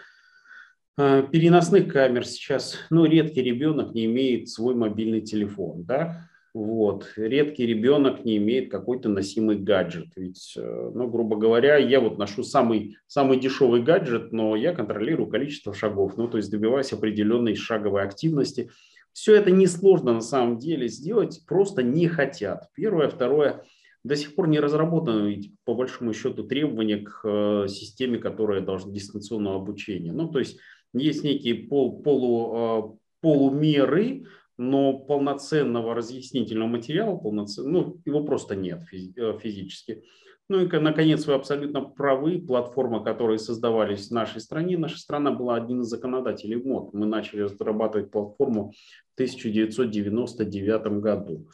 э, 0.96 1.24
переносных 1.30 1.92
камер 1.92 2.26
сейчас. 2.26 2.78
Ну, 2.88 3.04
редкий 3.04 3.42
ребенок 3.42 3.92
не 3.92 4.06
имеет 4.06 4.48
свой 4.48 4.74
мобильный 4.74 5.20
телефон, 5.20 5.84
да? 5.84 6.29
Вот. 6.52 7.12
Редкий 7.16 7.64
ребенок 7.64 8.24
не 8.24 8.38
имеет 8.38 8.70
какой-то 8.70 9.08
носимый 9.08 9.56
гаджет. 9.56 10.08
Ведь, 10.16 10.54
э, 10.56 10.90
ну, 10.94 11.08
грубо 11.08 11.36
говоря, 11.36 11.76
я 11.76 12.00
вот 12.00 12.18
ношу 12.18 12.42
самый, 12.42 12.96
самый 13.06 13.38
дешевый 13.38 13.82
гаджет, 13.82 14.32
но 14.32 14.56
я 14.56 14.74
контролирую 14.74 15.28
количество 15.28 15.72
шагов, 15.72 16.16
ну, 16.16 16.26
то 16.26 16.38
есть 16.38 16.50
добиваюсь 16.50 16.92
определенной 16.92 17.54
шаговой 17.54 18.02
активности. 18.02 18.70
Все 19.12 19.34
это 19.34 19.50
несложно 19.50 20.12
на 20.14 20.20
самом 20.20 20.58
деле 20.58 20.88
сделать, 20.88 21.42
просто 21.46 21.82
не 21.82 22.08
хотят. 22.08 22.68
Первое. 22.74 23.08
Второе. 23.08 23.64
До 24.02 24.16
сих 24.16 24.34
пор 24.34 24.48
не 24.48 24.60
разработаны, 24.60 25.52
по 25.64 25.74
большому 25.74 26.14
счету, 26.14 26.44
требования 26.44 26.98
к 26.98 27.20
э, 27.22 27.68
системе, 27.68 28.18
которая 28.18 28.60
должна 28.60 28.92
дистанционного 28.92 29.56
обучения. 29.56 30.10
Ну, 30.10 30.28
то 30.28 30.38
есть 30.38 30.58
есть 30.94 31.22
некие 31.22 31.54
пол, 31.54 32.02
полу, 32.02 32.56
э, 32.56 32.98
полумеры, 33.20 34.24
но 34.60 34.92
полноценного 34.92 35.94
разъяснительного 35.94 36.68
материала, 36.68 37.16
полноцен... 37.16 37.72
ну, 37.72 37.96
его 38.04 38.22
просто 38.22 38.54
нет 38.54 38.82
э, 38.92 39.38
физически. 39.40 40.04
Ну 40.50 40.62
и, 40.62 40.78
наконец, 40.78 41.26
вы 41.26 41.32
абсолютно 41.32 41.80
правы. 41.80 42.38
Платформы, 42.46 43.02
которые 43.02 43.38
создавались 43.38 44.08
в 44.08 44.10
нашей 44.10 44.42
стране, 44.42 44.76
наша 44.76 44.98
страна 44.98 45.30
была 45.30 45.56
одним 45.56 45.80
из 45.80 45.86
законодателей 45.86 46.56
МОД. 46.56 46.92
Мы 46.92 47.06
начали 47.06 47.40
разрабатывать 47.40 48.10
платформу 48.10 48.74
в 49.08 49.14
1999 49.14 51.00
году. 51.00 51.48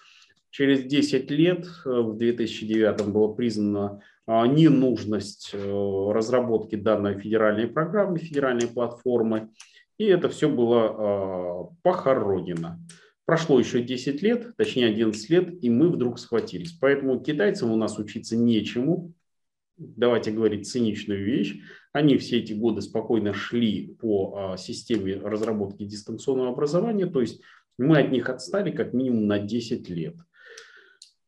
Через 0.51 0.83
10 0.83 1.31
лет, 1.31 1.65
э, 1.85 1.89
в 1.89 2.17
2009 2.17 3.07
было 3.07 3.33
признано 3.33 4.01
а, 4.27 4.49
ненужность 4.49 5.51
э, 5.53 6.11
разработки 6.13 6.75
данной 6.75 7.21
федеральной 7.21 7.69
программы, 7.69 8.19
федеральной 8.19 8.67
платформы, 8.67 9.51
и 9.99 10.05
это 10.05 10.29
все 10.29 10.49
было 10.49 10.85
а, 10.89 11.65
похоронено. 11.83 12.81
Прошло 13.25 13.59
еще 13.59 13.83
10 13.83 14.23
лет, 14.23 14.57
точнее 14.57 14.87
11 14.87 15.31
лет, 15.31 15.65
и 15.65 15.69
мы 15.69 15.89
вдруг 15.89 16.19
схватились. 16.19 16.73
Поэтому 16.73 17.21
китайцам 17.21 17.73
у 17.73 17.77
нас 17.77 17.99
учиться 17.99 18.37
нечему. 18.37 19.13
Давайте 19.77 20.31
говорить 20.31 20.69
циничную 20.69 21.25
вещь. 21.25 21.61
Они 21.93 22.17
все 22.19 22.39
эти 22.39 22.53
годы 22.53 22.83
спокойно 22.83 23.35
шли 23.35 23.97
по 24.01 24.53
а, 24.53 24.57
системе 24.57 25.17
разработки 25.17 25.85
дистанционного 25.85 26.51
образования, 26.51 27.07
то 27.07 27.21
есть 27.21 27.41
мы 27.79 27.99
от 27.99 28.11
них 28.11 28.31
отстали 28.31 28.71
как 28.71 28.95
минимум 28.95 29.27
на 29.27 29.39
10 29.39 29.89
лет. 29.91 30.17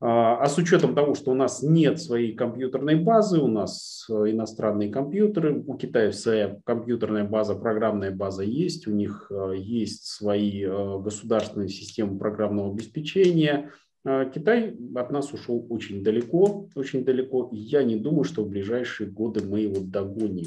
А, 0.00 0.36
а 0.36 0.46
с 0.46 0.56
учетом 0.58 0.94
того, 0.94 1.14
что 1.14 1.32
у 1.32 1.34
нас 1.34 1.62
нет 1.62 2.00
своей 2.00 2.32
компьютерной 2.34 2.94
базы, 2.94 3.40
у 3.40 3.48
нас 3.48 4.06
э, 4.08 4.30
иностранные 4.30 4.90
компьютеры, 4.90 5.60
у 5.66 5.76
Китая 5.76 6.12
своя 6.12 6.60
компьютерная 6.64 7.24
база, 7.24 7.56
программная 7.56 8.12
база 8.12 8.44
есть, 8.44 8.86
у 8.86 8.92
них 8.92 9.26
э, 9.30 9.54
есть 9.56 10.06
свои 10.06 10.62
э, 10.62 10.98
государственные 11.00 11.68
системы 11.68 12.16
программного 12.16 12.70
обеспечения. 12.70 13.72
А 14.04 14.26
Китай 14.26 14.76
от 14.94 15.10
нас 15.10 15.32
ушел 15.32 15.66
очень 15.68 16.04
далеко, 16.04 16.68
очень 16.76 17.04
далеко. 17.04 17.50
я 17.52 17.82
не 17.82 17.96
думаю, 17.96 18.22
что 18.22 18.44
в 18.44 18.48
ближайшие 18.48 19.10
годы 19.10 19.44
мы 19.44 19.60
его 19.60 19.80
догоним. 19.80 20.46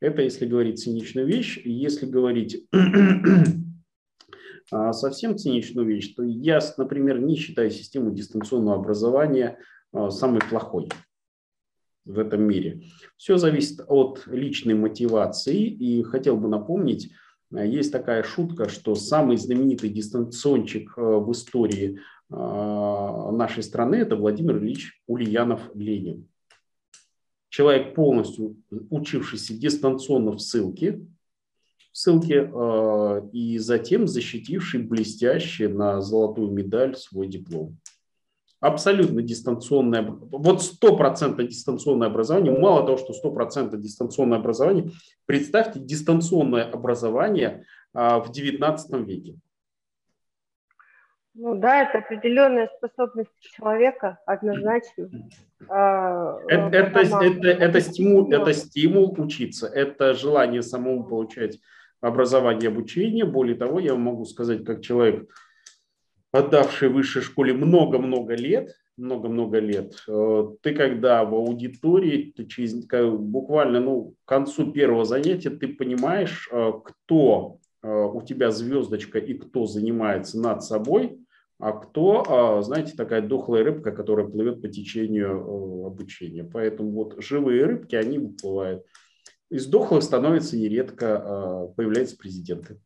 Это 0.00 0.22
если 0.22 0.46
говорить 0.46 0.82
циничную 0.82 1.26
вещь. 1.26 1.60
Если 1.62 2.06
говорить 2.06 2.66
совсем 4.70 5.36
циничную 5.36 5.86
вещь, 5.86 6.14
то 6.14 6.22
я, 6.22 6.60
например, 6.76 7.20
не 7.20 7.36
считаю 7.36 7.70
систему 7.70 8.12
дистанционного 8.12 8.76
образования 8.76 9.58
а, 9.92 10.10
самой 10.10 10.40
плохой 10.40 10.88
в 12.04 12.18
этом 12.18 12.42
мире. 12.42 12.82
Все 13.16 13.36
зависит 13.36 13.80
от 13.86 14.26
личной 14.26 14.74
мотивации. 14.74 15.66
И 15.66 16.02
хотел 16.02 16.36
бы 16.36 16.48
напомнить, 16.48 17.12
а, 17.52 17.64
есть 17.64 17.92
такая 17.92 18.22
шутка, 18.22 18.68
что 18.68 18.94
самый 18.94 19.36
знаменитый 19.36 19.90
дистанциончик 19.90 20.96
в 20.96 21.30
истории 21.32 22.00
нашей 22.28 23.64
страны– 23.64 23.94
это 23.96 24.14
Владимир 24.14 24.58
Ильич 24.58 25.02
Ульянов-Ленин. 25.08 26.28
Человек, 27.48 27.96
полностью 27.96 28.56
учившийся 28.70 29.52
дистанционно 29.58 30.30
в 30.30 30.38
ссылке, 30.38 31.04
ссылке, 31.92 32.50
а, 32.52 33.28
и 33.32 33.58
затем 33.58 34.06
защитивший 34.06 34.82
блестяще 34.82 35.68
на 35.68 36.00
золотую 36.00 36.50
медаль 36.50 36.96
свой 36.96 37.28
диплом. 37.28 37.78
Абсолютно 38.60 39.22
дистанционное, 39.22 40.02
вот 40.02 40.60
100% 40.60 41.42
дистанционное 41.46 42.08
образование, 42.08 42.56
мало 42.56 42.84
того, 42.84 42.98
что 42.98 43.14
100% 43.14 43.74
дистанционное 43.78 44.38
образование, 44.38 44.90
представьте 45.24 45.80
дистанционное 45.80 46.64
образование 46.64 47.64
а, 47.94 48.20
в 48.20 48.30
19 48.30 49.06
веке. 49.06 49.36
Ну 51.34 51.54
да, 51.54 51.84
это 51.84 51.98
определенная 51.98 52.68
способность 52.76 53.30
человека, 53.40 54.18
однозначно. 54.26 55.08
А, 55.68 56.38
это, 56.48 56.76
это, 56.76 57.00
это, 57.00 57.48
это, 57.48 57.80
стимул, 57.80 58.30
это 58.30 58.52
стимул 58.52 59.14
учиться, 59.16 59.68
это 59.68 60.12
желание 60.12 60.62
самому 60.62 61.04
получать 61.04 61.58
образования 62.00 62.64
и 62.64 62.68
обучения. 62.68 63.24
Более 63.24 63.56
того, 63.56 63.80
я 63.80 63.94
могу 63.94 64.24
сказать, 64.24 64.64
как 64.64 64.82
человек, 64.82 65.30
отдавший 66.32 66.88
высшей 66.88 67.22
школе 67.22 67.52
много-много 67.52 68.34
лет, 68.34 68.74
много-много 68.96 69.58
лет, 69.58 69.94
э, 70.06 70.48
ты 70.62 70.74
когда 70.74 71.24
в 71.24 71.34
аудитории, 71.34 72.32
ты 72.36 72.46
через, 72.46 72.74
буквально 72.74 73.80
ну, 73.80 74.14
к 74.24 74.28
концу 74.28 74.70
первого 74.72 75.04
занятия 75.04 75.50
ты 75.50 75.68
понимаешь, 75.68 76.48
э, 76.52 76.72
кто 76.84 77.58
э, 77.82 77.90
у 77.90 78.22
тебя 78.22 78.50
звездочка 78.50 79.18
и 79.18 79.34
кто 79.34 79.66
занимается 79.66 80.38
над 80.38 80.62
собой, 80.62 81.18
а 81.58 81.72
кто, 81.72 82.62
знаете, 82.62 82.94
такая 82.96 83.20
дохлая 83.20 83.62
рыбка, 83.62 83.92
которая 83.92 84.26
плывет 84.26 84.62
по 84.62 84.68
течению 84.68 85.84
обучения. 85.84 86.42
Поэтому 86.42 86.90
вот 86.92 87.22
живые 87.22 87.66
рыбки, 87.66 87.94
они 87.94 88.18
выплывают. 88.18 88.86
Из 89.50 89.66
дохлых 89.66 90.02
становится 90.04 90.56
нередко, 90.56 91.16
а, 91.16 91.66
появляются 91.68 92.16
президенты. 92.16 92.80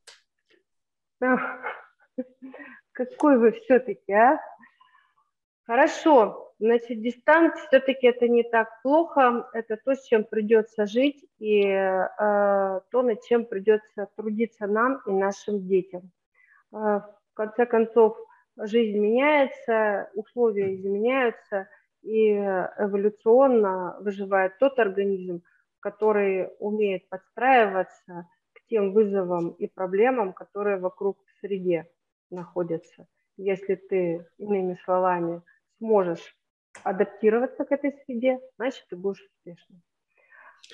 Какой 2.93 3.39
вы 3.39 3.53
все-таки, 3.53 4.13
а? 4.13 4.41
Хорошо, 5.67 6.55
значит, 6.59 7.01
дистант 7.03 7.55
все-таки 7.57 8.07
это 8.07 8.29
не 8.29 8.43
так 8.43 8.83
плохо, 8.83 9.49
это 9.53 9.77
то, 9.77 9.95
с 9.95 10.05
чем 10.05 10.25
придется 10.25 10.87
жить 10.87 11.25
и 11.39 11.63
э, 11.65 12.09
то, 12.19 13.03
над 13.03 13.23
чем 13.23 13.47
придется 13.47 14.09
трудиться 14.15 14.67
нам 14.67 15.01
и 15.07 15.11
нашим 15.13 15.67
детям. 15.67 16.11
Э, 16.73 16.77
в 16.77 17.35
конце 17.35 17.65
концов, 17.65 18.19
жизнь 18.59 18.99
меняется, 18.99 20.11
условия 20.15 20.75
изменяются, 20.77 21.67
и 22.03 22.35
эволюционно 22.35 23.97
выживает 24.01 24.59
тот 24.59 24.79
организм, 24.79 25.43
который 25.85 26.49
умеет 26.61 27.07
подстраиваться 27.11 28.27
к 28.55 28.67
тем 28.71 28.95
вызовам 28.95 29.51
и 29.51 29.67
проблемам, 29.67 30.33
которые 30.33 30.79
вокруг 30.79 31.19
в 31.19 31.41
среде 31.41 31.87
находятся. 32.31 33.07
Если 33.37 33.75
ты, 33.75 34.27
иными 34.39 34.79
словами, 34.87 35.43
сможешь 35.77 36.35
адаптироваться 36.85 37.67
к 37.67 37.73
этой 37.73 37.93
среде, 38.07 38.41
значит, 38.57 38.87
ты 38.89 38.97
будешь 38.97 39.23
успешным. 39.37 39.83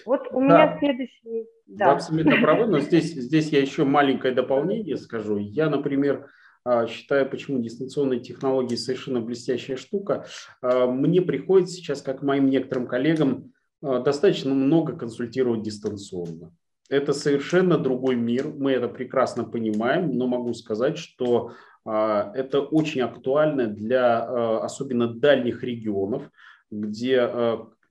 Вот 0.07 0.29
у 0.31 0.39
да. 0.39 0.47
меня 0.47 0.79
следующий... 0.79 1.49
Да. 1.67 1.87
Вы 1.87 1.93
абсолютно 1.95 2.41
правы, 2.41 2.67
но 2.67 2.79
здесь, 2.79 3.13
здесь 3.13 3.49
я 3.49 3.61
еще 3.61 3.85
маленькое 3.85 4.33
дополнение 4.33 4.97
скажу. 4.97 5.39
Я, 5.39 5.69
например, 5.69 6.31
а, 6.65 6.87
считаю, 6.87 7.29
почему 7.29 7.59
дистанционные 7.59 8.21
технологии 8.21 8.77
совершенно 8.77 9.21
блестящая 9.21 9.77
штука. 9.77 10.27
А, 10.63 10.87
мне 10.87 11.21
приходится 11.21 11.75
сейчас, 11.75 12.01
как 12.01 12.23
моим 12.23 12.47
некоторым 12.47 12.87
коллегам, 12.87 13.50
достаточно 13.81 14.55
много 14.55 14.97
консультировать 14.97 15.63
дистанционно. 15.63 16.53
Это 16.89 17.13
совершенно 17.13 17.79
другой 17.79 18.17
мир, 18.17 18.49
мы 18.49 18.73
это 18.73 18.89
прекрасно 18.89 19.45
понимаем, 19.45 20.11
но 20.11 20.27
могу 20.27 20.53
сказать, 20.55 20.99
что 20.99 21.53
а, 21.85 22.33
это 22.35 22.61
очень 22.61 23.01
актуально 23.01 23.69
для 23.69 24.19
а, 24.19 24.65
особенно 24.65 25.07
дальних 25.07 25.63
регионов, 25.63 26.25
где 26.71 27.21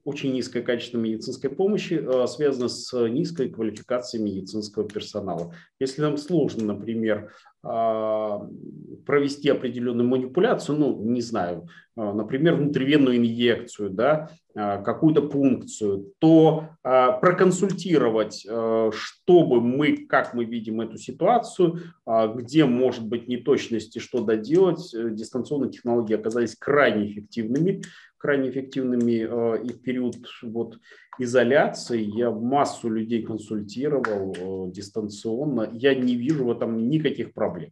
очень 0.03 0.33
низкое 0.33 0.63
качество 0.63 0.97
медицинской 0.97 1.49
помощи 1.49 2.01
связано 2.27 2.69
с 2.69 3.07
низкой 3.07 3.49
квалификацией 3.49 4.23
медицинского 4.23 4.87
персонала. 4.87 5.53
Если 5.79 6.01
нам 6.01 6.17
сложно, 6.17 6.73
например, 6.73 7.31
провести 7.61 9.49
определенную 9.49 10.07
манипуляцию, 10.07 10.79
ну, 10.79 10.97
не 11.03 11.21
знаю, 11.21 11.67
например, 11.97 12.55
внутривенную 12.55 13.17
инъекцию, 13.17 13.89
да, 13.89 14.29
а, 14.55 14.81
какую-то 14.81 15.21
пункцию, 15.21 16.13
то 16.19 16.69
а, 16.83 17.13
проконсультировать, 17.13 18.45
а, 18.49 18.89
чтобы 18.91 19.61
мы, 19.61 20.05
как 20.07 20.33
мы 20.33 20.43
видим 20.43 20.81
эту 20.81 20.97
ситуацию, 20.97 21.79
где 22.35 22.65
может 22.65 23.07
быть 23.07 23.27
неточности, 23.27 23.99
что 23.99 24.21
доделать, 24.23 24.93
э, 24.95 25.11
дистанционные 25.11 25.71
технологии 25.71 26.15
оказались 26.15 26.55
крайне 26.55 27.07
эффективными, 27.07 27.83
крайне 28.19 28.49
эффективными 28.49 29.11
и 29.63 29.73
в 29.73 29.81
период 29.81 30.15
вот, 30.43 30.77
изоляции 31.19 32.01
я 32.01 32.31
массу 32.31 32.89
людей 32.89 33.23
консультировал 33.23 34.67
э, 34.67 34.71
дистанционно, 34.71 35.69
я 35.73 35.95
не 35.95 36.15
вижу 36.15 36.45
в 36.45 36.51
этом 36.51 36.89
никаких 36.89 37.33
проблем. 37.33 37.71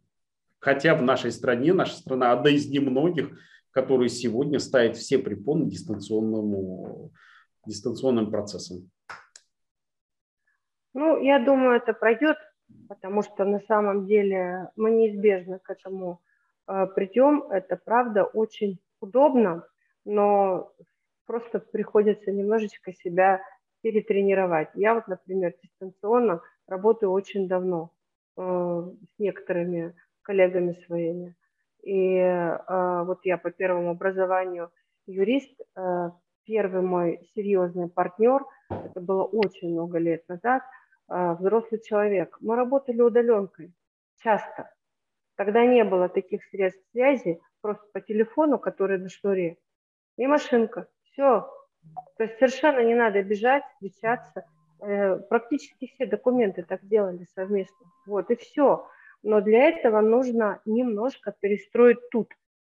Хотя 0.58 0.94
в 0.94 1.02
нашей 1.02 1.30
стране, 1.32 1.72
наша 1.72 1.96
страна 1.96 2.32
одна 2.32 2.50
из 2.50 2.68
немногих, 2.68 3.38
который 3.70 4.08
сегодня 4.08 4.58
ставит 4.58 4.96
все 4.96 5.18
препоны 5.18 5.70
дистанционному, 5.70 7.12
дистанционным 7.66 8.30
процессам? 8.30 8.90
Ну, 10.94 11.22
я 11.22 11.38
думаю, 11.44 11.76
это 11.76 11.92
пройдет, 11.92 12.36
потому 12.88 13.22
что 13.22 13.44
на 13.44 13.60
самом 13.60 14.06
деле 14.06 14.70
мы 14.76 14.90
неизбежно 14.90 15.58
к 15.58 15.70
этому 15.70 16.20
э, 16.66 16.86
придем. 16.94 17.44
Это 17.50 17.76
правда 17.76 18.24
очень 18.24 18.80
удобно, 19.00 19.64
но 20.08 20.72
просто 21.26 21.60
приходится 21.60 22.32
немножечко 22.32 22.92
себя 22.94 23.42
перетренировать. 23.82 24.70
Я 24.74 24.94
вот, 24.94 25.06
например, 25.06 25.54
дистанционно 25.62 26.40
работаю 26.66 27.12
очень 27.12 27.46
давно 27.46 27.92
э, 28.36 28.42
с 28.42 29.18
некоторыми 29.18 29.94
коллегами 30.22 30.72
своими. 30.86 31.36
И 31.82 32.16
э, 32.16 33.02
вот 33.04 33.20
я 33.24 33.36
по 33.36 33.50
первому 33.50 33.90
образованию 33.90 34.70
юрист, 35.06 35.60
э, 35.76 36.10
первый 36.44 36.80
мой 36.80 37.30
серьезный 37.34 37.90
партнер, 37.90 38.46
это 38.70 39.00
было 39.00 39.24
очень 39.24 39.72
много 39.72 39.98
лет 39.98 40.26
назад, 40.28 40.62
а, 41.08 41.34
взрослый 41.34 41.80
человек. 41.82 42.36
Мы 42.40 42.56
работали 42.56 43.02
удаленкой 43.02 43.74
часто. 44.22 44.70
Тогда 45.36 45.64
не 45.66 45.84
было 45.84 46.08
таких 46.08 46.42
средств 46.44 46.82
связи, 46.92 47.40
просто 47.60 47.84
по 47.92 48.00
телефону, 48.00 48.58
который 48.58 48.98
на 48.98 49.08
шнуре, 49.08 49.58
и 50.18 50.26
машинка. 50.26 50.88
Все. 51.04 51.48
То 52.18 52.24
есть 52.24 52.38
совершенно 52.38 52.80
не 52.80 52.94
надо 52.94 53.22
бежать, 53.22 53.64
встречаться. 53.72 54.44
Э, 54.80 55.16
практически 55.16 55.86
все 55.86 56.06
документы 56.06 56.62
так 56.62 56.86
делали 56.86 57.26
совместно. 57.34 57.86
Вот, 58.06 58.30
и 58.30 58.36
все. 58.36 58.86
Но 59.22 59.40
для 59.40 59.68
этого 59.68 60.00
нужно 60.00 60.60
немножко 60.66 61.34
перестроить 61.40 62.10
тут. 62.10 62.28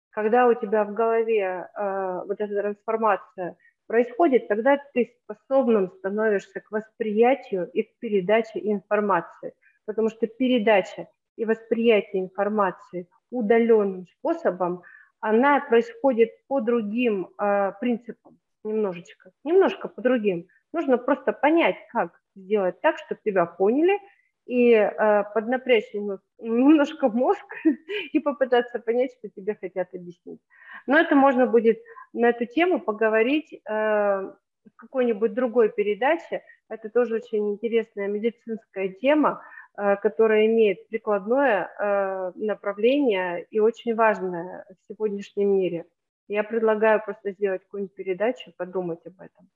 Когда 0.10 0.48
у 0.48 0.54
тебя 0.54 0.84
в 0.84 0.94
голове 0.94 1.70
э, 1.76 2.22
вот 2.26 2.39
эта 2.39 2.62
трансформация 2.62 3.58
происходит, 3.88 4.48
тогда 4.48 4.78
ты 4.94 5.14
способным 5.24 5.91
становишься 5.91 6.62
к 6.62 6.72
восприятию 6.72 7.70
и 7.74 7.84
к 7.84 7.98
передаче 8.00 8.60
информации. 8.60 9.54
Потому 9.86 10.10
что 10.10 10.28
передача 10.28 11.08
и 11.36 11.46
восприятие 11.46 12.24
информации 12.24 13.08
удаленным 13.32 14.06
способом, 14.20 14.84
она 15.24 15.61
происходит 15.61 16.32
по 16.47 16.59
другим 16.59 17.30
э, 17.39 17.71
принципам 17.80 18.38
немножечко, 18.65 19.32
немножко 19.45 19.88
по 19.88 20.01
другим. 20.01 20.47
Нужно 20.74 20.97
просто 20.97 21.32
понять, 21.32 21.78
как 21.93 22.19
сделать 22.36 22.82
так, 22.82 22.97
чтобы 22.97 23.21
тебя 23.24 23.45
поняли, 23.45 23.99
и 24.47 24.74
э, 24.74 25.24
поднапрячь 25.34 25.93
немножко 26.39 27.07
мозг 27.07 27.45
и 28.11 28.19
попытаться 28.19 28.80
понять, 28.80 29.13
что 29.17 29.30
тебе 29.30 29.55
хотят 29.55 29.93
объяснить. 29.93 30.41
Но 30.88 30.99
это 30.99 31.15
можно 31.15 31.47
будет 31.47 31.82
на 32.11 32.28
эту 32.28 32.45
тему 32.45 32.82
поговорить 32.82 33.53
э, 33.53 33.59
в 33.65 34.76
какой-нибудь 34.76 35.34
другой 35.34 35.69
передаче. 35.69 36.43
Это 36.67 36.89
тоже 36.89 37.15
очень 37.15 37.51
интересная 37.51 38.09
медицинская 38.09 38.89
тема, 38.89 39.41
которая 39.76 40.45
имеет 40.45 40.88
прикладное 40.88 41.67
э, 41.67 42.32
направление 42.36 43.45
и 43.49 43.59
очень 43.59 43.95
важное 43.95 44.65
в 44.69 44.93
сегодняшнем 44.93 45.49
мире. 45.57 45.86
Я 46.28 46.43
предлагаю 46.43 47.01
просто 47.03 47.32
сделать 47.32 47.63
какую-нибудь 47.63 47.95
передачу, 47.95 48.53
подумать 48.57 49.05
об 49.05 49.19
этом. 49.19 49.49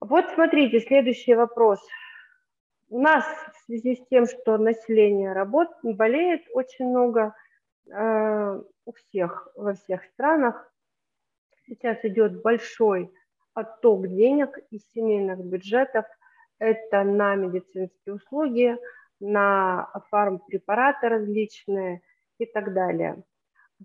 Вот 0.00 0.26
смотрите, 0.34 0.80
следующий 0.80 1.34
вопрос. 1.34 1.80
У 2.90 3.00
нас 3.00 3.24
в 3.24 3.64
связи 3.64 3.96
с 3.96 4.06
тем, 4.08 4.26
что 4.26 4.58
население 4.58 5.32
работ 5.32 5.68
болеет 5.82 6.42
очень 6.52 6.90
много 6.90 7.34
э, 7.90 8.62
у 8.84 8.92
всех, 8.92 9.48
во 9.56 9.74
всех 9.74 10.04
странах, 10.04 10.70
сейчас 11.66 12.04
идет 12.04 12.42
большой 12.42 13.10
отток 13.54 14.08
денег 14.08 14.58
из 14.70 14.82
семейных 14.92 15.42
бюджетов. 15.44 16.04
Это 16.58 17.02
на 17.04 17.34
медицинские 17.34 18.14
услуги, 18.14 18.76
на 19.20 19.88
фармпрепараты 20.10 21.08
различные 21.08 22.02
и 22.38 22.46
так 22.46 22.72
далее. 22.72 23.22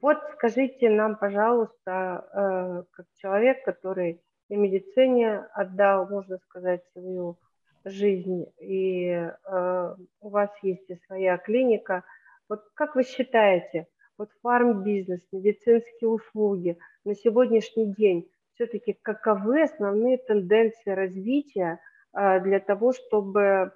Вот 0.01 0.17
скажите 0.33 0.89
нам, 0.89 1.17
пожалуйста, 1.17 2.27
э, 2.33 2.83
как 2.91 3.05
человек, 3.15 3.63
который 3.65 4.21
и 4.49 4.55
медицине 4.55 5.45
отдал, 5.53 6.07
можно 6.07 6.37
сказать, 6.39 6.81
свою 6.93 7.37
жизнь, 7.85 8.45
и 8.59 9.09
э, 9.09 9.95
у 10.21 10.29
вас 10.29 10.49
есть 10.61 10.89
и 10.89 10.95
своя 11.07 11.37
клиника. 11.37 12.03
Вот 12.47 12.63
как 12.73 12.95
вы 12.95 13.03
считаете, 13.03 13.87
вот 14.17 14.29
фарм-бизнес, 14.41 15.21
медицинские 15.31 16.09
услуги 16.09 16.77
на 17.05 17.15
сегодняшний 17.15 17.93
день 17.93 18.29
все-таки 18.53 18.97
каковы 19.01 19.63
основные 19.63 20.17
тенденции 20.17 20.91
развития 20.91 21.79
для 22.13 22.59
того, 22.59 22.91
чтобы 22.93 23.71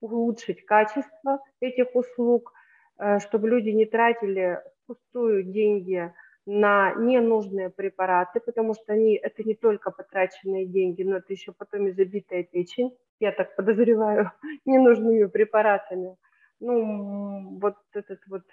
улучшить 0.00 0.64
качество 0.64 1.40
этих 1.60 1.94
услуг, 1.94 2.52
э, 2.98 3.18
чтобы 3.20 3.48
люди 3.48 3.70
не 3.70 3.86
тратили 3.86 4.60
впустую 4.84 5.44
деньги 5.44 6.12
на 6.46 6.94
ненужные 6.94 7.70
препараты, 7.70 8.40
потому 8.40 8.74
что 8.74 8.92
они, 8.92 9.16
это 9.16 9.42
не 9.42 9.54
только 9.54 9.90
потраченные 9.90 10.66
деньги, 10.66 11.02
но 11.02 11.16
это 11.16 11.32
еще 11.32 11.52
потом 11.52 11.88
и 11.88 11.92
забитая 11.92 12.44
печень, 12.44 12.96
я 13.18 13.32
так 13.32 13.56
подозреваю, 13.56 14.30
ненужными 14.64 15.24
препаратами. 15.26 16.16
Ну, 16.60 17.58
вот 17.58 17.76
этот 17.92 18.20
вот, 18.28 18.42
э, 18.42 18.46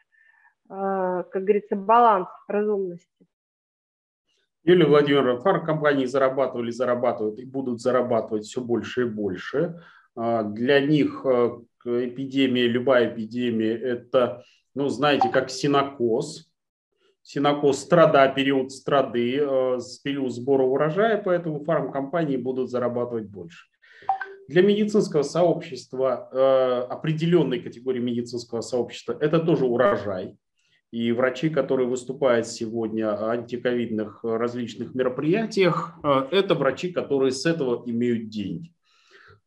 как 0.69 1.43
говорится, 1.43 1.75
баланс 1.75 2.29
разумности. 2.47 3.27
Юлия 4.63 4.85
Владимировна, 4.85 5.39
фармкомпании 5.39 6.05
зарабатывали, 6.05 6.71
зарабатывают 6.71 7.39
и 7.39 7.45
будут 7.45 7.81
зарабатывать 7.81 8.45
все 8.45 8.61
больше 8.61 9.01
и 9.01 9.05
больше. 9.05 9.81
А, 10.15 10.43
для 10.43 10.79
них 10.79 11.25
э, 11.25 11.59
эпидемия, 11.85 12.67
любая 12.67 13.13
эпидемия, 13.13 13.75
это, 13.75 14.43
ну, 14.73 14.87
знаете, 14.87 15.29
как 15.29 15.49
синокос, 15.49 16.49
Синокос 17.25 17.79
страда, 17.79 18.27
период 18.27 18.71
страды, 18.73 19.37
э, 19.39 19.79
период 20.03 20.33
сбора 20.33 20.63
урожая, 20.63 21.21
поэтому 21.21 21.63
фармкомпании 21.63 22.35
будут 22.35 22.69
зарабатывать 22.69 23.29
больше. 23.29 23.67
Для 24.49 24.61
медицинского 24.61 25.23
сообщества, 25.23 26.29
э, 26.33 26.93
определенной 26.93 27.59
категории 27.61 28.01
медицинского 28.01 28.59
сообщества, 28.59 29.17
это 29.21 29.39
тоже 29.39 29.65
урожай. 29.65 30.35
И 30.93 31.11
врачи, 31.11 31.49
которые 31.49 31.87
выступают 31.87 32.45
сегодня 32.45 33.11
о 33.11 33.31
антиковидных 33.31 34.19
различных 34.23 34.93
мероприятиях, 34.93 35.95
э, 36.03 36.27
это 36.29 36.53
врачи, 36.53 36.91
которые 36.91 37.31
с 37.31 37.47
этого 37.47 37.81
имеют 37.89 38.29
деньги. 38.29 38.71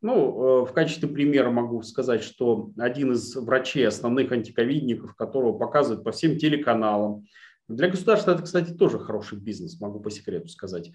Ну, 0.03 0.64
в 0.64 0.72
качестве 0.72 1.09
примера 1.09 1.51
могу 1.51 1.82
сказать, 1.82 2.24
что 2.24 2.72
один 2.76 3.12
из 3.12 3.36
врачей, 3.36 3.86
основных 3.86 4.32
антиковидников, 4.32 5.14
которого 5.14 5.57
показывают 5.57 6.03
по 6.03 6.11
всем 6.11 6.36
телеканалам, 6.36 7.26
для 7.68 7.88
государства 7.88 8.32
это, 8.32 8.42
кстати, 8.42 8.72
тоже 8.72 8.99
хороший 8.99 9.38
бизнес, 9.38 9.80
могу 9.80 9.99
по 9.99 10.11
секрету 10.11 10.49
сказать. 10.49 10.92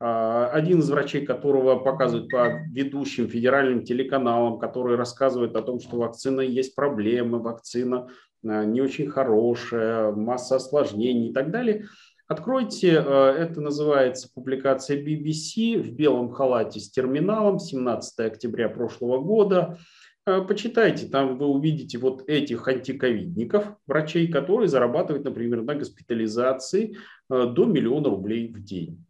А, 0.00 0.48
один 0.48 0.80
из 0.80 0.88
врачей, 0.88 1.24
которого 1.24 1.78
показывают 1.78 2.30
по 2.30 2.62
ведущим 2.70 3.28
федеральным 3.28 3.84
телеканалам, 3.84 4.58
который 4.58 4.96
рассказывает 4.96 5.54
о 5.54 5.62
том, 5.62 5.80
что 5.80 5.98
вакцина 5.98 6.40
есть 6.40 6.74
проблемы, 6.74 7.40
вакцина 7.40 8.08
не 8.44 8.80
очень 8.80 9.08
хорошая, 9.08 10.12
масса 10.12 10.56
осложнений 10.56 11.30
и 11.30 11.32
так 11.32 11.50
далее. 11.50 11.86
Откройте, 12.26 13.00
а, 13.00 13.32
это 13.32 13.60
называется 13.60 14.28
публикация 14.34 15.02
BBC 15.02 15.78
в 15.78 15.92
белом 15.92 16.30
халате 16.30 16.80
с 16.80 16.90
терминалом 16.90 17.58
17 17.58 18.20
октября 18.20 18.68
прошлого 18.68 19.20
года. 19.20 19.78
Э, 20.26 20.40
почитайте, 20.40 21.06
там 21.06 21.36
вы 21.36 21.46
увидите 21.46 21.98
вот 21.98 22.26
этих 22.26 22.66
антиковидников, 22.66 23.76
врачей, 23.86 24.28
которые 24.28 24.68
зарабатывают, 24.68 25.24
например, 25.24 25.62
на 25.62 25.74
госпитализации 25.74 26.96
э, 27.30 27.46
до 27.46 27.66
миллиона 27.66 28.08
рублей 28.08 28.48
в 28.48 28.62
день. 28.62 29.03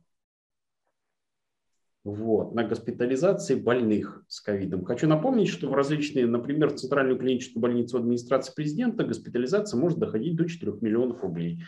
Вот, 2.04 2.54
на 2.54 2.64
госпитализации 2.64 3.54
больных 3.54 4.24
с 4.28 4.42
ковидом. 4.42 4.84
Хочу 4.84 5.08
напомнить, 5.08 5.48
что 5.48 5.68
в 5.68 5.74
различные, 5.74 6.26
например, 6.26 6.68
в 6.68 6.74
Центральную 6.74 7.18
клиническую 7.18 7.62
больницу 7.62 7.96
администрации 7.96 8.52
президента 8.54 9.04
госпитализация 9.04 9.80
может 9.80 9.98
доходить 9.98 10.36
до 10.36 10.46
4 10.46 10.74
миллионов 10.82 11.22
рублей. 11.22 11.62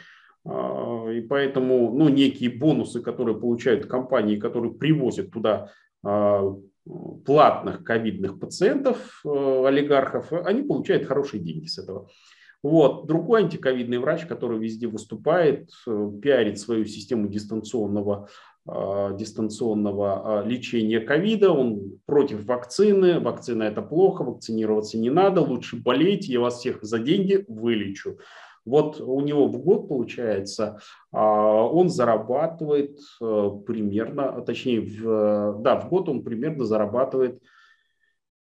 А, 0.45 1.11
и 1.11 1.23
поэтому 1.23 1.91
ну, 1.97 2.11
некие 2.11 2.51
бонусы, 2.51 3.01
которые 3.01 3.41
получают 3.41 3.87
компании, 3.87 4.37
которые 4.37 4.75
привозят 4.75 5.31
туда 5.31 5.71
а, 6.05 6.55
платных 7.25 7.83
ковидных 7.83 8.39
пациентов, 8.39 9.21
э, 9.25 9.67
олигархов, 9.67 10.33
они 10.33 10.63
получают 10.63 11.07
хорошие 11.07 11.43
деньги 11.43 11.67
с 11.67 11.79
этого. 11.79 12.09
Вот. 12.63 13.07
Другой 13.07 13.43
антиковидный 13.43 13.99
врач, 13.99 14.27
который 14.27 14.59
везде 14.59 14.87
выступает, 14.87 15.71
э, 15.87 16.11
пиарит 16.23 16.59
свою 16.59 16.85
систему 16.85 17.29
дистанционного, 17.29 18.29
дистанционного 18.67 20.45
лечения 20.45 21.01
ковида, 21.01 21.53
он 21.53 22.01
против 22.05 22.45
вакцины, 22.45 23.21
вакцина 23.21 23.65
это 23.65 23.81
плохо, 23.81 24.25
вакцинироваться 24.25 24.99
не 24.99 25.11
надо, 25.11 25.41
лучше 25.41 25.77
болеть, 25.77 26.29
я 26.29 26.41
вас 26.41 26.59
всех 26.59 26.83
за 26.83 26.99
деньги 26.99 27.45
вылечу. 27.47 28.19
Вот 28.67 29.01
у 29.01 29.21
него 29.21 29.47
в 29.47 29.59
год 29.59 29.89
получается, 29.89 30.81
а, 31.13 31.63
он 31.63 31.89
зарабатывает 31.89 32.99
э, 33.23 33.51
примерно, 33.65 34.31
а 34.31 34.41
точнее, 34.41 34.81
в, 34.81 35.63
да, 35.63 35.79
в 35.79 35.89
год 35.89 36.09
он 36.09 36.25
примерно 36.25 36.65
зарабатывает 36.65 37.41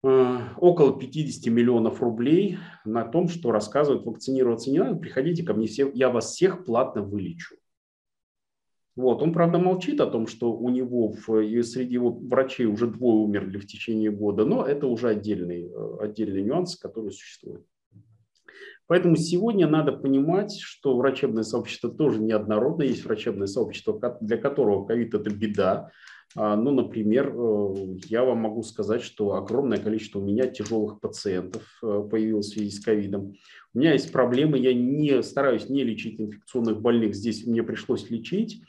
э, 0.04 0.38
около 0.58 0.98
50 1.00 1.50
миллионов 1.50 2.02
рублей 2.02 2.58
на 2.84 3.04
том, 3.06 3.28
что 3.28 3.52
рассказывают, 3.52 4.04
вакцинироваться 4.04 4.70
не 4.70 4.80
надо, 4.80 4.96
приходите 4.96 5.44
ко 5.44 5.54
мне, 5.54 5.66
все, 5.66 5.90
я 5.94 6.10
вас 6.10 6.32
всех 6.32 6.66
платно 6.66 7.02
вылечу. 7.02 7.56
Вот. 8.94 9.22
Он, 9.22 9.32
правда, 9.32 9.58
молчит 9.58 10.00
о 10.00 10.06
том, 10.06 10.26
что 10.26 10.52
у 10.52 10.68
него 10.68 11.08
в, 11.08 11.62
среди 11.62 11.94
его 11.94 12.10
врачей 12.10 12.66
уже 12.66 12.86
двое 12.86 13.16
умерли 13.16 13.58
в 13.58 13.66
течение 13.66 14.10
года, 14.10 14.44
но 14.44 14.64
это 14.64 14.86
уже 14.86 15.08
отдельный, 15.08 15.66
э, 15.66 15.96
отдельный 16.00 16.42
нюанс, 16.42 16.76
который 16.76 17.10
существует. 17.10 17.64
Поэтому 18.86 19.16
сегодня 19.16 19.66
надо 19.66 19.92
понимать, 19.92 20.58
что 20.60 20.96
врачебное 20.96 21.44
сообщество 21.44 21.90
тоже 21.90 22.20
неоднородно. 22.20 22.82
Есть 22.82 23.06
врачебное 23.06 23.46
сообщество, 23.46 24.18
для 24.20 24.36
которого 24.36 24.84
ковид– 24.84 25.14
это 25.14 25.30
беда. 25.30 25.90
А, 26.34 26.56
ну, 26.56 26.70
например, 26.72 27.34
э, 27.34 27.74
я 28.08 28.24
вам 28.24 28.38
могу 28.38 28.62
сказать, 28.62 29.02
что 29.02 29.34
огромное 29.34 29.78
количество 29.78 30.18
у 30.18 30.24
меня 30.24 30.46
тяжелых 30.46 31.00
пациентов 31.00 31.62
э, 31.82 32.08
появилось 32.10 32.48
в 32.48 32.54
связи 32.54 32.70
с 32.70 32.80
ковидом. 32.80 33.34
У 33.72 33.78
меня 33.78 33.92
есть 33.92 34.12
проблемы, 34.12 34.58
я 34.58 34.74
не 34.74 35.22
стараюсь 35.22 35.70
не 35.70 35.84
лечить 35.84 36.20
инфекционных 36.20 36.80
больных, 36.80 37.14
здесь 37.14 37.46
мне 37.46 37.62
пришлось 37.62 38.10
лечить. 38.10 38.62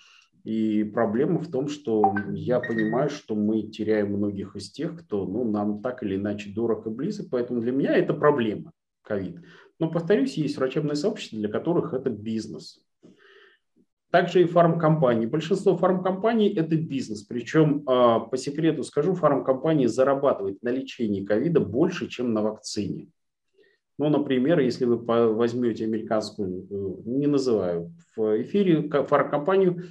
И 0.43 0.83
проблема 0.83 1.39
в 1.39 1.49
том, 1.49 1.69
что 1.69 2.15
я 2.33 2.59
понимаю, 2.59 3.09
что 3.09 3.33
мы 3.33 3.63
теряем 3.63 4.13
многих 4.13 4.55
из 4.57 4.71
тех, 4.71 4.99
кто 4.99 5.25
ну, 5.25 5.49
нам 5.49 5.81
так 5.81 6.03
или 6.03 6.15
иначе 6.15 6.51
дорог 6.53 6.85
и 6.85 6.89
близок, 6.89 7.27
поэтому 7.31 7.61
для 7.61 7.71
меня 7.71 7.95
это 7.95 8.13
проблема, 8.13 8.73
ковид. 9.03 9.39
Но, 9.79 9.89
повторюсь, 9.89 10.37
есть 10.37 10.57
врачебное 10.57 10.95
сообщество, 10.95 11.39
для 11.39 11.49
которых 11.49 11.93
это 11.93 12.09
бизнес. 12.09 12.81
Также 14.11 14.43
и 14.43 14.45
фармкомпании. 14.45 15.25
Большинство 15.25 15.75
фармкомпаний– 15.75 16.53
это 16.55 16.75
бизнес. 16.75 17.23
Причем, 17.23 17.81
а, 17.87 18.19
по 18.19 18.37
секрету 18.37 18.83
скажу, 18.83 19.15
фармкомпании 19.15 19.87
зарабатывают 19.87 20.61
на 20.61 20.69
лечении 20.69 21.25
ковида 21.25 21.61
больше, 21.61 22.07
чем 22.07 22.31
на 22.33 22.43
вакцине. 22.43 23.07
Ну, 23.97 24.09
например, 24.09 24.59
если 24.59 24.85
вы 24.85 24.97
возьмете 24.97 25.85
американскую, 25.85 26.67
э, 26.69 27.01
не 27.05 27.27
называю 27.27 27.93
в 28.15 28.41
эфире 28.41 28.87
фармкомпанию, 28.89 29.83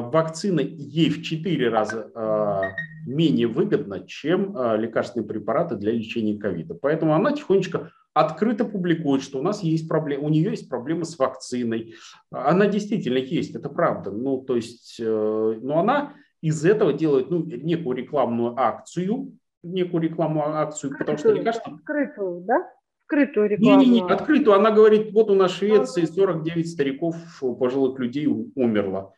вакцина 0.00 0.60
ей 0.60 1.10
в 1.10 1.22
4 1.22 1.68
раза 1.68 2.10
а, 2.14 2.62
менее 3.06 3.46
выгодна, 3.46 4.06
чем 4.06 4.56
лекарственные 4.76 5.26
препараты 5.26 5.76
для 5.76 5.92
лечения 5.92 6.38
ковида. 6.38 6.74
Поэтому 6.74 7.14
она 7.14 7.32
тихонечко 7.32 7.90
открыто 8.20 8.64
публикует, 8.64 9.22
что 9.22 9.38
у 9.38 9.42
нас 9.42 9.62
есть 9.62 9.88
проблема, 9.88 10.24
у 10.24 10.28
нее 10.28 10.50
есть 10.50 10.68
проблемы 10.68 11.04
с 11.04 11.18
вакциной. 11.18 11.94
Она 12.30 12.66
действительно 12.66 13.18
есть, 13.18 13.54
это 13.54 13.68
правда. 13.68 14.10
Ну, 14.10 14.38
то 14.38 14.56
есть, 14.56 14.96
э, 14.98 15.58
но 15.62 15.78
она 15.78 16.14
из 16.40 16.64
этого 16.64 16.92
делает 16.92 17.30
ну, 17.30 17.44
некую 17.44 17.96
рекламную 17.96 18.58
акцию, 18.58 19.38
некую 19.62 20.02
рекламную 20.02 20.56
акцию, 20.56 20.90
открытую, 20.90 20.98
потому 20.98 21.18
что 21.18 21.32
лекарства... 21.32 21.72
Открытую, 21.74 22.40
да? 22.42 22.72
Открытую 23.06 23.48
рекламу. 23.48 23.82
Не-не-не, 23.82 24.10
открытую. 24.10 24.56
Она 24.56 24.70
говорит, 24.70 25.12
вот 25.12 25.30
у 25.30 25.34
нас 25.34 25.52
в 25.52 25.56
Швеции 25.56 26.04
49 26.04 26.68
стариков, 26.68 27.16
пожилых 27.40 27.98
людей 27.98 28.26
умерло 28.26 29.14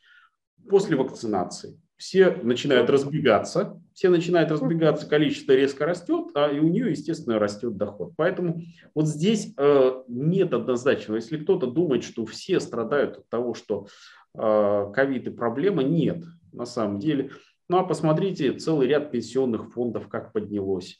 после 0.68 0.96
вакцинации 0.96 1.80
все 2.00 2.30
начинают 2.30 2.88
разбегаться, 2.88 3.78
все 3.92 4.08
начинают 4.08 4.50
разбегаться, 4.50 5.06
количество 5.06 5.52
резко 5.52 5.84
растет, 5.84 6.28
а 6.34 6.48
и 6.48 6.58
у 6.58 6.66
нее, 6.66 6.90
естественно, 6.90 7.38
растет 7.38 7.76
доход. 7.76 8.14
Поэтому 8.16 8.62
вот 8.94 9.06
здесь 9.06 9.52
э, 9.58 10.02
нет 10.08 10.54
однозначного. 10.54 11.16
Если 11.16 11.36
кто-то 11.36 11.66
думает, 11.66 12.02
что 12.02 12.24
все 12.24 12.58
страдают 12.60 13.18
от 13.18 13.28
того, 13.28 13.52
что 13.52 13.86
э, 14.34 14.92
ковид 14.94 15.26
и 15.26 15.30
проблема, 15.30 15.82
нет, 15.82 16.24
на 16.52 16.64
самом 16.64 16.98
деле. 17.00 17.32
Ну 17.68 17.76
а 17.76 17.84
посмотрите, 17.84 18.54
целый 18.54 18.88
ряд 18.88 19.10
пенсионных 19.10 19.70
фондов 19.70 20.08
как 20.08 20.32
поднялось. 20.32 20.98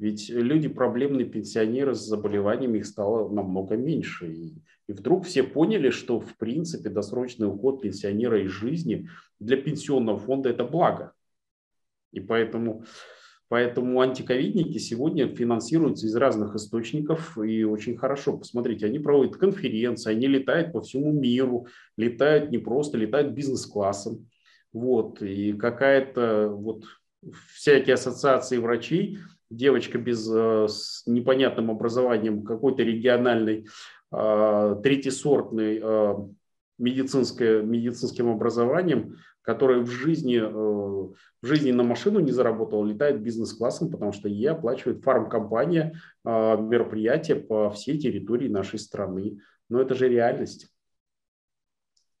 Ведь 0.00 0.30
люди 0.30 0.66
проблемные 0.66 1.26
пенсионеры 1.26 1.94
с 1.94 2.00
заболеваниями 2.00 2.78
их 2.78 2.86
стало 2.86 3.32
намного 3.32 3.76
меньше. 3.76 4.32
И 4.32 4.54
и 4.90 4.92
вдруг 4.92 5.24
все 5.24 5.44
поняли, 5.44 5.90
что 5.90 6.18
в 6.18 6.36
принципе 6.36 6.90
досрочный 6.90 7.46
уход 7.46 7.80
пенсионера 7.80 8.42
из 8.42 8.50
жизни 8.50 9.08
для 9.38 9.56
пенсионного 9.56 10.18
фонда 10.18 10.48
это 10.48 10.64
благо. 10.64 11.12
И 12.10 12.18
поэтому, 12.18 12.82
поэтому 13.46 14.00
антиковидники 14.00 14.78
сегодня 14.78 15.28
финансируются 15.28 16.08
из 16.08 16.16
разных 16.16 16.56
источников 16.56 17.38
и 17.38 17.62
очень 17.62 17.96
хорошо. 17.96 18.36
Посмотрите, 18.36 18.86
они 18.86 18.98
проводят 18.98 19.36
конференции, 19.36 20.10
они 20.10 20.26
летают 20.26 20.72
по 20.72 20.80
всему 20.80 21.12
миру, 21.12 21.68
летают 21.96 22.50
не 22.50 22.58
просто, 22.58 22.98
летают 22.98 23.32
бизнес-классом. 23.32 24.28
Вот, 24.72 25.22
и 25.22 25.52
какая-то 25.52 26.48
вот 26.48 26.82
всякие 27.54 27.94
ассоциации 27.94 28.58
врачей, 28.58 29.18
девочка 29.50 29.98
без 29.98 30.28
э, 30.28 30.66
с 30.68 31.04
непонятным 31.06 31.70
образованием 31.70 32.42
какой-то 32.42 32.82
региональной 32.82 33.68
а, 34.10 34.74
третьесортный 34.76 35.80
а, 35.82 36.28
медицинское, 36.78 37.62
медицинским 37.62 38.30
образованием, 38.30 39.16
который 39.42 39.80
в 39.80 39.90
жизни, 39.90 40.36
э, 40.36 40.48
в 40.48 41.46
жизни 41.46 41.72
на 41.72 41.82
машину 41.82 42.20
не 42.20 42.30
заработал, 42.30 42.84
летает 42.84 43.22
бизнес-классом, 43.22 43.90
потому 43.90 44.12
что 44.12 44.28
ей 44.28 44.50
оплачивает 44.50 45.02
фармкомпания 45.02 45.94
а, 46.24 46.56
мероприятия 46.56 47.36
по 47.36 47.70
всей 47.70 47.98
территории 47.98 48.48
нашей 48.48 48.78
страны. 48.78 49.40
Но 49.68 49.80
это 49.80 49.94
же 49.94 50.08
реальность. 50.08 50.68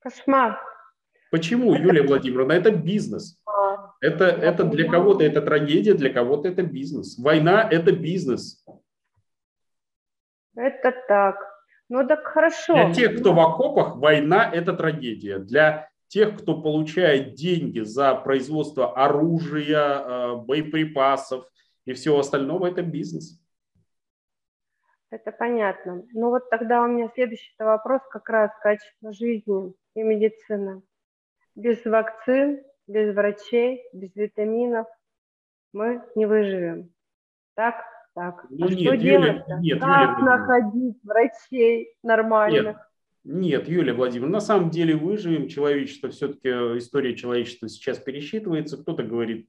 Кошмар. 0.00 0.58
Почему, 1.30 1.74
Юлия 1.74 2.02
Владимировна? 2.02 2.52
Это 2.52 2.70
бизнес. 2.70 3.40
Это, 4.00 4.24
это 4.24 4.64
для 4.64 4.88
кого-то 4.88 5.22
это 5.22 5.42
трагедия, 5.42 5.92
для 5.94 6.10
кого-то 6.10 6.48
это 6.48 6.62
бизнес. 6.62 7.18
Война– 7.18 7.68
это 7.70 7.92
бизнес. 7.92 8.64
Это 10.56 10.94
так. 11.06 11.36
Ну 11.90 12.06
так 12.06 12.24
хорошо. 12.24 12.72
Для 12.74 12.94
тех, 12.94 13.18
кто 13.18 13.32
в 13.32 13.40
окопах, 13.40 13.96
война– 13.96 14.48
это 14.54 14.74
трагедия. 14.74 15.38
Для 15.40 15.90
тех, 16.06 16.38
кто 16.38 16.62
получает 16.62 17.34
деньги 17.34 17.80
за 17.80 18.14
производство 18.14 18.94
оружия, 18.94 19.98
э, 19.98 20.36
боеприпасов 20.36 21.50
и 21.84 21.92
всего 21.92 22.20
остального, 22.20 22.68
это 22.68 22.82
бизнес. 22.82 23.40
Это 25.10 25.32
понятно. 25.32 26.04
Ну 26.12 26.30
вот 26.30 26.48
тогда 26.48 26.82
у 26.82 26.86
меня 26.86 27.10
следующий 27.12 27.52
вопрос 27.58 28.02
как 28.08 28.28
раз 28.28 28.52
качество 28.62 29.12
жизни 29.12 29.74
и 29.96 30.02
медицины. 30.04 30.82
Без 31.56 31.84
вакцин, 31.84 32.62
без 32.86 33.12
врачей, 33.16 33.82
без 33.92 34.14
витаминов 34.14 34.86
мы 35.72 36.04
не 36.14 36.26
выживем. 36.26 36.92
Так? 37.54 37.84
Так, 38.14 38.46
ну, 38.50 38.66
а 38.66 38.70
нет, 38.70 38.80
что 38.80 38.94
Юля, 38.94 38.98
делать 38.98 39.62
нет, 39.62 39.80
как 39.80 40.18
Юлия 40.18 40.30
находить 40.30 40.96
врачей 41.04 41.94
нормальных? 42.02 42.64
Нет. 42.64 42.76
Нет, 43.22 43.68
Юлия 43.68 43.92
Владимировна, 43.92 44.34
на 44.34 44.40
самом 44.40 44.70
деле 44.70 44.96
выживем, 44.96 45.46
человечество, 45.46 46.08
все-таки 46.08 46.48
история 46.78 47.14
человечества 47.14 47.68
сейчас 47.68 47.98
пересчитывается, 47.98 48.78
кто-то 48.78 49.02
говорит 49.02 49.46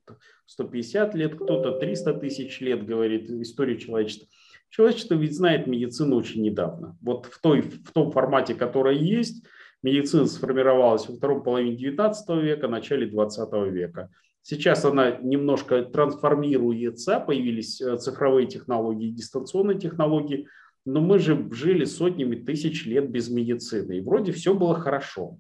150 0.48 1.16
лет, 1.16 1.36
кто-то 1.36 1.80
300 1.80 2.16
тысяч 2.16 2.60
лет 2.60 2.86
говорит 2.86 3.30
история 3.30 3.78
человечества. 3.78 4.28
Человечество 4.70 5.16
ведь 5.16 5.36
знает 5.36 5.68
медицину 5.68 6.18
очень 6.18 6.42
недавно. 6.42 6.98
Вот 7.02 7.28
в, 7.28 7.40
той, 7.40 7.62
в 7.62 7.92
том 7.94 8.12
формате, 8.12 8.56
который 8.56 8.98
есть, 8.98 9.46
медицина 9.84 10.26
сформировалась 10.26 11.08
во 11.08 11.16
втором 11.16 11.42
половине 11.42 11.78
19 11.78 12.30
века, 12.44 12.68
начале 12.68 13.08
20 13.08 13.54
века. 13.72 14.10
Сейчас 14.44 14.86
она 14.86 15.18
немножко 15.18 15.84
трансформируется, 15.84 17.20
появились 17.20 17.80
э, 17.80 17.98
цифровые 17.98 18.48
технологии, 18.48 19.12
дистанционные 19.12 19.78
технологии, 19.78 20.48
но 20.84 21.00
мы 21.00 21.20
же 21.20 21.48
жили 21.52 21.86
сотнями 21.86 22.36
тысяч 22.36 22.88
лет 22.88 23.10
без 23.10 23.30
медицины, 23.30 23.98
и 23.98 24.02
вроде 24.02 24.32
все 24.32 24.56
было 24.56 24.74
хорошо. 24.74 25.38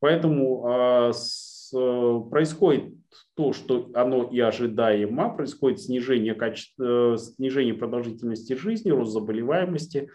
Поэтому 0.00 1.12
с, 1.12 1.72
э, 1.72 2.20
происходит 2.30 2.94
то, 3.34 3.52
что 3.52 3.90
оно 3.94 4.24
и 4.24 4.40
ожидаемо, 4.40 5.30
происходит 5.30 5.80
снижение, 5.80 6.34
качества, 6.34 7.14
э, 7.14 7.16
снижение 7.16 7.74
продолжительности 7.74 8.54
жизни, 8.54 8.90
рост 8.90 9.12
заболеваемости. 9.12 10.10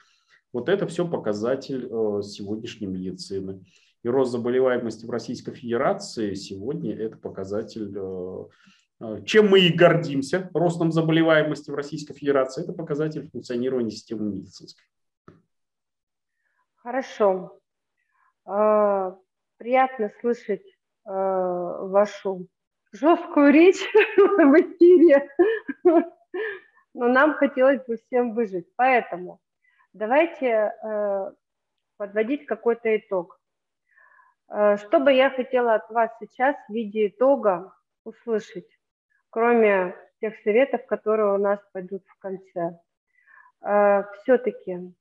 Вот 0.51 0.67
это 0.67 0.85
все 0.87 1.07
показатель 1.07 1.87
сегодняшней 2.23 2.87
медицины. 2.87 3.61
И 4.05 4.07
рост 4.07 4.31
заболеваемости 4.31 5.03
в 5.03 5.09
Российской 5.09 5.55
Федерации 5.55 6.35
сегодня 6.35 6.95
это 6.95 7.17
показатель, 7.17 7.91
э, 7.97 8.45
э, 8.99 9.23
чем 9.25 9.49
мы 9.49 9.61
и 9.61 9.73
гордимся, 9.73 10.47
ростом 10.53 10.91
заболеваемости 10.91 11.71
в 11.71 11.73
Российской 11.73 12.13
Федерации, 12.13 12.61
это 12.61 12.73
показатель 12.73 13.27
функционирования 13.31 13.89
системы 13.89 14.31
медицинской. 14.31 14.85
Хорошо. 16.75 17.59
А, 18.45 19.17
приятно 19.57 20.11
слышать 20.21 20.67
э, 20.67 21.09
вашу 21.09 22.47
жесткую 22.91 23.51
речь 23.53 23.81
в 24.17 24.61
эфире, 24.61 25.31
но 25.83 27.07
нам 27.07 27.33
хотелось 27.33 27.83
бы 27.87 27.97
всем 27.97 28.35
выжить. 28.35 28.67
Поэтому 28.75 29.39
давайте 29.93 30.71
подводить 31.97 32.45
какой-то 32.45 32.95
итог. 32.95 33.39
Э, 34.49 34.77
что 34.77 34.99
бы 34.99 35.11
я 35.11 35.29
хотела 35.29 35.75
от 35.75 35.89
вас 35.89 36.11
сейчас 36.19 36.55
в 36.67 36.73
виде 36.73 37.07
итога 37.07 37.73
услышать, 38.03 38.67
кроме 39.29 39.95
тех 40.21 40.35
советов, 40.43 40.85
которые 40.85 41.33
у 41.33 41.37
нас 41.37 41.59
пойдут 41.73 42.03
в 42.07 42.19
конце? 42.19 42.79
Э, 43.61 44.03
Все-таки, 44.21 44.93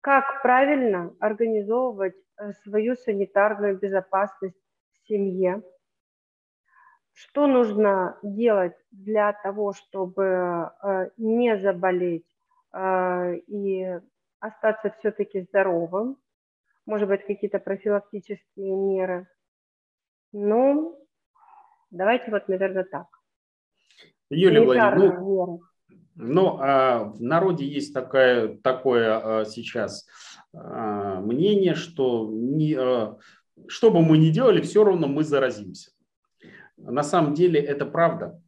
как 0.00 0.42
правильно 0.42 1.14
организовывать 1.20 2.16
э, 2.38 2.52
свою 2.64 2.96
санитарную 2.96 3.78
безопасность 3.78 4.60
в 4.92 5.08
семье? 5.08 5.62
Что 7.12 7.46
нужно 7.46 8.18
делать 8.22 8.76
для 8.92 9.32
того, 9.32 9.74
чтобы 9.74 10.70
не 11.18 11.58
заболеть 11.58 12.24
и 12.72 14.00
остаться 14.38 14.94
все-таки 14.98 15.42
здоровым, 15.42 16.16
может 16.90 17.08
быть, 17.08 17.24
какие-то 17.24 17.60
профилактические 17.60 18.74
меры. 18.76 19.28
Ну, 20.32 20.98
давайте 21.90 22.30
вот, 22.32 22.48
наверное, 22.48 22.84
так. 22.84 23.06
Юлия 24.28 24.60
Владимировна, 24.60 25.20
ну, 25.20 25.60
ну, 26.16 26.58
а 26.60 27.04
в 27.04 27.22
народе 27.22 27.64
есть 27.64 27.94
такая, 27.94 28.56
такое 28.56 29.40
а, 29.40 29.44
сейчас 29.44 30.06
а, 30.52 31.20
мнение, 31.20 31.74
что 31.74 32.28
не, 32.30 32.74
а, 32.74 33.16
что 33.68 33.90
бы 33.90 34.02
мы 34.02 34.18
ни 34.18 34.30
делали, 34.30 34.60
все 34.60 34.82
равно 34.84 35.06
мы 35.06 35.22
заразимся. 35.22 35.92
На 36.76 37.02
самом 37.04 37.34
деле 37.34 37.60
это 37.60 37.86
правда. 37.86 38.40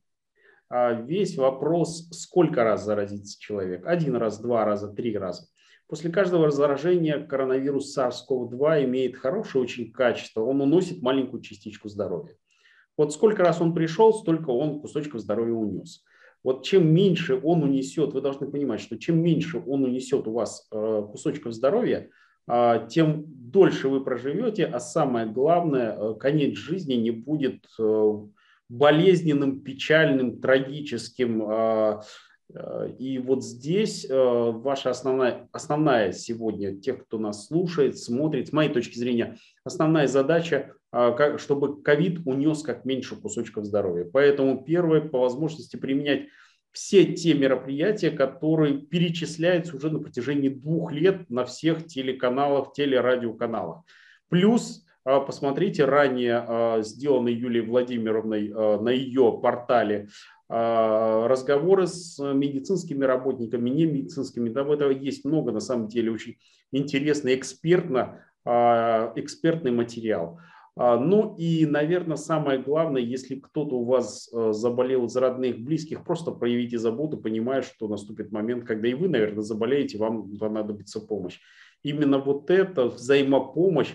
А 0.69 0.93
весь 0.93 1.37
вопрос, 1.37 2.09
сколько 2.11 2.65
раз 2.65 2.85
заразится 2.85 3.39
человек. 3.41 3.87
Один 3.87 4.17
раз, 4.17 4.41
два 4.41 4.65
раза, 4.65 4.89
три 4.89 5.17
раза. 5.17 5.47
После 5.89 6.11
каждого 6.11 6.51
заражения 6.51 7.19
коронавирус 7.19 7.97
SARS-CoV-2 7.97 8.85
имеет 8.85 9.17
хорошее 9.17 9.63
очень 9.65 9.93
качество. 9.93 10.43
Он 10.43 10.61
уносит 10.61 11.03
маленькую 11.03 11.43
частичку 11.43 11.89
здоровья. 11.89 12.35
Вот 12.97 13.13
сколько 13.13 13.43
раз 13.43 13.61
он 13.61 13.75
пришел, 13.75 14.13
столько 14.13 14.51
он 14.51 14.81
кусочков 14.81 15.21
здоровья 15.21 15.55
унес. 15.55 16.03
Вот 16.45 16.65
чем 16.65 16.93
меньше 16.93 17.41
он 17.43 17.63
унесет, 17.63 18.13
вы 18.13 18.21
должны 18.21 18.51
понимать, 18.51 18.81
что 18.81 18.99
чем 18.99 19.23
меньше 19.23 19.63
он 19.65 19.85
унесет 19.85 20.27
у 20.27 20.33
вас 20.33 20.67
э, 20.73 21.03
кусочков 21.11 21.53
здоровья, 21.53 22.11
э, 22.49 22.87
тем 22.91 23.25
дольше 23.27 23.89
вы 23.89 24.03
проживете, 24.03 24.67
а 24.67 24.81
самое 24.81 25.27
главное, 25.27 25.97
э, 25.97 26.15
конец 26.19 26.57
жизни 26.57 26.95
не 26.95 27.13
будет 27.13 27.67
болезненным, 28.69 29.61
печальным, 29.61 30.41
трагическим. 30.41 32.03
А, 32.55 32.87
и 32.87 33.19
вот 33.19 33.45
здесь 33.45 34.07
а, 34.09 34.51
ваша 34.51 34.91
основная, 34.91 35.49
основная 35.53 36.13
сегодня, 36.13 36.77
тех, 36.77 37.05
кто 37.05 37.19
нас 37.19 37.47
слушает, 37.47 37.99
смотрит, 37.99 38.49
с 38.49 38.53
моей 38.53 38.71
точки 38.71 38.99
зрения, 38.99 39.37
основная 39.65 40.07
задача, 40.07 40.75
чтобы 41.39 41.83
ковид 41.83 42.21
унес 42.27 42.63
как 42.63 42.85
меньше 42.85 43.17
кусочков 43.17 43.65
здоровья. 43.65 44.05
Поэтому 44.05 44.63
первое, 44.63 45.01
по 45.01 45.21
возможности 45.21 45.77
применять 45.77 46.27
все 46.71 47.05
те 47.05 47.35
мероприятия, 47.35 48.11
которые 48.11 48.79
перечисляются 48.79 49.77
уже 49.77 49.91
на 49.91 50.01
протяжении 50.01 50.49
двух 50.51 50.93
лет 50.93 51.31
на 51.31 51.47
всех 51.47 51.87
телеканалах, 51.87 52.73
телерадиоканалах. 52.75 53.85
Плюс 54.29 54.85
посмотрите 55.05 55.85
ранее 55.85 56.83
сделанный 56.83 57.35
Юлией 57.35 57.67
Владимировной 57.67 58.49
на 58.49 58.91
ее 58.91 59.39
портале 59.43 60.09
разговоры 60.53 61.87
с 61.87 62.19
медицинскими 62.19 63.05
работниками, 63.05 63.71
не 63.71 63.87
медицинскими. 63.87 64.51
Там 64.51 64.71
этого 64.71 64.91
есть 64.91 65.25
много, 65.25 65.51
на 65.51 65.61
самом 65.61 65.89
деле, 65.89 66.11
очень 66.11 66.37
интересный, 66.73 67.35
экспертно, 67.35 68.25
экспертный 68.45 69.71
материал. 69.71 70.39
Ну 70.77 71.35
и, 71.39 71.65
наверное, 71.65 72.17
самое 72.17 72.59
главное, 72.59 73.01
если 73.01 73.37
кто-то 73.37 73.77
у 73.77 73.85
вас 73.85 74.31
заболел 74.51 75.07
из 75.07 75.17
родных, 75.17 75.59
близких, 75.61 76.05
просто 76.05 76.33
проявите 76.33 76.79
заботу, 76.79 77.17
понимая, 77.17 77.63
что 77.63 77.89
наступит 77.89 78.31
момент, 78.31 78.65
когда 78.65 78.89
и 78.89 78.95
вы, 78.95 79.09
наверное, 79.09 79.43
заболеете, 79.43 79.97
вам 79.97 80.37
понадобится 80.37 81.01
помощь. 81.01 81.39
Именно 81.83 82.19
вот 82.19 82.51
эта 82.51 82.89
взаимопомощь, 82.89 83.95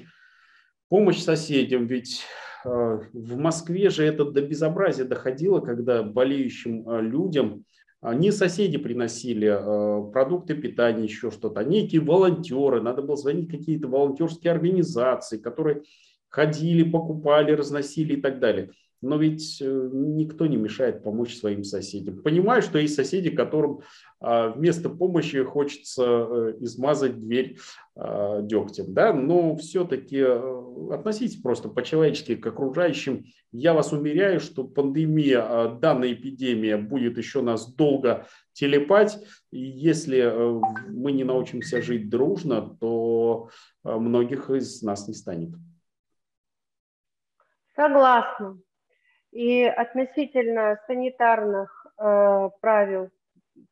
Помощь 0.89 1.19
соседям, 1.19 1.85
ведь 1.85 2.21
э, 2.21 2.46
в 2.67 3.37
Москве 3.37 3.89
же 3.89 4.03
это 4.05 4.25
до 4.25 4.41
безобразия 4.41 5.05
доходило, 5.05 5.59
когда 5.59 6.03
болеющим 6.03 6.89
э, 6.89 7.01
людям 7.01 7.65
э, 8.01 8.13
не 8.13 8.31
соседи 8.31 8.77
приносили 8.77 9.47
продукты 10.11 10.55
питания, 10.55 11.03
еще 11.03 11.31
что-то, 11.31 11.61
а 11.61 11.63
некие 11.63 12.01
волонтеры. 12.01 12.81
Надо 12.81 13.01
было 13.01 13.17
звонить 13.17 13.49
какие-то 13.49 13.87
волонтерские 13.87 14.51
организации, 14.51 15.37
которые 15.37 15.83
ходили, 16.29 16.83
покупали, 16.83 17.51
разносили 17.51 18.13
и 18.13 18.21
так 18.21 18.39
далее 18.39 18.71
но 19.01 19.17
ведь 19.17 19.61
э, 19.61 19.89
никто 19.91 20.47
не 20.47 20.57
мешает 20.57 21.03
помочь 21.03 21.35
своим 21.35 21.63
соседям. 21.63 22.21
Понимаю, 22.21 22.61
что 22.61 22.79
есть 22.79 22.95
соседи, 22.95 23.29
которым 23.29 23.81
а, 24.19 24.49
вместо 24.49 24.89
помощи 24.89 25.43
хочется 25.43 26.03
э, 26.03 26.53
измазать 26.61 27.19
дверь 27.19 27.59
а, 27.95 28.41
дегтем, 28.41 28.93
да, 28.93 29.13
но 29.13 29.55
все-таки 29.57 30.17
э, 30.17 30.91
относитесь 30.91 31.39
просто 31.39 31.69
по-человечески 31.69 32.35
к 32.35 32.47
окружающим. 32.47 33.25
Я 33.51 33.75
вас 33.75 33.93
уверяю, 33.93 34.39
что 34.39 34.63
пандемия, 34.63 35.45
а, 35.47 35.75
данная 35.75 36.13
эпидемия 36.13 36.77
будет 36.77 37.19
еще 37.19 37.43
нас 37.43 37.71
долго 37.75 38.25
телепать, 38.53 39.19
и 39.51 39.59
если 39.59 40.33
мы 40.89 41.11
не 41.11 41.23
научимся 41.23 41.83
жить 41.83 42.09
дружно, 42.09 42.75
то 42.79 43.49
многих 43.83 44.49
из 44.49 44.81
нас 44.81 45.07
не 45.07 45.13
станет. 45.13 45.51
Согласна. 47.75 48.57
И 49.31 49.63
относительно 49.63 50.79
санитарных 50.87 51.85
э, 51.99 52.49
правил, 52.61 53.09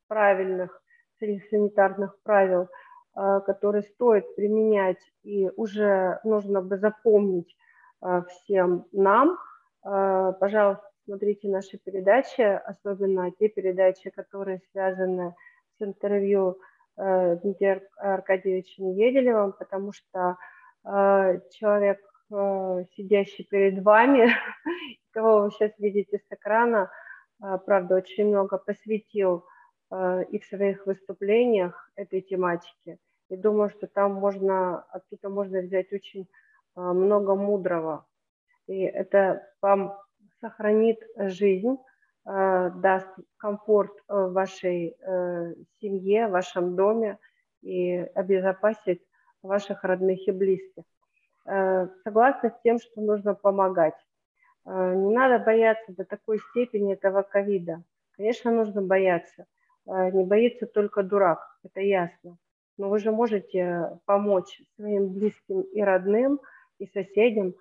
правильных 0.08 0.82
санитарных 1.20 2.18
правил, 2.24 2.68
э, 3.16 3.40
которые 3.46 3.84
стоит 3.84 4.36
применять 4.36 5.00
и 5.24 5.50
уже 5.56 6.20
нужно 6.24 6.62
бы 6.62 6.78
запомнить 6.78 7.56
э, 8.02 8.22
всем 8.30 8.86
нам, 8.92 9.38
э, 9.86 10.34
пожалуйста, 10.40 10.84
смотрите 11.06 11.48
наши 11.48 11.78
передачи, 11.78 12.42
особенно 12.42 13.32
те 13.32 13.48
передачи, 13.48 14.10
которые 14.10 14.60
связаны 14.72 15.36
с 15.78 15.82
интервью 15.82 16.58
э, 16.98 17.38
Дмитрия 17.38 17.82
Аркадьевича 17.98 18.84
Неделевым, 18.84 19.54
потому 19.54 19.94
что 19.94 20.38
э, 20.84 21.40
человек 21.52 22.00
сидящий 22.30 23.46
перед 23.46 23.84
вами, 23.84 24.30
кого 25.12 25.44
вы 25.44 25.52
сейчас 25.52 25.72
видите 25.78 26.18
с 26.18 26.34
экрана, 26.34 26.92
э, 27.44 27.58
правда, 27.66 27.96
очень 27.96 28.28
много 28.28 28.58
посвятил 28.58 29.46
э, 29.92 30.24
и 30.30 30.40
в 30.40 30.46
своих 30.46 30.86
выступлениях 30.86 31.92
этой 31.96 32.22
тематике. 32.22 32.98
И 33.30 33.38
думаю, 33.38 33.70
что 33.70 33.88
там 33.88 34.14
можно, 34.14 34.82
оттуда 34.90 35.30
можно 35.30 35.62
взять 35.62 35.92
очень 35.92 36.28
много 36.76 37.36
мудрого. 37.36 38.06
И 38.68 38.82
это 38.82 39.48
вам 39.62 39.98
сохранит 40.42 41.00
жизнь, 41.16 41.78
даст 42.24 43.08
комфорт 43.38 43.94
в 44.08 44.32
вашей 44.34 44.96
семье, 45.80 46.28
в 46.28 46.32
вашем 46.32 46.76
доме 46.76 47.18
и 47.62 47.96
обезопасит 48.14 49.02
ваших 49.42 49.84
родных 49.84 50.28
и 50.28 50.32
близких. 50.32 50.84
Э, 51.46 51.88
согласна 52.04 52.50
с 52.50 52.62
тем, 52.64 52.80
что 52.80 53.02
нужно 53.02 53.36
помогать. 53.36 53.96
Э, 54.66 54.94
не 54.96 55.14
надо 55.14 55.44
бояться 55.44 55.94
до 55.94 56.04
такой 56.04 56.40
степени 56.52 56.94
этого 56.94 57.22
ковида. 57.22 57.84
Конечно, 58.18 58.52
нужно 58.52 58.82
бояться. 58.82 59.46
Э, 59.88 60.10
не 60.12 60.24
боится 60.24 60.66
только 60.66 61.04
дурак, 61.04 61.40
это 61.64 61.82
ясно. 61.82 62.38
Но 62.78 62.90
вы 62.90 63.00
же 63.00 63.12
можете 63.12 64.00
помочь 64.06 64.62
своим 64.76 65.14
близким 65.14 65.62
и 65.62 65.82
родным, 65.82 66.42
и 66.80 66.88
соседям, 66.88 67.54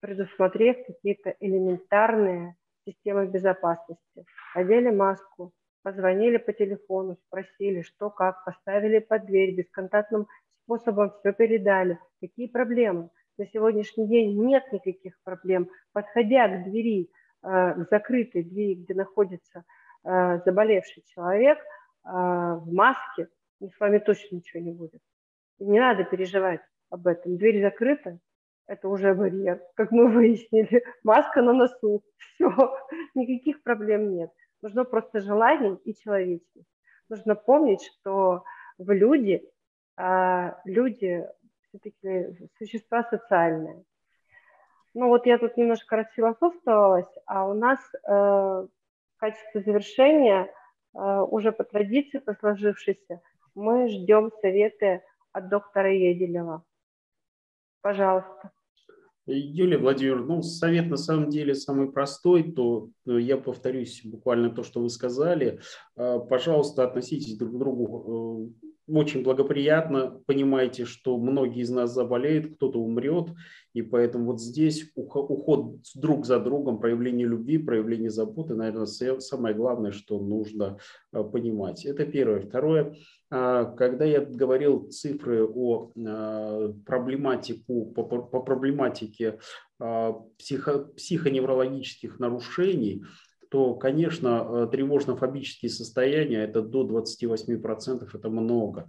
предусмотрев 0.00 0.76
какие-то 0.86 1.34
элементарные 1.40 2.56
системы 2.86 3.26
безопасности. 3.26 4.24
Одели 4.54 4.90
маску, 4.90 5.52
позвонили 5.82 6.38
по 6.38 6.52
телефону, 6.52 7.16
спросили, 7.26 7.82
что 7.82 8.10
как, 8.10 8.44
поставили 8.44 9.00
под 9.00 9.26
дверь, 9.26 9.54
бесконтактным 9.54 10.26
способом 10.64 11.12
все 11.18 11.32
передали. 11.32 11.98
Какие 12.20 12.46
проблемы? 12.46 13.10
На 13.38 13.46
сегодняшний 13.46 14.06
день 14.06 14.38
нет 14.44 14.70
никаких 14.72 15.18
проблем. 15.22 15.70
Подходя 15.92 16.48
к 16.48 16.64
двери, 16.64 17.10
э, 17.42 17.74
к 17.74 17.88
закрытой 17.90 18.42
двери, 18.42 18.74
где 18.74 18.94
находится 18.94 19.64
э, 20.04 20.40
заболевший 20.44 21.02
человек, 21.06 21.58
э, 21.58 21.62
в 22.04 22.72
маске, 22.72 23.28
с 23.60 23.78
вами 23.80 23.98
точно 23.98 24.36
ничего 24.36 24.62
не 24.62 24.72
будет. 24.72 25.00
Не 25.58 25.80
надо 25.80 26.04
переживать 26.04 26.60
об 26.90 27.06
этом. 27.06 27.36
Дверь 27.36 27.62
закрыта, 27.62 28.18
это 28.66 28.88
уже 28.88 29.14
барьер, 29.14 29.62
как 29.76 29.92
мы 29.92 30.08
выяснили. 30.12 30.84
Маска 31.02 31.42
на 31.42 31.52
носу, 31.52 32.02
все, 32.16 32.50
никаких 33.14 33.62
проблем 33.62 34.10
нет. 34.14 34.30
Нужно 34.60 34.84
просто 34.84 35.20
желание 35.20 35.78
и 35.84 35.94
человечность. 35.94 36.68
Нужно 37.08 37.34
помнить, 37.34 37.82
что 37.82 38.44
вы 38.78 38.94
люди, 38.94 39.42
люди 40.64 41.26
все-таки 41.72 42.48
существа 42.58 43.04
социальные. 43.08 43.84
Ну 44.94 45.08
вот 45.08 45.26
я 45.26 45.38
тут 45.38 45.56
немножко 45.56 45.96
расфилософствовалась, 45.96 47.08
а 47.26 47.48
у 47.48 47.54
нас 47.54 47.78
э, 47.94 48.10
в 48.10 48.68
качестве 49.16 49.62
завершения 49.62 50.52
э, 50.94 51.20
уже 51.30 51.50
по 51.50 51.64
традиции, 51.64 52.18
по 52.18 52.34
сложившейся, 52.34 53.22
мы 53.54 53.88
ждем 53.88 54.30
советы 54.42 55.02
от 55.32 55.48
доктора 55.48 55.92
Еделева. 55.92 56.62
Пожалуйста. 57.80 58.52
Юлия 59.24 59.78
Владимировна, 59.78 60.36
ну, 60.36 60.42
совет 60.42 60.88
на 60.88 60.96
самом 60.96 61.30
деле 61.30 61.54
самый 61.54 61.90
простой, 61.90 62.52
то 62.52 62.90
э, 63.06 63.18
я 63.20 63.38
повторюсь 63.38 64.02
буквально 64.04 64.50
то, 64.50 64.62
что 64.62 64.80
вы 64.80 64.90
сказали. 64.90 65.60
Э, 65.96 66.18
пожалуйста, 66.18 66.84
относитесь 66.84 67.38
друг 67.38 67.54
к 67.54 67.58
другу 67.58 68.50
э, 68.60 68.71
очень 68.92 69.22
благоприятно. 69.22 70.20
Понимаете, 70.26 70.84
что 70.84 71.16
многие 71.18 71.62
из 71.62 71.70
нас 71.70 71.92
заболеют, 71.92 72.56
кто-то 72.56 72.78
умрет. 72.78 73.28
И 73.72 73.82
поэтому 73.82 74.26
вот 74.26 74.40
здесь 74.40 74.90
уход 74.94 75.76
друг 75.94 76.26
за 76.26 76.38
другом, 76.38 76.78
проявление 76.78 77.26
любви, 77.26 77.58
проявление 77.58 78.10
заботы, 78.10 78.54
наверное, 78.54 78.86
самое 78.86 79.54
главное, 79.54 79.92
что 79.92 80.20
нужно 80.20 80.78
э, 81.12 81.24
понимать. 81.24 81.86
Это 81.86 82.04
первое. 82.04 82.40
Второе, 82.40 82.96
а, 83.30 83.64
когда 83.64 84.04
я 84.04 84.20
говорил 84.20 84.88
цифры 84.90 85.46
о 85.46 85.90
э, 85.96 86.72
проблематику, 86.84 87.86
по, 87.86 88.04
проблематике 88.04 89.38
а, 89.80 90.12
психо, 90.38 90.90
психоневрологических 90.96 92.18
нарушений, 92.18 93.04
то, 93.52 93.74
конечно, 93.74 94.46
э, 94.48 94.68
тревожно-фобические 94.72 95.68
состояния– 95.68 96.38
это 96.44 96.62
до 96.62 96.84
28%, 96.84 98.08
это 98.14 98.30
много. 98.30 98.88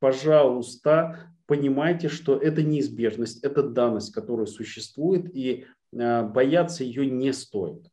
Пожалуйста, 0.00 1.32
понимайте, 1.46 2.08
что 2.08 2.36
это 2.36 2.64
неизбежность, 2.64 3.44
это 3.44 3.62
данность, 3.62 4.12
которая 4.12 4.46
существует, 4.46 5.32
и 5.32 5.66
э, 5.92 6.22
бояться 6.24 6.82
ее 6.82 7.06
не 7.06 7.32
стоит. 7.32 7.92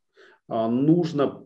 А, 0.51 0.67
нужно, 0.67 1.45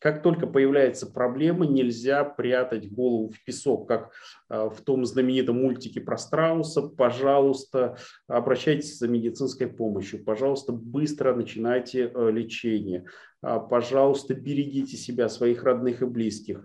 как 0.00 0.22
только 0.22 0.48
появляется 0.48 1.06
проблема, 1.06 1.64
нельзя 1.64 2.24
прятать 2.24 2.90
голову 2.90 3.30
в 3.30 3.44
песок, 3.44 3.86
как 3.86 4.10
а, 4.48 4.68
в 4.68 4.80
том 4.80 5.04
знаменитом 5.04 5.62
мультике 5.62 6.00
про 6.00 6.18
страуса. 6.18 6.82
Пожалуйста, 6.82 7.96
обращайтесь 8.26 8.98
за 8.98 9.06
медицинской 9.06 9.68
помощью. 9.68 10.24
Пожалуйста, 10.24 10.72
быстро 10.72 11.36
начинайте 11.36 12.10
э, 12.12 12.30
лечение. 12.32 13.04
А, 13.42 13.58
пожалуйста, 13.58 14.34
берегите 14.34 14.96
себя, 14.96 15.28
своих 15.28 15.64
родных 15.64 16.00
и 16.00 16.06
близких. 16.06 16.64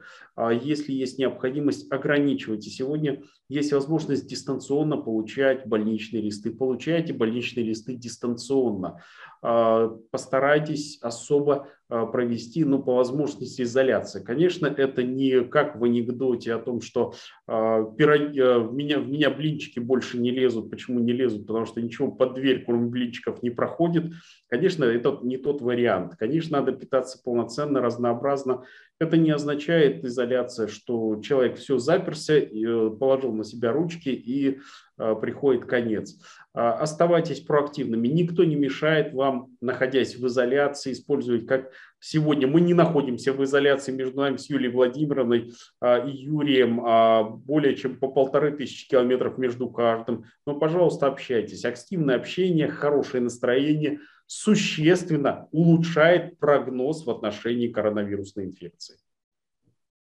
Если 0.61 0.93
есть 0.93 1.17
необходимость, 1.17 1.91
ограничивайте. 1.91 2.69
Сегодня 2.69 3.23
есть 3.49 3.73
возможность 3.73 4.27
дистанционно 4.27 4.97
получать 4.97 5.65
больничные 5.65 6.21
листы. 6.21 6.51
Получайте 6.51 7.13
больничные 7.13 7.65
листы 7.65 7.95
дистанционно. 7.95 9.01
Постарайтесь 9.41 10.99
особо 11.01 11.67
провести, 11.87 12.65
ну, 12.65 12.81
по 12.83 12.95
возможности, 12.95 13.61
изоляция. 13.61 14.23
Конечно, 14.23 14.67
это 14.67 15.03
не 15.03 15.41
как 15.43 15.75
в 15.77 15.83
анекдоте 15.83 16.53
о 16.53 16.59
том, 16.59 16.81
что 16.81 17.13
пироги, 17.47 18.39
э, 18.39 18.59
в, 18.59 18.73
меня, 18.73 18.99
в 18.99 19.07
меня 19.07 19.29
блинчики 19.29 19.79
больше 19.79 20.17
не 20.17 20.31
лезут. 20.31 20.69
Почему 20.69 20.99
не 20.99 21.13
лезут? 21.13 21.47
Потому 21.47 21.65
что 21.65 21.81
ничего 21.81 22.11
под 22.11 22.33
дверь, 22.33 22.63
кроме 22.65 22.87
блинчиков, 22.87 23.41
не 23.41 23.49
проходит. 23.49 24.11
Конечно, 24.49 24.83
это 24.83 25.19
не 25.23 25.37
тот 25.37 25.61
вариант. 25.61 26.15
Конечно, 26.17 26.59
надо 26.59 26.71
питаться 26.73 27.21
полноценно, 27.23 27.81
разнообразно. 27.81 28.63
Это 28.99 29.15
не 29.15 29.31
означает 29.31 30.03
изоляция, 30.03 30.67
что 30.67 31.21
человек 31.21 31.57
все 31.57 31.77
заперся, 31.77 32.35
э, 32.35 32.89
положил 32.89 33.31
на 33.33 33.43
себя 33.43 33.71
ручки 33.71 34.09
и 34.09 34.59
приходит 34.97 35.65
конец. 35.65 36.17
А, 36.57 36.73
оставайтесь 36.73 37.41
проактивными. 37.41 38.07
Никто 38.07 38.43
не 38.43 38.55
мешает 38.55 39.13
вам, 39.13 39.55
находясь 39.61 40.15
в 40.15 40.25
изоляции, 40.25 40.93
использовать, 40.93 41.45
как 41.45 41.71
сегодня 41.99 42.47
мы 42.47 42.61
не 42.61 42.73
находимся 42.73 43.31
в 43.31 43.43
изоляции 43.43 43.91
между 43.91 44.17
нами 44.17 44.37
с 44.37 44.49
Юлией 44.49 44.73
Владимировной 44.73 45.53
а, 45.79 45.99
и 45.99 46.09
Юрием, 46.09 46.81
а, 46.83 47.23
более 47.23 47.75
чем 47.75 47.99
по 47.99 48.07
полторы 48.07 48.57
тысячи 48.57 48.89
километров 48.89 49.37
между 49.37 49.69
каждым. 49.69 50.23
Но, 50.47 50.57
пожалуйста, 50.57 51.05
общайтесь. 51.05 51.63
Активное 51.63 52.15
общение, 52.15 52.69
хорошее 52.69 53.21
настроение 53.21 53.99
существенно 54.25 55.47
улучшает 55.51 56.39
прогноз 56.39 57.05
в 57.05 57.11
отношении 57.11 57.67
коронавирусной 57.67 58.45
инфекции. 58.45 58.95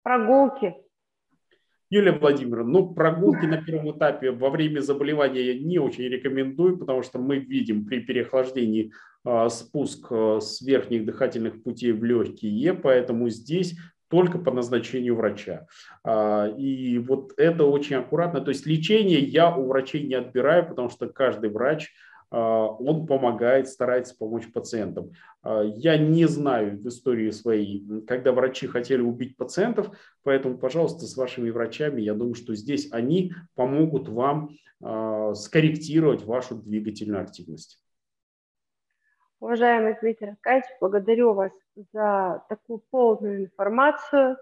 Прогулки 0.02 0.74
Юлия 1.90 2.12
Владимировна, 2.12 2.72
ну, 2.72 2.94
прогулки 2.94 3.46
на 3.46 3.62
первом 3.62 3.96
этапе 3.96 4.32
во 4.32 4.50
время 4.50 4.80
заболевания 4.80 5.42
я 5.42 5.54
не 5.54 5.78
очень 5.78 6.04
рекомендую, 6.04 6.78
потому 6.78 7.02
что 7.02 7.18
мы 7.18 7.38
видим 7.38 7.86
при 7.86 8.00
переохлаждении 8.00 8.92
э, 9.24 9.48
спуск 9.48 10.08
э, 10.10 10.38
с 10.40 10.60
верхних 10.62 11.04
дыхательных 11.04 11.62
путей 11.62 11.92
в 11.92 12.02
легкие, 12.02 12.74
поэтому 12.74 13.28
здесь 13.28 13.76
только 14.08 14.38
по 14.38 14.52
назначению 14.52 15.16
врача. 15.16 15.66
А, 16.04 16.48
и 16.56 16.98
вот 16.98 17.32
это 17.36 17.64
очень 17.64 17.96
аккуратно. 17.96 18.40
То 18.40 18.50
есть 18.50 18.66
лечение 18.66 19.20
я 19.20 19.54
у 19.54 19.66
врачей 19.66 20.06
не 20.06 20.14
отбираю, 20.14 20.66
потому 20.68 20.90
что 20.90 21.08
каждый 21.08 21.50
врач 21.50 21.88
а, 21.88 22.15
он 22.30 23.06
помогает, 23.06 23.68
старается 23.68 24.16
помочь 24.16 24.52
пациентам. 24.52 25.12
А, 25.42 25.62
я 25.62 25.96
не 25.96 26.26
знаю 26.26 26.78
в 26.78 26.88
истории 26.88 27.30
своей, 27.30 27.86
когда 28.06 28.32
врачи 28.32 28.66
хотели 28.66 29.00
убить 29.00 29.36
пациентов, 29.36 29.96
поэтому, 30.22 30.58
пожалуйста, 30.58 31.06
с 31.06 31.16
вашими 31.16 31.50
врачами, 31.50 32.00
я 32.00 32.14
думаю, 32.14 32.34
что 32.34 32.54
здесь 32.54 32.92
они 32.92 33.32
помогут 33.54 34.08
вам 34.08 34.50
а, 34.82 35.34
скорректировать 35.34 36.24
вашу 36.24 36.56
двигательную 36.56 37.22
активность. 37.22 37.78
Уважаемый 39.38 39.96
Дмитрий 40.00 40.30
Аркадьевич, 40.30 40.66
благодарю 40.80 41.34
вас 41.34 41.52
за 41.92 42.42
такую 42.48 42.78
полную 42.90 43.44
информацию. 43.44 44.38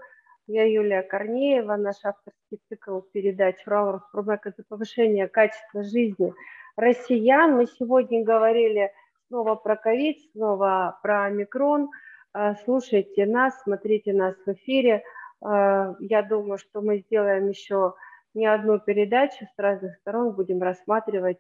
Я 0.47 0.65
Юлия 0.65 1.03
Корнеева, 1.03 1.77
наш 1.77 1.97
авторский 2.05 2.61
цикл 2.69 3.01
передач 3.01 3.57
«Урал 3.67 3.93
Роспромека 3.93 4.53
за 4.57 4.63
повышение 4.63 5.27
качества 5.27 5.83
жизни» 5.83 6.33
россиян. 6.77 7.57
Мы 7.57 7.67
сегодня 7.67 8.25
говорили 8.25 8.93
снова 9.29 9.55
про 9.55 9.77
ковид, 9.77 10.19
снова 10.33 10.99
про 11.03 11.31
микрон. 11.31 11.91
А, 12.33 12.55
слушайте 12.65 13.27
нас, 13.27 13.61
смотрите 13.63 14.13
нас 14.13 14.35
в 14.45 14.53
эфире. 14.53 15.05
А, 15.41 15.95
я 16.01 16.23
думаю, 16.23 16.59
что 16.59 16.81
мы 16.81 16.99
сделаем 16.99 17.49
еще 17.49 17.95
не 18.35 18.47
одну 18.47 18.81
передачу 18.81 19.45
с 19.45 19.59
разных 19.59 19.97
сторон, 19.97 20.33
будем 20.33 20.61
рассматривать 20.61 21.39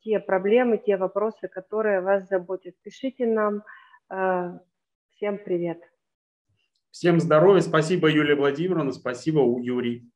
те 0.00 0.18
проблемы, 0.18 0.78
те 0.78 0.96
вопросы, 0.96 1.48
которые 1.48 2.00
вас 2.00 2.28
заботят. 2.28 2.74
Пишите 2.82 3.26
нам. 3.26 3.62
А, 4.08 4.58
всем 5.14 5.38
привет. 5.38 5.80
Всем 6.90 7.20
здоровья. 7.20 7.60
Спасибо, 7.60 8.08
Юлия 8.08 8.34
Владимировна. 8.34 8.92
Спасибо, 8.92 9.40
Юрий. 9.60 10.10